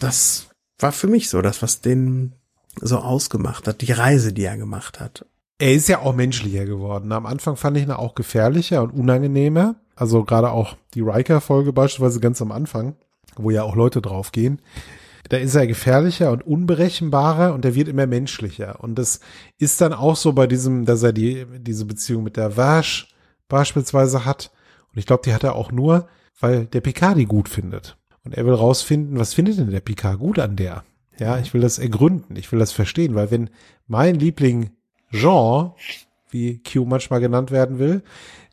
[0.00, 0.48] das
[0.78, 2.32] war für mich so, das, was den
[2.80, 5.26] so ausgemacht hat, die Reise, die er gemacht hat.
[5.58, 7.12] Er ist ja auch menschlicher geworden.
[7.12, 9.76] Am Anfang fand ich ihn auch gefährlicher und unangenehmer.
[9.94, 12.96] Also gerade auch die Riker-Folge beispielsweise ganz am Anfang,
[13.36, 14.60] wo ja auch Leute draufgehen.
[15.30, 18.80] Da ist er gefährlicher und unberechenbarer und er wird immer menschlicher.
[18.80, 19.20] Und das
[19.58, 23.08] ist dann auch so bei diesem, dass er die, diese Beziehung mit der Vash
[23.48, 24.52] beispielsweise hat.
[24.92, 26.06] Und ich glaube, die hat er auch nur,
[26.38, 27.96] weil der Picard die gut findet.
[28.24, 30.84] Und er will rausfinden, was findet denn der Picard gut an der?
[31.18, 33.50] Ja, ich will das ergründen, ich will das verstehen, weil wenn
[33.86, 34.70] mein Liebling
[35.10, 35.72] Jean,
[36.30, 38.02] wie Q manchmal genannt werden will,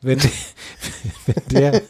[0.00, 0.20] wenn,
[1.26, 1.82] wenn der,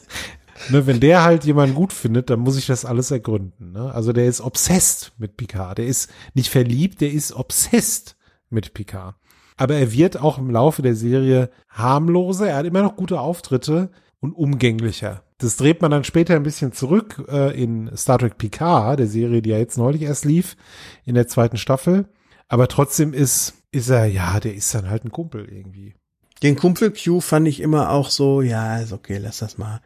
[0.71, 3.73] ne, wenn der halt jemanden gut findet, dann muss ich das alles ergründen.
[3.73, 3.93] Ne?
[3.93, 5.79] Also der ist obsessed mit Picard.
[5.79, 8.17] Der ist nicht verliebt, der ist obsessed
[8.51, 9.17] mit Picard.
[9.57, 12.49] Aber er wird auch im Laufe der Serie harmloser.
[12.49, 13.91] Er hat immer noch gute Auftritte
[14.21, 15.24] und umgänglicher.
[15.39, 19.43] Das dreht man dann später ein bisschen zurück äh, in Star Trek Picard, der Serie,
[19.43, 20.57] die ja jetzt neulich erst lief,
[21.05, 22.07] in der zweiten Staffel.
[22.49, 25.95] Aber trotzdem ist, ist er, ja, der ist dann halt ein Kumpel irgendwie.
[26.43, 29.81] Den Kumpel Q fand ich immer auch so, ja, ist okay, lass das mal.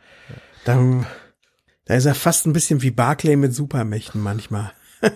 [0.64, 1.06] Dann,
[1.86, 4.72] da ist er fast ein bisschen wie Barclay mit Supermächten manchmal.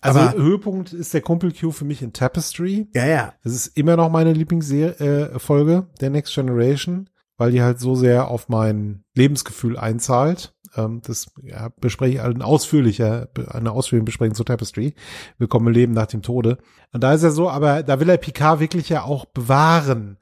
[0.00, 2.88] Also Aber- Höhepunkt ist der Kumpel Q für mich in Tapestry.
[2.94, 3.32] Ja, ja.
[3.42, 8.28] Das ist immer noch meine Lieblingsfolge äh, der Next Generation, weil die halt so sehr
[8.28, 10.54] auf mein Lebensgefühl einzahlt.
[10.76, 14.94] Ähm, das ja, bespreche ich ein ausführlicher, eine ausführliche Besprechung zu Tapestry.
[15.38, 16.58] Willkommen im Leben nach dem Tode.
[16.92, 20.18] Und da ist er so, aber da will er Picard wirklich ja auch bewahren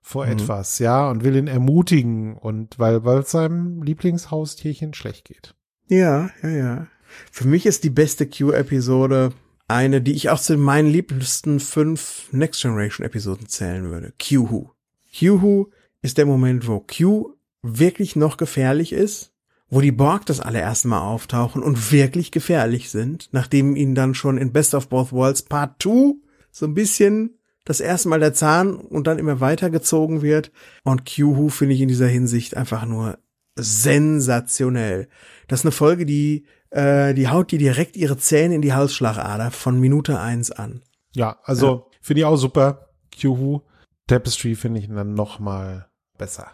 [0.00, 0.32] vor Mhm.
[0.32, 5.54] etwas, ja, und will ihn ermutigen und weil, weil es seinem Lieblingshaustierchen schlecht geht.
[5.88, 6.86] Ja, ja, ja.
[7.30, 9.32] Für mich ist die beste Q-Episode
[9.66, 14.12] eine, die ich auch zu meinen liebsten fünf Next Generation Episoden zählen würde.
[14.18, 14.72] Q-Who.
[15.18, 15.70] Q-Who
[16.08, 19.34] ist der Moment, wo Q wirklich noch gefährlich ist,
[19.68, 24.38] wo die Borg das allererste Mal auftauchen und wirklich gefährlich sind, nachdem ihnen dann schon
[24.38, 26.14] in Best of Both Worlds Part 2
[26.50, 30.50] so ein bisschen das erste Mal der Zahn und dann immer weitergezogen wird.
[30.82, 33.18] Und Q-Who finde ich in dieser Hinsicht einfach nur
[33.56, 35.08] sensationell.
[35.46, 39.50] Das ist eine Folge, die, äh, die haut dir direkt ihre Zähne in die Halsschlagader
[39.50, 40.80] von Minute eins an.
[41.14, 41.98] Ja, also ja.
[42.00, 42.88] finde ich auch super.
[43.20, 43.66] Q-Who.
[44.06, 45.87] Tapestry finde ich dann noch mal
[46.18, 46.48] besser.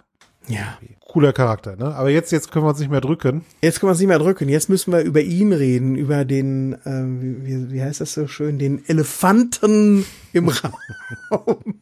[0.47, 0.78] Ja.
[1.01, 1.95] Cooler Charakter, ne?
[1.95, 3.45] Aber jetzt, jetzt können wir uns nicht mehr drücken.
[3.62, 4.49] Jetzt können wir uns nicht mehr drücken.
[4.49, 8.59] Jetzt müssen wir über ihn reden, über den, äh, wie, wie heißt das so schön,
[8.59, 10.49] den Elefanten im
[11.31, 11.81] Raum.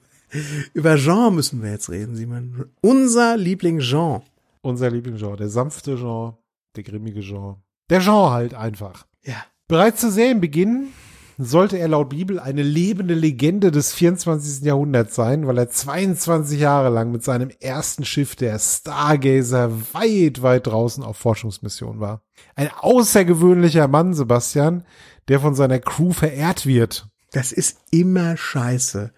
[0.75, 2.67] über Jean müssen wir jetzt reden, Simon.
[2.81, 4.23] Unser Liebling Jean.
[4.61, 6.35] Unser Liebling Jean, der sanfte Jean,
[6.77, 7.57] der grimmige Jean.
[7.91, 9.07] Der Jean halt einfach.
[9.25, 9.45] Ja.
[9.67, 10.89] Bereits zu Serienbeginn
[11.39, 14.65] sollte er laut Bibel eine lebende Legende des 24.
[14.65, 20.67] Jahrhunderts sein, weil er 22 Jahre lang mit seinem ersten Schiff, der Stargazer, weit, weit
[20.67, 22.23] draußen auf Forschungsmission war.
[22.55, 24.85] Ein außergewöhnlicher Mann, Sebastian,
[25.29, 27.09] der von seiner Crew verehrt wird.
[27.33, 29.13] Das ist immer scheiße.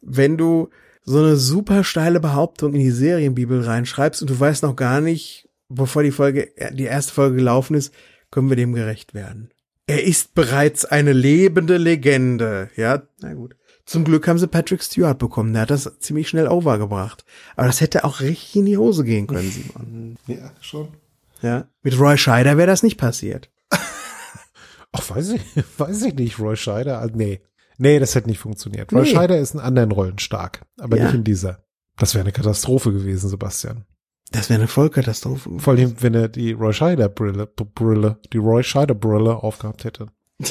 [0.00, 0.70] Wenn du
[1.02, 5.48] so eine super steile Behauptung in die Serienbibel reinschreibst und du weißt noch gar nicht,
[5.68, 7.94] bevor die Folge, die erste Folge gelaufen ist,
[8.30, 9.50] können wir dem gerecht werden.
[9.88, 12.70] Er ist bereits eine lebende Legende.
[12.76, 13.56] Ja, na gut.
[13.86, 15.54] Zum Glück haben sie Patrick Stewart bekommen.
[15.54, 17.24] Der hat das ziemlich schnell overgebracht.
[17.56, 20.18] Aber das hätte auch richtig in die Hose gehen können, Simon.
[20.26, 20.88] Ja, schon.
[21.40, 21.68] Ja.
[21.82, 23.50] Mit Roy Scheider wäre das nicht passiert.
[24.92, 25.42] Ach, weiß ich,
[25.78, 27.00] weiß ich nicht, Roy Scheider.
[27.00, 27.40] Ah, nee.
[27.78, 28.92] Nee, das hätte nicht funktioniert.
[28.92, 29.14] Roy nee.
[29.14, 31.04] Scheider ist in anderen Rollen stark, aber ja.
[31.04, 31.64] nicht in dieser.
[31.96, 33.86] Das wäre eine Katastrophe gewesen, Sebastian.
[34.30, 35.50] Das wäre eine Vollkatastrophe.
[35.58, 40.08] Vor allem, wenn er die Roy Scheider Brille, Brille, die Roy Scheider Brille aufgehabt hätte.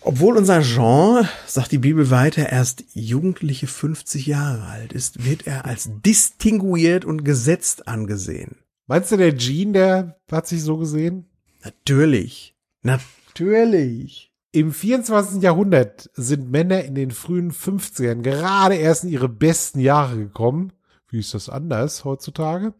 [0.00, 5.66] Obwohl unser Jean, sagt die Bibel weiter, erst jugendliche 50 Jahre alt ist, wird er
[5.66, 8.56] als distinguiert und gesetzt angesehen.
[8.86, 11.26] Meinst du, der Jean, der hat sich so gesehen?
[11.62, 12.54] Natürlich.
[12.82, 14.32] Natürlich.
[14.52, 15.42] Im 24.
[15.42, 20.72] Jahrhundert sind Männer in den frühen 50ern gerade erst in ihre besten Jahre gekommen
[21.08, 22.74] wie ist das anders heutzutage?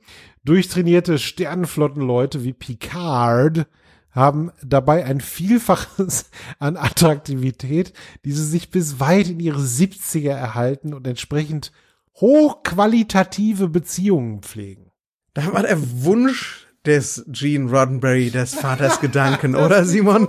[0.44, 3.66] Durchtrainierte Sternenflottenleute wie Picard
[4.10, 7.92] haben dabei ein Vielfaches an Attraktivität,
[8.24, 11.72] die sie sich bis weit in ihre 70er erhalten und entsprechend
[12.16, 14.90] hochqualitative Beziehungen pflegen.
[15.34, 20.28] Da war der Wunsch des Gene Roddenberry, des Vaters Gedanken, oder Simon?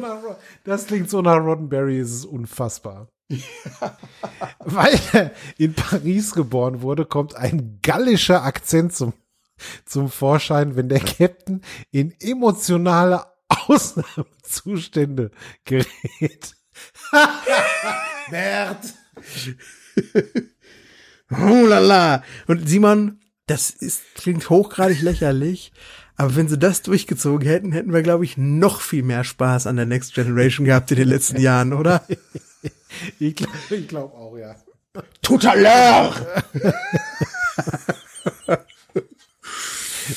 [0.64, 3.10] Das klingt so nach Roddenberry, es ist unfassbar.
[4.60, 9.14] Weil er in Paris geboren wurde, kommt ein gallischer Akzent zum,
[9.86, 11.62] zum Vorschein, wenn der Captain
[11.92, 15.32] in emotionale Ausnahmezustände
[15.64, 16.56] gerät.
[18.30, 18.94] Bert.
[21.32, 22.24] oh lala.
[22.48, 25.72] Und Simon, das ist, klingt hochgradig lächerlich,
[26.16, 29.78] aber wenn sie das durchgezogen hätten, hätten wir, glaube ich, noch viel mehr Spaß an
[29.78, 32.06] der Next Generation gehabt in den letzten Jahren, oder?
[33.20, 34.56] ich glaube glaub auch, ja.
[35.22, 36.44] Tout à l'heure!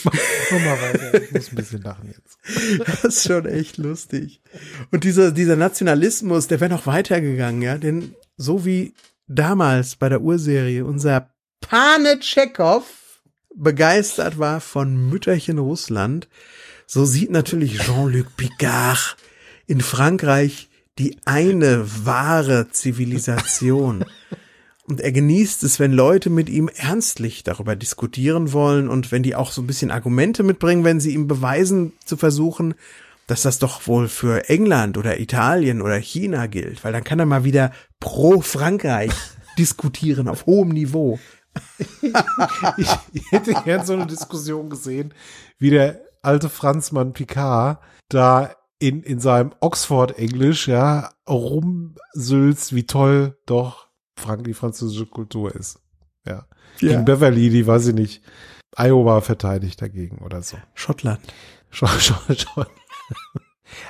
[0.04, 1.22] Mach mal weiter.
[1.22, 2.38] Ich muss ein bisschen lachen jetzt.
[2.78, 4.40] Das ist schon echt lustig.
[4.90, 8.94] Und dieser, dieser Nationalismus, der wäre noch weitergegangen, ja, denn so wie
[9.28, 12.84] damals bei der Urserie unser Pane Tschechow
[13.54, 16.28] begeistert war von Mütterchen Russland,
[16.86, 19.16] so sieht natürlich Jean-Luc Picard
[19.66, 24.04] in Frankreich die eine wahre Zivilisation.
[24.86, 29.34] Und er genießt es, wenn Leute mit ihm ernstlich darüber diskutieren wollen und wenn die
[29.34, 32.74] auch so ein bisschen Argumente mitbringen, wenn sie ihm beweisen zu versuchen,
[33.26, 37.26] dass das doch wohl für England oder Italien oder China gilt, weil dann kann er
[37.26, 39.12] mal wieder pro Frankreich
[39.58, 41.18] diskutieren auf hohem Niveau.
[42.76, 42.88] ich,
[43.30, 45.14] hätte gern so eine Diskussion gesehen,
[45.58, 47.78] wie der alte Franzmann Picard
[48.08, 53.86] da in, in seinem Oxford-Englisch, ja, rumsülzt, wie toll doch
[54.16, 55.78] Frank die französische Kultur ist.
[56.26, 56.46] Ja.
[56.80, 56.88] ja.
[56.88, 58.22] Gegen Beverly, die weiß ich nicht,
[58.76, 60.56] Iowa verteidigt dagegen oder so.
[60.74, 61.20] Schottland.
[61.70, 62.46] Sch Sch Sch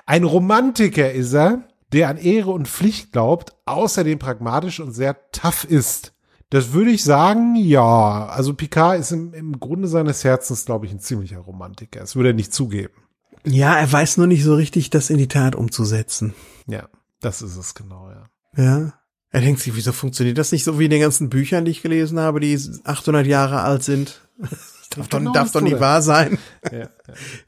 [0.05, 5.65] Ein Romantiker ist er, der an Ehre und Pflicht glaubt, außerdem pragmatisch und sehr tough
[5.65, 6.13] ist.
[6.51, 8.27] Das würde ich sagen, ja.
[8.27, 12.01] Also Picard ist im, im Grunde seines Herzens, glaube ich, ein ziemlicher Romantiker.
[12.01, 13.02] Das würde er nicht zugeben.
[13.45, 16.35] Ja, er weiß nur nicht so richtig, das in die Tat umzusetzen.
[16.67, 16.89] Ja,
[17.21, 18.25] das ist es genau, ja.
[18.57, 18.93] Ja.
[19.31, 21.83] Er denkt sich, wieso funktioniert das nicht so wie in den ganzen Büchern, die ich
[21.83, 24.21] gelesen habe, die 800 Jahre alt sind?
[24.39, 24.51] Das
[24.91, 26.39] darf, doch, genau darf doch nicht wahr sein.
[26.71, 26.89] Ja, ja.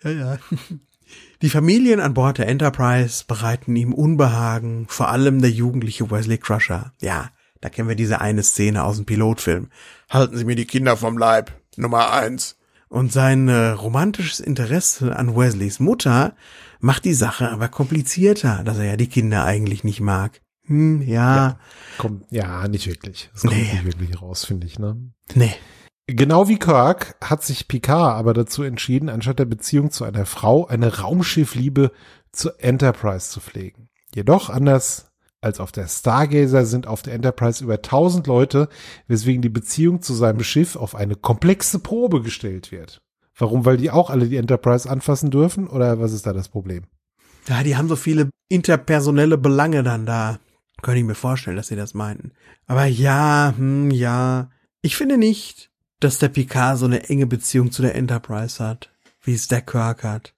[0.05, 0.39] ja, ja.
[1.43, 6.93] Die Familien an Bord der Enterprise bereiten ihm Unbehagen, vor allem der jugendliche Wesley Crusher.
[7.03, 7.31] Ja,
[7.61, 9.69] da kennen wir diese eine Szene aus dem Pilotfilm.
[10.09, 11.53] Halten Sie mir die Kinder vom Leib.
[11.77, 12.57] Nummer eins.
[12.89, 16.35] Und sein äh, romantisches Interesse an Wesleys Mutter
[16.81, 20.41] macht die Sache aber komplizierter, dass er ja die Kinder eigentlich nicht mag.
[20.67, 21.37] Hm, ja.
[21.37, 21.59] Ja,
[21.99, 23.31] kommt, ja, nicht wirklich.
[23.33, 23.63] Das kommt Nee.
[23.73, 24.97] nicht wirklich raus, finde ich, ne?
[25.35, 25.55] Nee.
[26.07, 30.67] Genau wie Kirk hat sich Picard aber dazu entschieden, anstatt der Beziehung zu einer Frau
[30.67, 31.93] eine Raumschiffliebe
[32.33, 33.89] zur Enterprise zu pflegen.
[34.15, 35.11] Jedoch anders
[35.45, 38.69] als auf der Stargazer sind auf der Enterprise über 1000 Leute,
[39.07, 43.03] weswegen die Beziehung zu seinem Schiff auf eine komplexe Probe gestellt wird.
[43.37, 43.65] Warum?
[43.65, 45.67] Weil die auch alle die Enterprise anfassen dürfen?
[45.69, 46.85] Oder was ist da das Problem?
[47.49, 50.39] Ja, die haben so viele interpersonelle Belange dann da.
[50.83, 52.33] Könnte ich mir vorstellen, dass sie das meinten.
[52.67, 54.51] Aber ja, hm, ja.
[54.83, 58.91] Ich finde nicht, dass der Picard so eine enge Beziehung zu der Enterprise hat,
[59.23, 60.35] wie es der Kirk hat.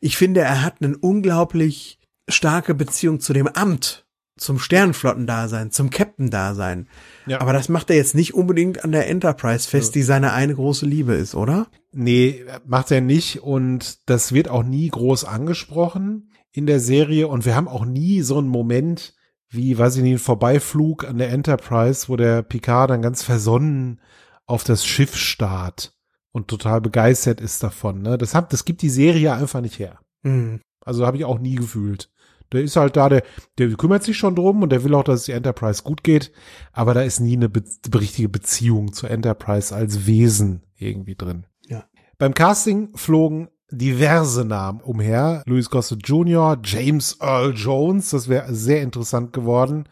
[0.00, 1.98] Ich finde, er hat eine unglaublich
[2.28, 4.06] starke Beziehung zu dem Amt,
[4.38, 6.88] zum Sternenflottendasein, zum Captain-Dasein.
[7.26, 7.40] Ja.
[7.40, 10.86] Aber das macht er jetzt nicht unbedingt an der Enterprise fest, die seine eine große
[10.86, 11.66] Liebe ist, oder?
[11.92, 17.44] Nee, macht er nicht und das wird auch nie groß angesprochen in der Serie und
[17.44, 19.14] wir haben auch nie so einen Moment
[19.50, 24.00] wie, weiß ich nicht, ein Vorbeiflug an der Enterprise, wo der Picard dann ganz versonnen
[24.46, 25.94] auf das Schiff starrt
[26.32, 28.02] und total begeistert ist davon.
[28.02, 28.18] Ne?
[28.18, 29.98] Das, hat, das gibt die Serie einfach nicht her.
[30.22, 30.60] Hm.
[30.84, 32.10] Also habe ich auch nie gefühlt.
[32.52, 33.22] Der ist halt da, der,
[33.58, 36.32] der kümmert sich schon drum und der will auch, dass es die Enterprise gut geht,
[36.72, 37.62] aber da ist nie eine be
[37.94, 41.44] richtige Beziehung zur Enterprise als Wesen irgendwie drin.
[41.66, 41.84] Ja.
[42.18, 45.42] Beim Casting flogen diverse Namen umher.
[45.46, 49.88] Louis Gossett Jr., James Earl Jones, das wäre sehr interessant geworden.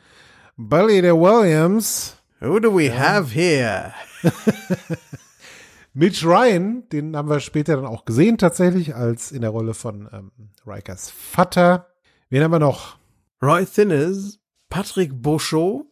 [0.57, 3.95] Billy de Williams, Who do we have here?
[5.95, 10.09] Mitch Ryan, den haben wir später dann auch gesehen tatsächlich, als in der Rolle von
[10.13, 10.31] ähm,
[10.67, 11.87] Rikers Vater.
[12.29, 12.99] Wen haben wir noch?
[13.41, 15.87] Roy Thinnes, Patrick Beauchot,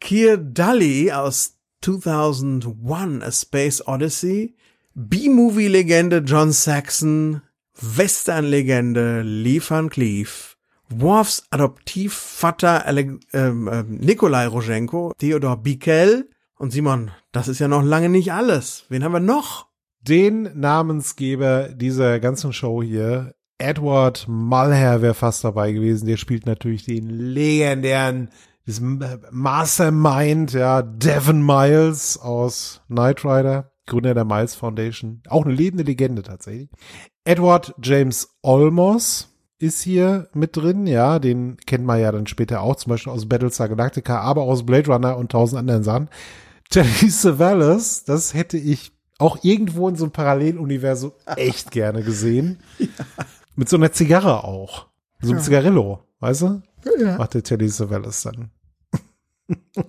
[0.00, 4.54] Keir Dully aus 2001 A Space Odyssey,
[4.94, 7.42] B-Movie-Legende John Saxon,
[7.74, 10.56] Western-Legende Lee Van Cleef,
[10.88, 17.82] Worfs Adoptivvater Ale ähm, ähm, Nikolai Roschenko, Theodor Bickel und Simon, das ist ja noch
[17.82, 18.86] lange nicht alles.
[18.88, 19.66] Wen haben wir noch?
[20.00, 26.06] Den Namensgeber dieser ganzen Show hier, Edward Mulher wäre fast dabei gewesen.
[26.06, 28.30] Der spielt natürlich den legendären
[28.66, 35.22] das Mastermind, ja, Devon Miles aus Knight Rider, Gründer der Miles Foundation.
[35.28, 36.70] Auch eine lebende Legende tatsächlich.
[37.24, 39.28] Edward James Olmos
[39.58, 43.28] ist hier mit drin, ja, den kennt man ja dann später auch, zum Beispiel aus
[43.28, 46.08] Battlestar Galactica, aber aus Blade Runner und tausend anderen Sachen.
[46.70, 52.60] Telly Savalas, das hätte ich auch irgendwo in so einem Paralleluniversum echt gerne gesehen.
[53.56, 54.88] Mit so einer Zigarre auch.
[55.20, 55.44] So einem Ja.
[55.44, 56.62] Zigarillo, weißt du?
[56.98, 57.18] Ja.
[57.18, 58.50] Macht der Telly Savalas dann.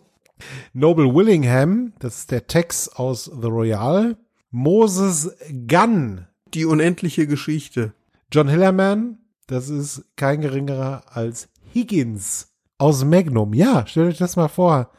[0.73, 4.17] Noble Willingham, das ist der Tex aus The Royale.
[4.51, 5.31] Moses
[5.67, 7.93] Gunn, Die unendliche Geschichte.
[8.31, 9.17] John Hillerman,
[9.47, 13.53] das ist kein geringerer als Higgins aus Magnum.
[13.53, 14.91] Ja, stellt euch das mal vor.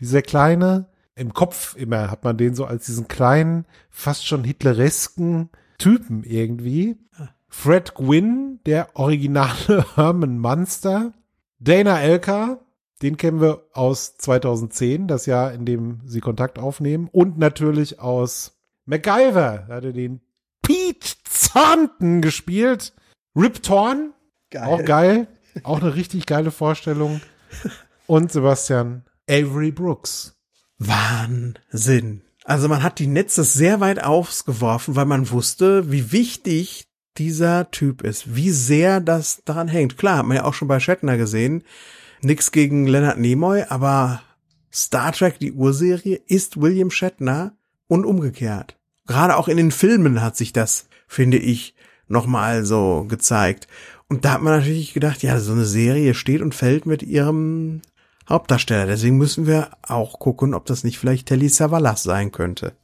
[0.00, 5.50] Dieser kleine, im Kopf immer hat man den so als diesen kleinen, fast schon hitleresken
[5.78, 6.96] Typen irgendwie.
[7.52, 11.12] Fred Gwynn, der originale Herman Munster.
[11.60, 12.58] Dana Elka,
[13.02, 17.08] den kennen wir aus 2010, das Jahr, in dem sie Kontakt aufnehmen.
[17.12, 20.22] Und natürlich aus MacGyver, da hat er den
[20.62, 22.94] Pete Thornton gespielt.
[23.36, 24.12] Rip Torn,
[24.58, 25.28] auch geil.
[25.62, 27.20] Auch eine richtig geile Vorstellung.
[28.06, 30.36] Und Sebastian Avery Brooks.
[30.78, 32.22] Wahnsinn.
[32.44, 38.02] Also man hat die Netze sehr weit ausgeworfen, weil man wusste, wie wichtig dieser Typ
[38.02, 39.98] ist, wie sehr das daran hängt.
[39.98, 41.62] Klar, hat man ja auch schon bei Shatner gesehen.
[42.22, 44.22] Nix gegen Leonard Nimoy, aber
[44.72, 47.54] Star Trek, die Urserie, ist William Shatner
[47.88, 48.78] und umgekehrt.
[49.06, 51.74] Gerade auch in den Filmen hat sich das, finde ich,
[52.08, 53.68] nochmal so gezeigt.
[54.08, 57.82] Und da hat man natürlich gedacht, ja, so eine Serie steht und fällt mit ihrem
[58.28, 58.86] Hauptdarsteller.
[58.86, 62.74] Deswegen müssen wir auch gucken, ob das nicht vielleicht Telly Savalas sein könnte.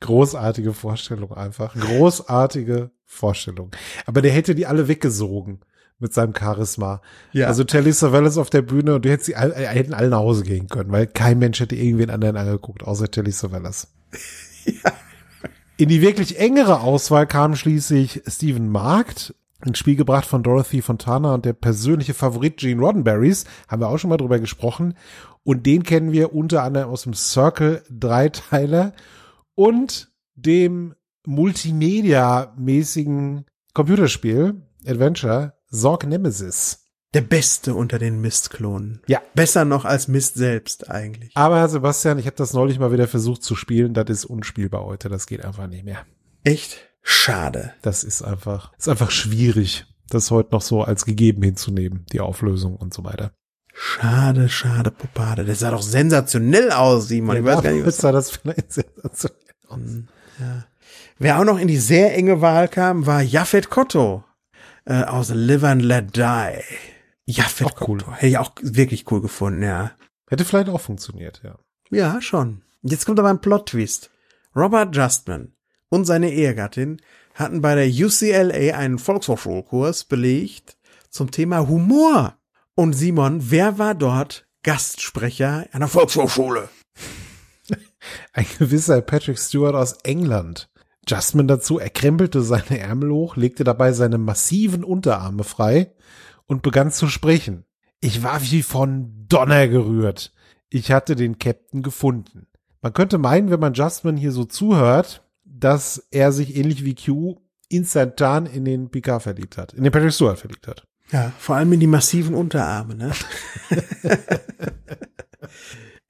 [0.00, 1.74] Großartige Vorstellung einfach.
[1.74, 3.70] Großartige Vorstellung.
[4.06, 5.60] Aber der hätte die alle weggesogen
[5.98, 7.02] mit seinem Charisma.
[7.32, 7.46] Ja.
[7.46, 10.18] Also Telly Savalas auf der Bühne und die hätten, sie all, äh, hätten alle nach
[10.18, 13.88] Hause gehen können, weil kein Mensch hätte irgendwen anderen angeguckt, außer Telly Savalas.
[15.76, 21.34] In die wirklich engere Auswahl kam schließlich Stephen Markt, ins Spiel gebracht von Dorothy Fontana
[21.34, 24.94] und der persönliche Favorit Gene Roddenberrys, haben wir auch schon mal drüber gesprochen.
[25.42, 28.92] Und den kennen wir unter anderem aus dem Circle Dreiteiler
[29.60, 30.94] und dem
[31.26, 36.86] Multimedia-mäßigen Computerspiel, Adventure, Sorg Nemesis.
[37.12, 39.02] Der beste unter den Mist-Klonen.
[39.06, 39.20] Ja.
[39.34, 41.36] Besser noch als Mist selbst eigentlich.
[41.36, 43.92] Aber Herr Sebastian, ich habe das neulich mal wieder versucht zu spielen.
[43.92, 45.10] Das ist unspielbar heute.
[45.10, 46.06] Das geht einfach nicht mehr.
[46.42, 46.78] Echt?
[47.02, 47.74] Schade.
[47.82, 52.76] Das ist einfach, ist einfach schwierig, das heute noch so als gegeben hinzunehmen, die Auflösung
[52.76, 53.34] und so weiter.
[53.74, 55.44] Schade, schade, Popade.
[55.44, 57.36] Das sah doch sensationell aus, Simon.
[57.36, 59.39] Ich weiß gar nicht, was sah das vielleicht sensationell
[59.70, 59.80] aus.
[60.38, 60.64] Ja.
[61.18, 64.24] Wer auch noch in die sehr enge Wahl kam, war Jafet Kotto
[64.84, 66.62] äh, aus Live and Let Die.
[67.26, 67.98] Jafet Auch cool.
[67.98, 68.12] Kotto.
[68.12, 69.92] Hätte ich auch wirklich cool gefunden, ja.
[70.28, 71.58] Hätte vielleicht auch funktioniert, ja.
[71.90, 72.62] Ja, schon.
[72.82, 74.10] Jetzt kommt aber ein Plot-Twist.
[74.56, 75.52] Robert Justman
[75.90, 77.00] und seine Ehegattin
[77.34, 80.76] hatten bei der UCLA einen Volkshochschulkurs belegt
[81.10, 82.36] zum Thema Humor.
[82.74, 86.68] Und Simon, wer war dort Gastsprecher einer Volkshochschule?
[88.32, 90.68] Ein gewisser Patrick Stewart aus England.
[91.08, 95.92] Justman dazu, er krempelte seine Ärmel hoch, legte dabei seine massiven Unterarme frei
[96.46, 97.64] und begann zu sprechen.
[98.00, 100.32] Ich war wie von Donner gerührt.
[100.68, 102.46] Ich hatte den Captain gefunden.
[102.82, 107.40] Man könnte meinen, wenn man Justman hier so zuhört, dass er sich ähnlich wie Q
[107.68, 110.86] instantan in den Picard verliebt hat, in den Patrick Stewart verliebt hat.
[111.12, 113.12] Ja, vor allem in die massiven Unterarme, ne?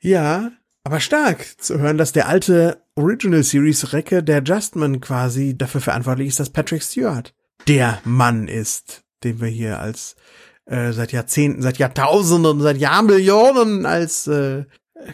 [0.00, 0.52] ja,
[0.90, 6.26] aber stark zu hören, dass der alte Original Series Recke der Justman quasi dafür verantwortlich
[6.26, 7.32] ist, dass Patrick Stewart
[7.68, 10.16] der Mann ist, den wir hier als
[10.66, 14.64] äh, seit Jahrzehnten, seit Jahrtausenden, seit Jahrmillionen als äh,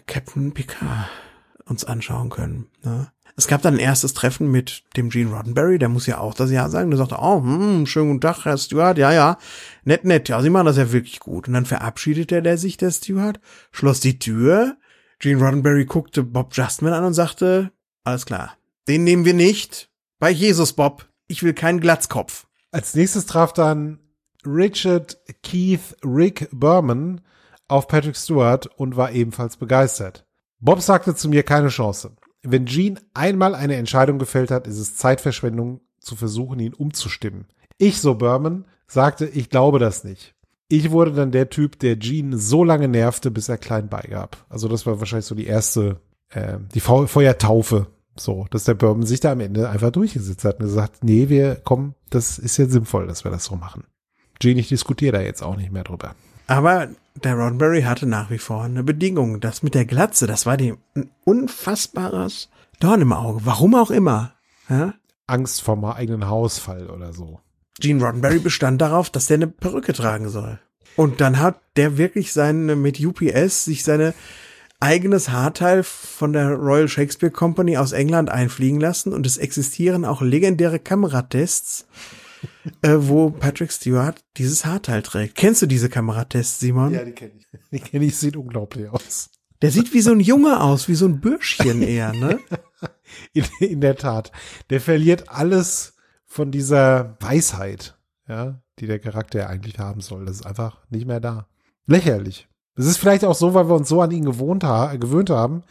[0.07, 1.11] Captain Picard
[1.66, 2.69] uns anschauen können.
[2.82, 3.09] Ne?
[3.36, 6.51] Es gab dann ein erstes Treffen mit dem Gene Roddenberry, der muss ja auch das
[6.51, 6.89] Ja sagen.
[6.90, 9.36] Der sagte, oh, hm, schönen guten Tag, Herr Stewart, ja, ja,
[9.85, 11.48] nett, nett, ja, Sie machen das ja wirklich gut.
[11.48, 13.40] Und dann verabschiedete der sich, der Stewart,
[13.73, 14.78] schloss die Tür.
[15.18, 17.72] Gene Roddenberry guckte Bob Justman an und sagte,
[18.05, 18.56] alles klar,
[18.88, 19.90] den nehmen wir nicht.
[20.18, 22.47] Bei Jesus, Bob, ich will keinen Glatzkopf.
[22.70, 23.98] Als nächstes traf dann
[24.44, 27.20] Richard Keith Rick Berman
[27.68, 30.26] auf Patrick Stewart und war ebenfalls begeistert.
[30.60, 32.16] Bob sagte zu mir keine Chance.
[32.43, 37.47] Wenn Gene einmal eine Entscheidung gefällt hat, ist es Zeitverschwendung zu versuchen, ihn umzustimmen.
[37.78, 40.35] Ich, so Berman, sagte, ich glaube das nicht.
[40.68, 44.44] Ich wurde dann der Typ, der Gene so lange nervte, bis er klein beigab.
[44.48, 47.86] Also das war wahrscheinlich so die erste, äh, die Feu Feuertaufe.
[48.18, 51.56] So, dass der Berman sich da am Ende einfach durchgesetzt hat und gesagt, nee, wir
[51.56, 53.84] kommen, das ist ja sinnvoll, dass wir das so machen.
[54.38, 56.14] Gene, ich diskutiere da jetzt auch nicht mehr drüber.
[56.47, 56.88] Aber
[57.22, 59.40] der Roddenberry hatte nach wie vor eine Bedingung.
[59.40, 62.48] Das mit der Glatze, das war dem ein unfassbares
[62.80, 63.40] Dorn im Auge.
[63.44, 64.32] Warum auch immer.
[64.68, 64.94] Ja?
[65.26, 67.40] Angst vor meinem eigenen Hausfall oder so.
[67.81, 70.59] Gene Roddenberry bestand darauf, dass der eine Perücke tragen soll.
[70.97, 74.15] Und dann hat der wirklich seine, mit UPS sich seine
[74.81, 80.23] eigenes Haarteil von der Royal Shakespeare Company aus England einfliegen lassen und es existieren auch
[80.23, 81.86] legendäre Kameratests,
[82.82, 85.35] äh, wo Patrick Stewart dieses Haarteil trägt.
[85.35, 86.93] Kennst du diese Kameratests, Simon?
[86.93, 87.47] Ja, die kenne ich.
[87.73, 89.31] Die kenne ich, sieht unglaublich aus.
[89.62, 92.39] Der sieht wie so ein Junge aus, wie so ein Bürschchen eher, ne?
[93.32, 94.32] In, in der Tat.
[94.69, 95.95] Der verliert alles
[96.27, 97.97] von dieser Weisheit,
[98.28, 100.27] ja, die der Charakter eigentlich haben soll.
[100.27, 101.47] Das ist einfach nicht mehr da.
[101.86, 102.48] Lächerlich.
[102.77, 105.62] Es ist vielleicht auch so, weil wir uns so an ihn gewohnt ha gewöhnt haben,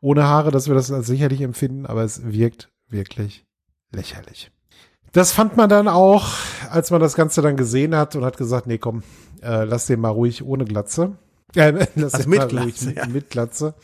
[0.00, 3.44] ohne Haare, dass wir das als sicherlich empfinden, aber es wirkt wirklich
[3.92, 4.50] lächerlich.
[5.12, 6.26] Das fand man dann auch,
[6.70, 9.02] als man das Ganze dann gesehen hat und hat gesagt, nee, komm,
[9.42, 11.18] äh, lass den mal ruhig ohne Glatze.
[11.54, 13.06] Äh, lass Also den mit mal Glatze, ruhig ja.
[13.06, 13.74] mit Glatze.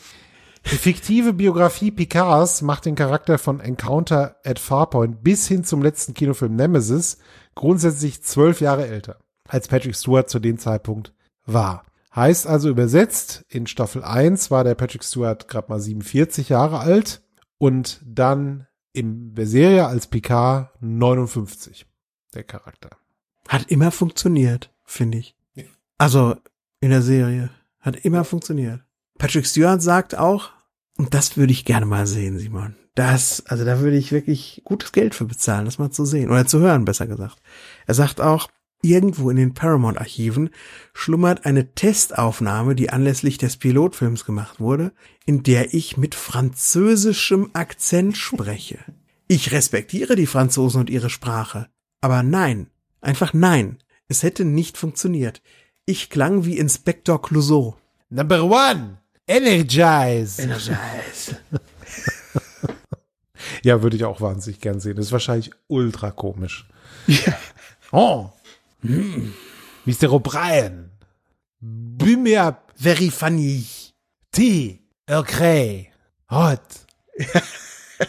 [0.66, 6.14] Die fiktive Biografie Picards macht den Charakter von Encounter at Farpoint bis hin zum letzten
[6.14, 7.18] Kinofilm Nemesis
[7.54, 9.18] grundsätzlich zwölf Jahre älter,
[9.48, 11.12] als Patrick Stewart zu dem Zeitpunkt
[11.44, 11.84] war.
[12.14, 17.22] Heißt also übersetzt, in Staffel 1 war der Patrick Stewart gerade mal 47 Jahre alt
[17.58, 21.86] und dann in der Serie als Picard 59,
[22.34, 22.90] der Charakter.
[23.48, 25.36] Hat immer funktioniert, finde ich.
[25.98, 26.36] Also
[26.80, 27.50] in der Serie.
[27.80, 28.80] Hat immer funktioniert.
[29.20, 30.48] Patrick Stewart sagt auch,
[30.96, 32.74] und das würde ich gerne mal sehen, Simon.
[32.94, 36.30] Das, also da würde ich wirklich gutes Geld für bezahlen, das mal zu sehen.
[36.30, 37.36] Oder zu hören, besser gesagt.
[37.86, 38.48] Er sagt auch,
[38.80, 40.48] irgendwo in den Paramount-Archiven
[40.94, 44.92] schlummert eine Testaufnahme, die anlässlich des Pilotfilms gemacht wurde,
[45.26, 48.78] in der ich mit französischem Akzent spreche.
[49.28, 51.68] Ich respektiere die Franzosen und ihre Sprache.
[52.00, 52.70] Aber nein,
[53.02, 53.82] einfach nein.
[54.08, 55.42] Es hätte nicht funktioniert.
[55.84, 57.76] Ich klang wie Inspektor Clouseau.
[58.08, 58.99] Number one,
[59.30, 60.42] Energize.
[60.42, 61.36] Energize.
[63.62, 64.96] Ja, würde ich auch wahnsinnig gern sehen.
[64.96, 66.68] Das ist wahrscheinlich ultra komisch.
[67.06, 67.36] Ja.
[67.92, 68.30] Oh.
[68.82, 70.10] Mr.
[70.10, 70.90] O'Brien.
[72.38, 72.72] Up.
[72.76, 73.66] Very funny.
[74.32, 74.80] Tea.
[75.06, 75.90] Earl Grey.
[76.30, 76.60] Hot.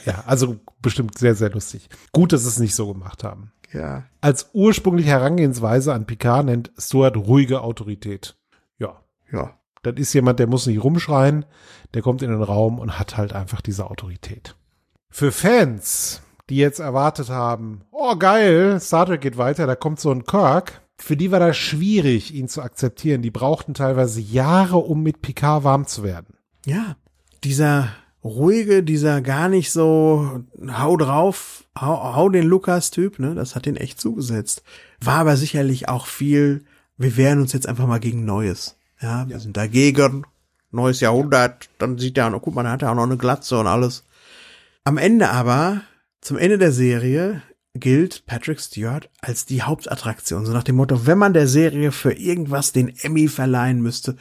[0.06, 1.89] ja, also bestimmt sehr, sehr lustig.
[2.11, 3.52] Gut, dass sie es nicht so gemacht haben.
[3.73, 4.06] Ja.
[4.22, 8.35] Als ursprüngliche Herangehensweise an Picard nennt Stuart ruhige Autorität.
[8.77, 9.02] Ja.
[9.31, 9.57] Ja.
[9.83, 11.45] Das ist jemand, der muss nicht rumschreien,
[11.93, 14.55] der kommt in den Raum und hat halt einfach diese Autorität.
[15.09, 20.11] Für Fans, die jetzt erwartet haben, oh geil, Star Trek geht weiter, da kommt so
[20.11, 23.23] ein Kirk, für die war das schwierig, ihn zu akzeptieren.
[23.23, 26.35] Die brauchten teilweise Jahre, um mit Picard warm zu werden.
[26.65, 26.95] Ja.
[27.43, 27.89] Dieser
[28.23, 33.77] ruhige, dieser gar nicht so hau drauf, hau, hau den Lukas-Typ, ne, das hat den
[33.77, 34.61] echt zugesetzt.
[35.03, 36.65] War aber sicherlich auch viel,
[36.97, 38.77] wir wehren uns jetzt einfach mal gegen Neues.
[39.01, 40.25] Ja, wir sind dagegen.
[40.71, 44.05] Neues Jahrhundert, dann sieht er, guck mal, hat er auch noch eine Glatze und alles.
[44.85, 45.81] Am Ende aber,
[46.21, 47.41] zum Ende der Serie,
[47.73, 50.45] gilt Patrick Stewart als die Hauptattraktion.
[50.45, 54.15] So nach dem Motto, wenn man der Serie für irgendwas den Emmy verleihen müsste,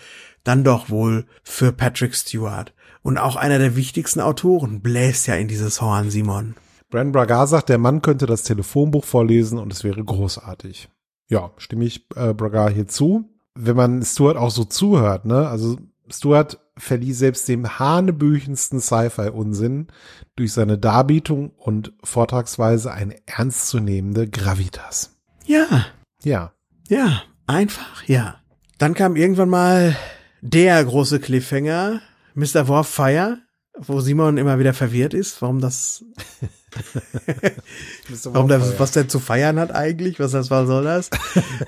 [0.45, 2.73] dann doch wohl für Patrick Stewart.
[3.03, 6.55] Und auch einer der wichtigsten Autoren bläst ja in dieses Horn, Simon.
[6.91, 10.89] Bran Braga sagt, der Mann könnte das Telefonbuch vorlesen und es wäre großartig.
[11.29, 13.29] Ja, stimme ich äh, Braga hier zu.
[13.55, 15.77] Wenn man Stuart auch so zuhört, ne, also
[16.09, 19.89] Stuart verlieh selbst dem hanebüchensten Sci-Fi-Unsinn
[20.37, 25.17] durch seine Darbietung und Vortragsweise eine ernstzunehmende Gravitas.
[25.47, 25.87] Ja,
[26.23, 26.53] Ja,
[26.89, 28.41] ja, einfach, ja.
[28.79, 29.97] Dann kam irgendwann mal
[30.41, 32.01] der große Cliffhanger,
[32.35, 32.69] Mr.
[32.69, 33.39] Worf Fire,
[33.77, 36.05] wo Simon immer wieder verwirrt ist, warum das,
[38.25, 41.11] warum das, was der zu feiern hat eigentlich, was das, was soll das?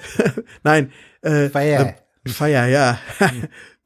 [0.63, 0.93] Nein,
[1.23, 1.97] äh, Fire.
[2.25, 2.99] The, Fire, ja.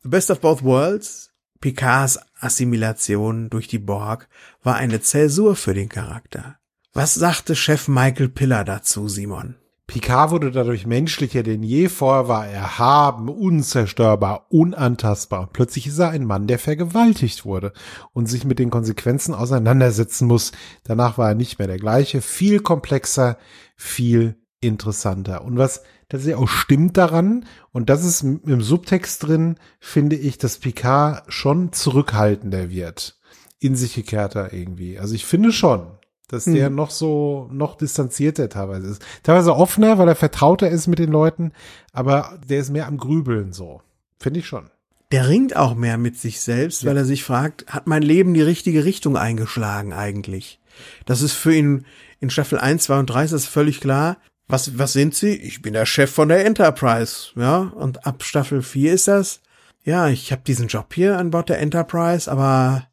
[0.02, 1.30] The Best of Both Worlds,
[1.60, 4.28] Picards Assimilation durch die Borg
[4.62, 6.58] war eine Zäsur für den Charakter.
[6.92, 9.56] Was sagte Chef Michael Piller dazu, Simon?
[9.86, 11.88] Picard wurde dadurch menschlicher denn je.
[11.88, 15.48] Vorher war er erhaben, unzerstörbar, unantastbar.
[15.52, 17.72] Plötzlich ist er ein Mann, der vergewaltigt wurde
[18.12, 20.52] und sich mit den Konsequenzen auseinandersetzen muss.
[20.82, 23.38] Danach war er nicht mehr der gleiche, viel komplexer,
[23.76, 25.44] viel interessanter.
[25.44, 30.58] Und was tatsächlich auch stimmt daran, und das ist im Subtext drin, finde ich, dass
[30.58, 33.18] Picard schon zurückhaltender wird.
[33.58, 34.98] In sich gekehrter irgendwie.
[34.98, 35.95] Also ich finde schon
[36.28, 36.74] dass der Hm.
[36.74, 39.02] noch so, noch distanzierter teilweise ist.
[39.22, 41.52] Teilweise offener, weil er vertrauter ist mit den Leuten,
[41.92, 43.82] aber der ist mehr am Grübeln so.
[44.18, 44.70] Finde ich schon.
[45.12, 48.42] Der ringt auch mehr mit sich selbst, weil er sich fragt, hat mein Leben die
[48.42, 50.58] richtige Richtung eingeschlagen eigentlich?
[51.04, 51.86] Das ist für ihn
[52.18, 54.16] in Staffel 1, 2 und 3 ist das völlig klar.
[54.48, 55.34] Was, was sind sie?
[55.36, 57.58] Ich bin der Chef von der Enterprise, ja?
[57.58, 59.40] Und ab Staffel 4 ist das,
[59.84, 62.88] ja, ich habe diesen Job hier an Bord der Enterprise, aber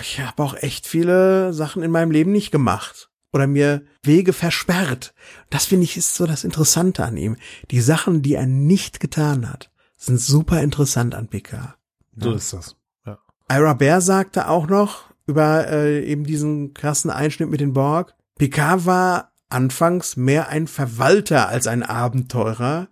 [0.00, 5.14] ich habe auch echt viele Sachen in meinem Leben nicht gemacht oder mir Wege versperrt.
[5.50, 7.36] Das finde ich ist so das Interessante an ihm.
[7.70, 11.76] Die Sachen, die er nicht getan hat, sind super interessant an Picard.
[12.16, 12.36] So Ja.
[12.36, 12.76] ist das.
[13.06, 13.18] Ja.
[13.50, 18.14] Ira Bear sagte auch noch über äh, eben diesen krassen Einschnitt mit den Borg.
[18.38, 22.88] Picard war anfangs mehr ein Verwalter als ein Abenteurer,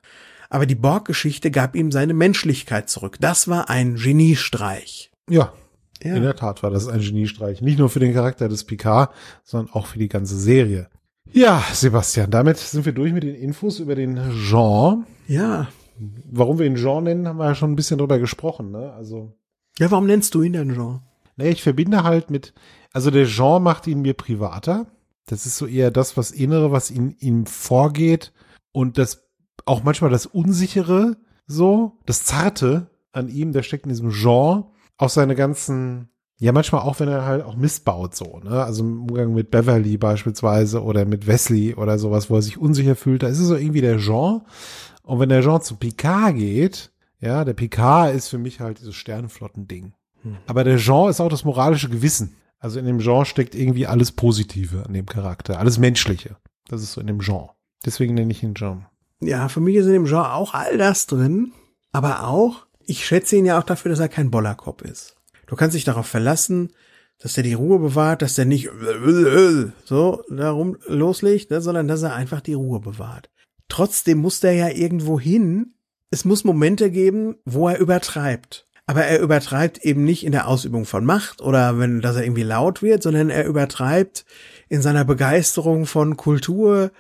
[0.49, 3.17] aber die Borg-Geschichte gab ihm seine Menschlichkeit zurück.
[3.21, 5.11] Das war ein Geniestreich.
[5.29, 5.53] Ja,
[6.03, 6.17] Ja.
[6.17, 7.61] in der Tat war das ein Geniestreich.
[7.61, 9.13] Nicht nur für den Charakter des Picard,
[9.45, 10.89] sondern auch für die ganze Serie.
[11.33, 14.19] Ja, Sebastian, damit sind wir durch mit den Infos über den
[14.49, 15.07] Jean.
[15.27, 15.69] ja.
[16.33, 18.91] Warum wir ihn Jean nennen, haben wir ja schon ein bisschen drüber gesprochen, ne?
[18.95, 19.37] Also,
[19.79, 21.01] Ja, warum nennst du ihn denn Jean?
[21.37, 22.55] Nee, ich verbinde halt mit,
[22.95, 24.87] also der Jean macht ihn mir privater.
[25.27, 28.33] Das ist so eher das, was Innere, was in ihm vorgeht
[28.73, 29.29] und das
[29.67, 34.65] auch manchmal das Unsichere, so, das Zarte an ihm, der steckt in diesem Jean.
[35.01, 38.63] Auch seine ganzen, ja, manchmal auch, wenn er halt auch missbaut, so, ne?
[38.63, 42.97] Also im Umgang mit Beverly beispielsweise oder mit Wesley oder sowas, wo er sich unsicher
[42.97, 44.43] fühlt, da ist es so irgendwie der Jean.
[45.03, 48.95] Und wenn der Jean zu Picard geht, ja, der Picard ist für mich halt dieses
[48.95, 49.95] Sternenflotten-Ding.
[50.47, 52.37] Aber der Jean ist auch das moralische Gewissen.
[52.59, 56.37] Also in dem Jean steckt irgendwie alles Positive an dem Charakter, alles Menschliche.
[56.69, 57.49] Das ist so in dem Jean.
[57.87, 58.85] Deswegen nenne ich ihn Jean.
[59.21, 61.53] Ja, für mich ist in dem Jean auch all das drin,
[61.91, 65.15] aber auch, ich schätze ihn ja auch dafür, dass er kein Bollerkopf ist.
[65.47, 66.73] Du kannst dich darauf verlassen,
[67.21, 68.69] dass er die Ruhe bewahrt, dass er nicht
[69.85, 73.31] so darum loslegt, ne, sondern dass er einfach die Ruhe bewahrt.
[73.69, 75.75] Trotzdem muss der ja irgendwo hin.
[76.11, 78.67] Es muss Momente geben, wo er übertreibt.
[78.87, 82.43] Aber er übertreibt eben nicht in der Ausübung von Macht oder wenn, dass er irgendwie
[82.43, 84.25] laut wird, sondern er übertreibt
[84.69, 86.91] in seiner Begeisterung von Kultur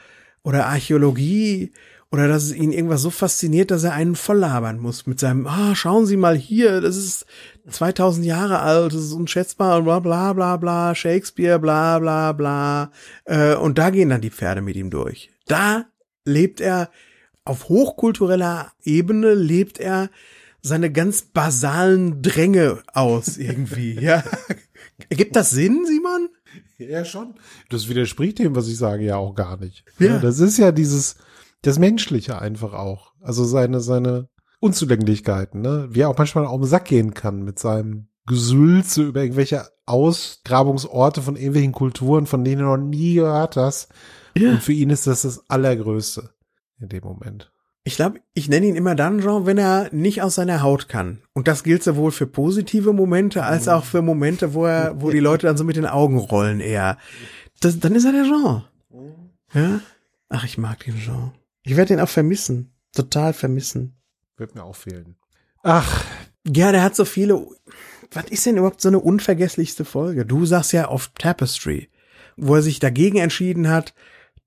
[0.44, 1.72] oder Archäologie
[2.12, 5.74] oder dass es ihn irgendwas so fasziniert, dass er einen volllabern muss mit seinem, ah,
[5.76, 7.24] schauen Sie mal hier, das ist
[7.68, 12.90] 2000 Jahre alt, das ist unschätzbar, bla bla bla bla, Shakespeare, bla bla bla.
[13.26, 15.30] Äh, und da gehen dann die Pferde mit ihm durch.
[15.46, 15.86] Da
[16.24, 16.90] lebt er
[17.44, 20.10] auf hochkultureller Ebene, lebt er
[20.62, 24.24] seine ganz basalen Dränge aus irgendwie, ja.
[25.10, 26.28] Gibt das Sinn, Simon?
[26.76, 27.34] Ja, schon.
[27.68, 29.84] Das widerspricht dem, was ich sage, ja auch gar nicht.
[29.98, 30.18] Ja.
[30.18, 31.16] Das ist ja dieses,
[31.62, 33.12] das Menschliche einfach auch.
[33.20, 34.28] Also seine, seine
[34.60, 35.88] Unzulänglichkeiten, ne?
[35.90, 41.22] Wie er auch manchmal auf den Sack gehen kann mit seinem Gesülze über irgendwelche Ausgrabungsorte
[41.22, 43.88] von irgendwelchen Kulturen, von denen du noch nie gehört hast.
[44.36, 44.50] Ja.
[44.50, 46.30] Und für ihn ist das das Allergrößte
[46.78, 47.50] in dem Moment.
[47.82, 51.22] Ich glaube, ich nenne ihn immer dann Jean, wenn er nicht aus seiner Haut kann.
[51.32, 55.18] Und das gilt sowohl für positive Momente als auch für Momente, wo er, wo die
[55.18, 56.98] Leute dann so mit den Augen rollen eher.
[57.60, 58.64] Das, dann ist er der Jean.
[59.54, 59.80] Ja?
[60.28, 61.32] Ach, ich mag den Jean.
[61.62, 62.72] Ich werde ihn auch vermissen.
[62.94, 63.96] Total vermissen.
[64.36, 65.16] Wird mir auch fehlen.
[65.62, 66.04] Ach,
[66.46, 67.46] Ja, der hat so viele.
[68.12, 70.24] Was ist denn überhaupt so eine unvergesslichste Folge?
[70.24, 71.90] Du sagst ja auf Tapestry,
[72.36, 73.94] wo er sich dagegen entschieden hat,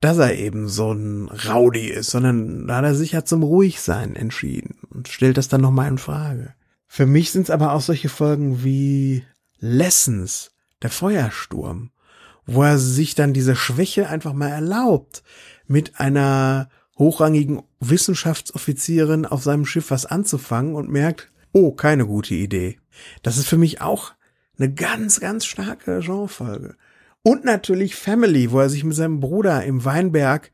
[0.01, 4.15] dass er eben so ein Rowdy ist, sondern da hat er sich ja zum Ruhigsein
[4.17, 6.55] entschieden und stellt das dann nochmal in Frage.
[6.87, 9.23] Für mich sind es aber auch solche Folgen wie
[9.59, 11.91] Lessons, der Feuersturm,
[12.45, 15.23] wo er sich dann diese Schwäche einfach mal erlaubt,
[15.67, 22.79] mit einer hochrangigen Wissenschaftsoffizierin auf seinem Schiff was anzufangen und merkt, oh, keine gute Idee.
[23.21, 24.13] Das ist für mich auch
[24.57, 26.75] eine ganz, ganz starke Genrefolge.
[27.23, 30.51] Und natürlich Family, wo er sich mit seinem Bruder im Weinberg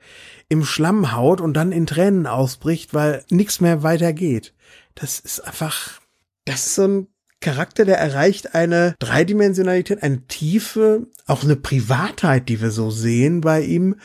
[0.49, 4.53] im Schlamm haut und dann in Tränen ausbricht, weil nichts mehr weitergeht.
[4.93, 5.99] Das ist einfach,
[6.45, 7.07] das ist so ein
[7.41, 13.61] Charakter, der erreicht eine Dreidimensionalität, eine Tiefe, auch eine Privatheit, die wir so sehen bei
[13.61, 13.95] ihm.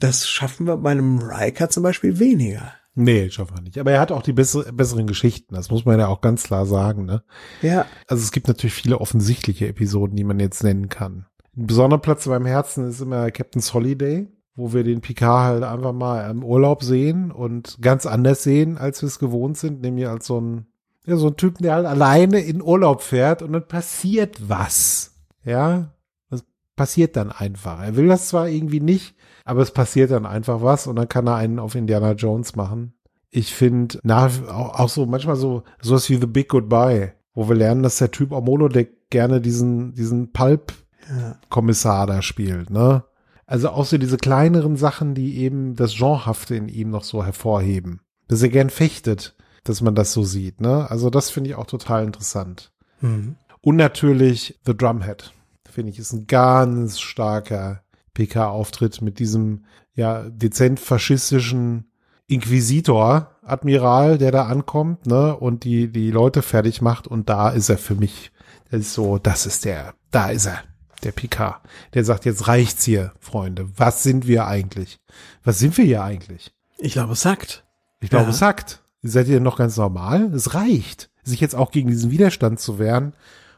[0.00, 2.72] Das schaffen wir bei einem Riker zum Beispiel weniger.
[2.94, 3.78] nee, schaffen wir nicht.
[3.78, 5.54] Aber er hat auch die bessere, besseren Geschichten.
[5.54, 7.22] Das muss man ja auch ganz klar sagen, ne?
[7.62, 11.26] Ja, Also es gibt natürlich viele offensichtliche Episoden, die man jetzt nennen kann.
[11.56, 15.62] Ein besonderer Platz in meinem Herzen ist immer Captain's Holiday, wo wir den Picard halt
[15.62, 20.06] einfach mal im Urlaub sehen und ganz anders sehen, als wir es gewohnt sind, nämlich
[20.08, 20.66] als so ein,
[21.06, 25.14] ja, so ein Typen, der halt alleine in Urlaub fährt und dann passiert was.
[25.44, 25.94] Ja,
[26.28, 26.44] das
[26.76, 27.80] passiert dann einfach.
[27.82, 29.14] Er will das zwar irgendwie nicht,
[29.50, 32.94] aber es passiert dann einfach was und dann kann er einen auf Indiana Jones machen.
[33.30, 37.56] Ich finde nach auch, auch so manchmal so sowas wie The Big Goodbye, wo wir
[37.56, 40.72] lernen, dass der Typ Omolodeck gerne diesen diesen Pulp
[41.08, 41.36] ja.
[41.48, 43.02] Kommissar da spielt, ne?
[43.44, 48.02] Also auch so diese kleineren Sachen, die eben das Genrehafte in ihm noch so hervorheben.
[48.28, 50.88] Dass er gern fechtet, dass man das so sieht, ne?
[50.88, 52.70] Also das finde ich auch total interessant.
[53.00, 53.34] Mhm.
[53.62, 55.32] Und natürlich The Drumhead,
[55.68, 57.82] finde ich, ist ein ganz starker
[58.14, 59.64] PK-Auftritt mit diesem,
[59.94, 61.90] ja, dezent faschistischen
[62.26, 67.06] Inquisitor, Admiral, der da ankommt, ne, und die, die Leute fertig macht.
[67.06, 68.32] Und da ist er für mich.
[68.70, 70.62] Das ist so, das ist der, da ist er,
[71.02, 71.60] der PK.
[71.92, 73.68] Der sagt, jetzt reicht's hier, Freunde.
[73.76, 75.00] Was sind wir eigentlich?
[75.42, 76.54] Was sind wir hier eigentlich?
[76.78, 77.64] Ich glaube, es sagt.
[78.00, 78.30] Ich glaube, Ja.
[78.30, 78.82] es sagt.
[79.02, 80.32] Seid ihr noch ganz normal?
[80.34, 83.14] Es reicht, sich jetzt auch gegen diesen Widerstand zu wehren.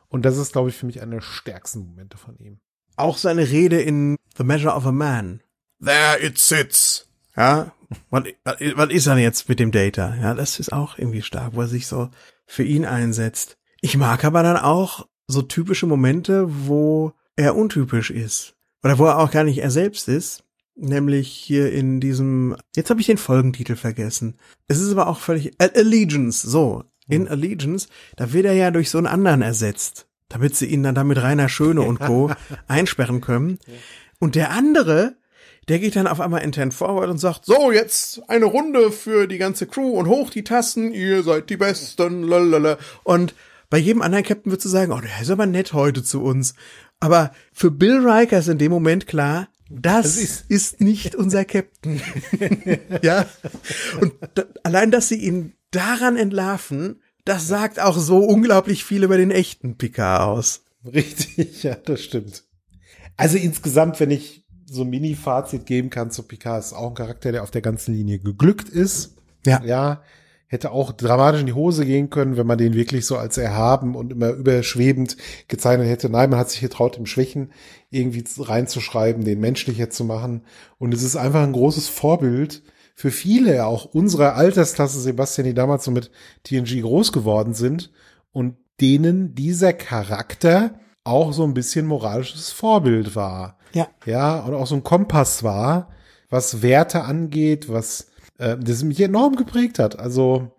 [0.08, 2.58] Und das ist, glaube ich, für mich einer der stärksten Momente von ihm.
[2.96, 5.40] Auch seine Rede in The Measure of a Man.
[5.82, 7.08] There it sits.
[7.36, 7.72] Ja,
[8.10, 10.14] was, was, ist er jetzt mit dem Data?
[10.20, 12.10] Ja, das ist auch irgendwie stark, wo er sich so
[12.46, 13.56] für ihn einsetzt.
[13.80, 18.54] Ich mag aber dann auch so typische Momente, wo er untypisch ist.
[18.82, 20.44] Oder wo er auch gar nicht er selbst ist.
[20.74, 24.38] Nämlich hier in diesem, jetzt habe ich den Folgentitel vergessen.
[24.68, 26.84] Es ist aber auch völlig, Allegiance, so.
[27.08, 30.94] In Allegiance, da wird er ja durch so einen anderen ersetzt, damit sie ihn dann
[30.94, 32.30] da mit Rainer Schöne und Co.
[32.68, 33.58] einsperren können.
[34.18, 35.16] Und der andere,
[35.68, 39.38] der geht dann auf einmal intern forward und sagt, so, jetzt eine Runde für die
[39.38, 42.78] ganze Crew und hoch die Tassen, ihr seid die Besten, lalala.
[43.04, 43.34] Und
[43.70, 46.54] bei jedem anderen Captain würdest du sagen, oh, der ist aber nett heute zu uns.
[47.00, 52.00] Aber für Bill Riker ist in dem Moment klar, das, ist, ist- nicht unser Captain.
[53.02, 53.26] ja.
[54.00, 59.16] Und da, allein, dass sie ihn daran entlarven, das sagt auch so unglaublich viel über
[59.16, 60.62] den echten Picard aus.
[60.84, 62.44] Richtig, ja, das stimmt.
[63.16, 67.30] Also insgesamt, wenn ich so ein Mini-Fazit geben kann zu Picard, ist auch ein Charakter,
[67.30, 69.16] der auf der ganzen Linie geglückt ist.
[69.46, 69.62] Ja.
[69.64, 70.02] Ja,
[70.52, 73.94] hätte auch dramatisch in die Hose gehen können, wenn man den wirklich so als erhaben
[73.94, 75.16] und immer überschwebend
[75.48, 76.10] gezeichnet hätte.
[76.10, 77.52] Nein, man hat sich getraut, im Schwächen
[77.90, 80.44] irgendwie reinzuschreiben, den menschlicher zu machen.
[80.78, 82.62] Und es ist einfach ein großes Vorbild
[83.02, 86.12] für viele, auch unserer Altersklasse, Sebastian, die damals so mit
[86.44, 87.90] TNG groß geworden sind
[88.30, 93.58] und denen dieser Charakter auch so ein bisschen moralisches Vorbild war.
[93.72, 93.88] Ja.
[94.06, 95.90] Ja, und auch so ein Kompass war,
[96.30, 98.06] was Werte angeht, was
[98.38, 99.98] äh, das mich enorm geprägt hat.
[99.98, 100.52] Also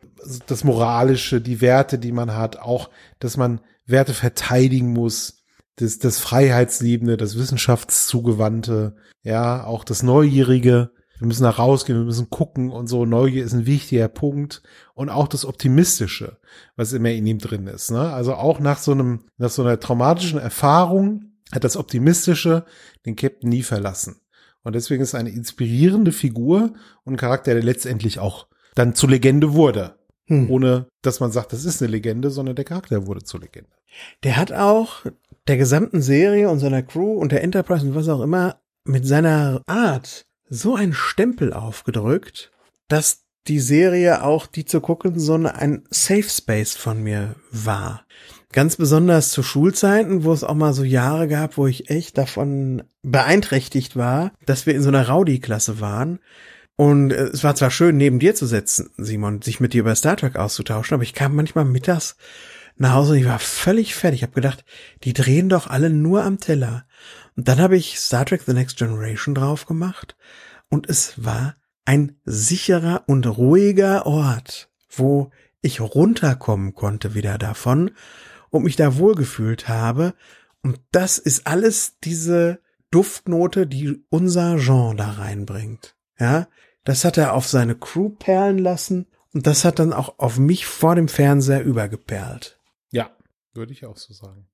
[0.45, 2.89] das Moralische, die Werte, die man hat, auch,
[3.19, 5.45] dass man Werte verteidigen muss,
[5.77, 10.91] das, das Freiheitsliebende, das Wissenschaftszugewandte, ja, auch das Neugierige.
[11.23, 13.05] Wir müssen da rausgehen, wir müssen gucken und so.
[13.05, 14.61] Neugier ist ein wichtiger Punkt.
[14.93, 16.35] Und auch das Optimistische,
[16.75, 17.91] was immer in ihm drin ist.
[17.91, 18.11] Ne?
[18.11, 22.65] Also auch nach so einem, nach so einer traumatischen Erfahrung hat das Optimistische
[23.05, 24.17] den Captain nie verlassen.
[24.63, 26.73] Und deswegen ist eine inspirierende Figur
[27.05, 29.95] und ein Charakter, der letztendlich auch dann zur Legende wurde.
[30.25, 30.51] Hm.
[30.51, 33.71] Ohne, dass man sagt, das ist eine Legende, sondern der Charakter wurde zur Legende.
[34.23, 35.05] Der hat auch
[35.47, 39.61] der gesamten Serie und seiner Crew und der Enterprise und was auch immer mit seiner
[39.67, 42.51] Art so einen Stempel aufgedrückt,
[42.87, 48.05] dass die Serie auch, die zu gucken, so ein Safe Space von mir war.
[48.51, 52.83] Ganz besonders zu Schulzeiten, wo es auch mal so Jahre gab, wo ich echt davon
[53.01, 56.19] beeinträchtigt war, dass wir in so einer Rowdy-Klasse waren.
[56.75, 60.17] Und es war zwar schön, neben dir zu sitzen, Simon, sich mit dir über Star
[60.17, 62.15] Trek auszutauschen, aber ich kam manchmal mittags
[62.77, 64.19] nach Hause und ich war völlig fertig.
[64.19, 64.65] Ich habe gedacht,
[65.03, 66.85] die drehen doch alle nur am Teller.
[67.35, 70.15] Und dann habe ich Star Trek The Next Generation drauf gemacht
[70.69, 71.55] und es war
[71.85, 75.31] ein sicherer und ruhiger Ort, wo
[75.61, 77.91] ich runterkommen konnte wieder davon
[78.49, 80.13] und mich da wohlgefühlt habe.
[80.61, 82.59] Und das ist alles diese
[82.91, 85.95] Duftnote, die unser Genre da reinbringt.
[86.19, 86.47] Ja,
[86.83, 90.65] das hat er auf seine Crew perlen lassen und das hat dann auch auf mich
[90.65, 92.59] vor dem Fernseher übergeperlt.
[92.91, 93.09] Ja,
[93.53, 94.47] würde ich auch so sagen.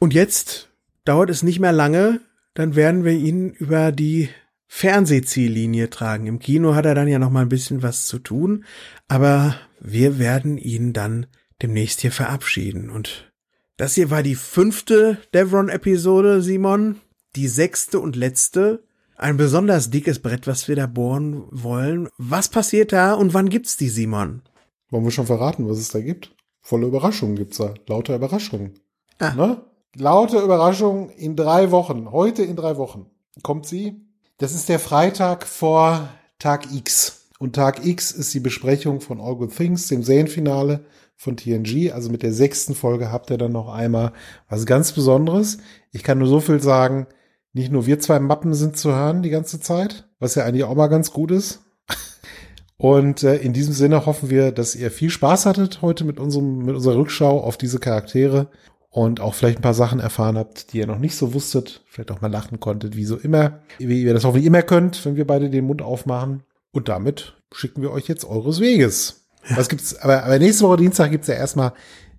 [0.00, 0.70] Und jetzt
[1.04, 2.20] dauert es nicht mehr lange,
[2.54, 4.28] dann werden wir ihn über die
[4.66, 6.26] Fernsehziellinie tragen.
[6.26, 8.64] Im Kino hat er dann ja noch mal ein bisschen was zu tun,
[9.08, 11.26] aber wir werden ihn dann
[11.62, 12.90] demnächst hier verabschieden.
[12.90, 13.32] Und
[13.76, 17.00] das hier war die fünfte Devron-Episode, Simon.
[17.36, 18.84] Die sechste und letzte.
[19.16, 22.08] Ein besonders dickes Brett, was wir da bohren wollen.
[22.18, 24.42] Was passiert da und wann gibt's die, Simon?
[24.90, 26.34] Wollen wir schon verraten, was es da gibt?
[26.60, 27.74] Volle Überraschungen gibt's da.
[27.86, 28.80] Lauter Überraschungen.
[29.18, 29.34] Ah.
[29.34, 29.62] Ne?
[29.96, 32.10] Laute Überraschung in drei Wochen.
[32.10, 33.06] Heute in drei Wochen
[33.44, 34.00] kommt sie.
[34.38, 36.08] Das ist der Freitag vor
[36.40, 37.28] Tag X.
[37.38, 40.84] Und Tag X ist die Besprechung von All Good Things, dem Serienfinale
[41.14, 41.92] von TNG.
[41.92, 44.12] Also mit der sechsten Folge habt ihr dann noch einmal
[44.48, 45.58] was ganz Besonderes.
[45.92, 47.06] Ich kann nur so viel sagen.
[47.52, 50.74] Nicht nur wir zwei Mappen sind zu hören die ganze Zeit, was ja eigentlich auch
[50.74, 51.60] mal ganz gut ist.
[52.76, 56.64] Und äh, in diesem Sinne hoffen wir, dass ihr viel Spaß hattet heute mit unserem,
[56.64, 58.48] mit unserer Rückschau auf diese Charaktere
[58.94, 62.12] und auch vielleicht ein paar Sachen erfahren habt, die ihr noch nicht so wusstet, vielleicht
[62.12, 65.26] auch mal lachen konntet, wie so immer, wie ihr das hoffentlich immer könnt, wenn wir
[65.26, 66.44] beide den Mund aufmachen.
[66.70, 69.26] Und damit schicken wir euch jetzt eures Weges.
[69.50, 69.56] Ja.
[69.56, 71.72] Was gibt's, aber, aber nächste Woche Dienstag gibt's ja erstmal,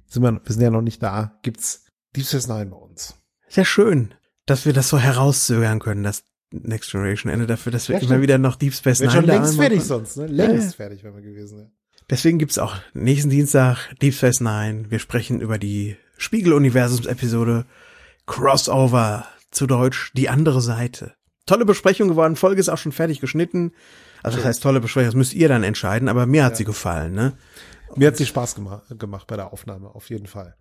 [0.05, 3.15] sind wir, wir sind ja noch nicht da, gibt's Deep Space Nine bei uns.
[3.47, 4.13] Sehr schön,
[4.45, 8.21] dass wir das so herauszögern können, das Next Generation Ende dafür, dass wir ja, immer
[8.21, 10.27] wieder noch Deep Space Nine schon längst fertig sonst, ne?
[10.27, 10.75] Längst ja.
[10.75, 11.71] fertig, wenn wir gewesen wären.
[12.09, 14.91] Deswegen gibt's auch nächsten Dienstag Deep Space Nine.
[14.91, 17.65] Wir sprechen über die Spiegel-Universums-Episode
[18.25, 21.13] Crossover, zu Deutsch die andere Seite.
[21.45, 23.71] Tolle Besprechung geworden, Folge ist auch schon fertig geschnitten.
[24.23, 26.57] Also das heißt tolle Besprechung, das müsst ihr dann entscheiden, aber mir hat ja.
[26.57, 27.33] sie gefallen, ne?
[27.95, 30.55] Mir hat sie Spaß gemacht, gemacht bei der Aufnahme, auf jeden Fall.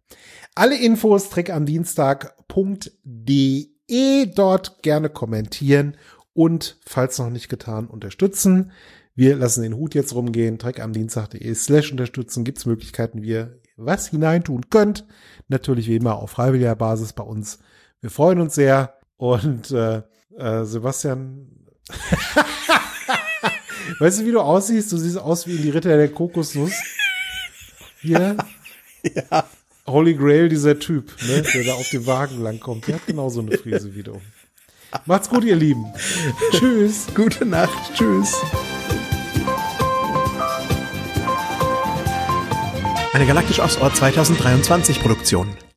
[0.54, 5.96] Alle Infos trickamdienstag.de, dort gerne kommentieren
[6.34, 8.72] und, falls noch nicht getan, unterstützen.
[9.16, 14.70] Wir lassen den Hut jetzt rumgehen, trickamdienstag.de slash unterstützen, gibt's Möglichkeiten, wie ihr was hineintun
[14.70, 15.04] könnt.
[15.48, 17.58] Natürlich wie immer auf freiwilliger Basis bei uns.
[18.00, 18.94] Wir freuen uns sehr.
[19.16, 20.02] Und äh,
[20.36, 21.48] äh, Sebastian,
[23.98, 24.92] weißt du, wie du aussiehst?
[24.92, 26.74] Du siehst aus wie in die Ritter der Kokosnuss.
[28.00, 28.36] Hier.
[29.14, 29.44] ja.
[29.86, 32.88] Holy Grail, dieser Typ, ne, der da auf dem Wagen langkommt.
[32.88, 34.20] Der hat genauso eine Frise wie du.
[35.06, 35.92] Macht's gut, ihr Lieben.
[36.52, 37.06] Tschüss.
[37.14, 37.94] Gute Nacht.
[37.94, 38.34] Tschüss.
[43.14, 45.56] Eine Galaktisch aufs Ohr 2023 Produktion.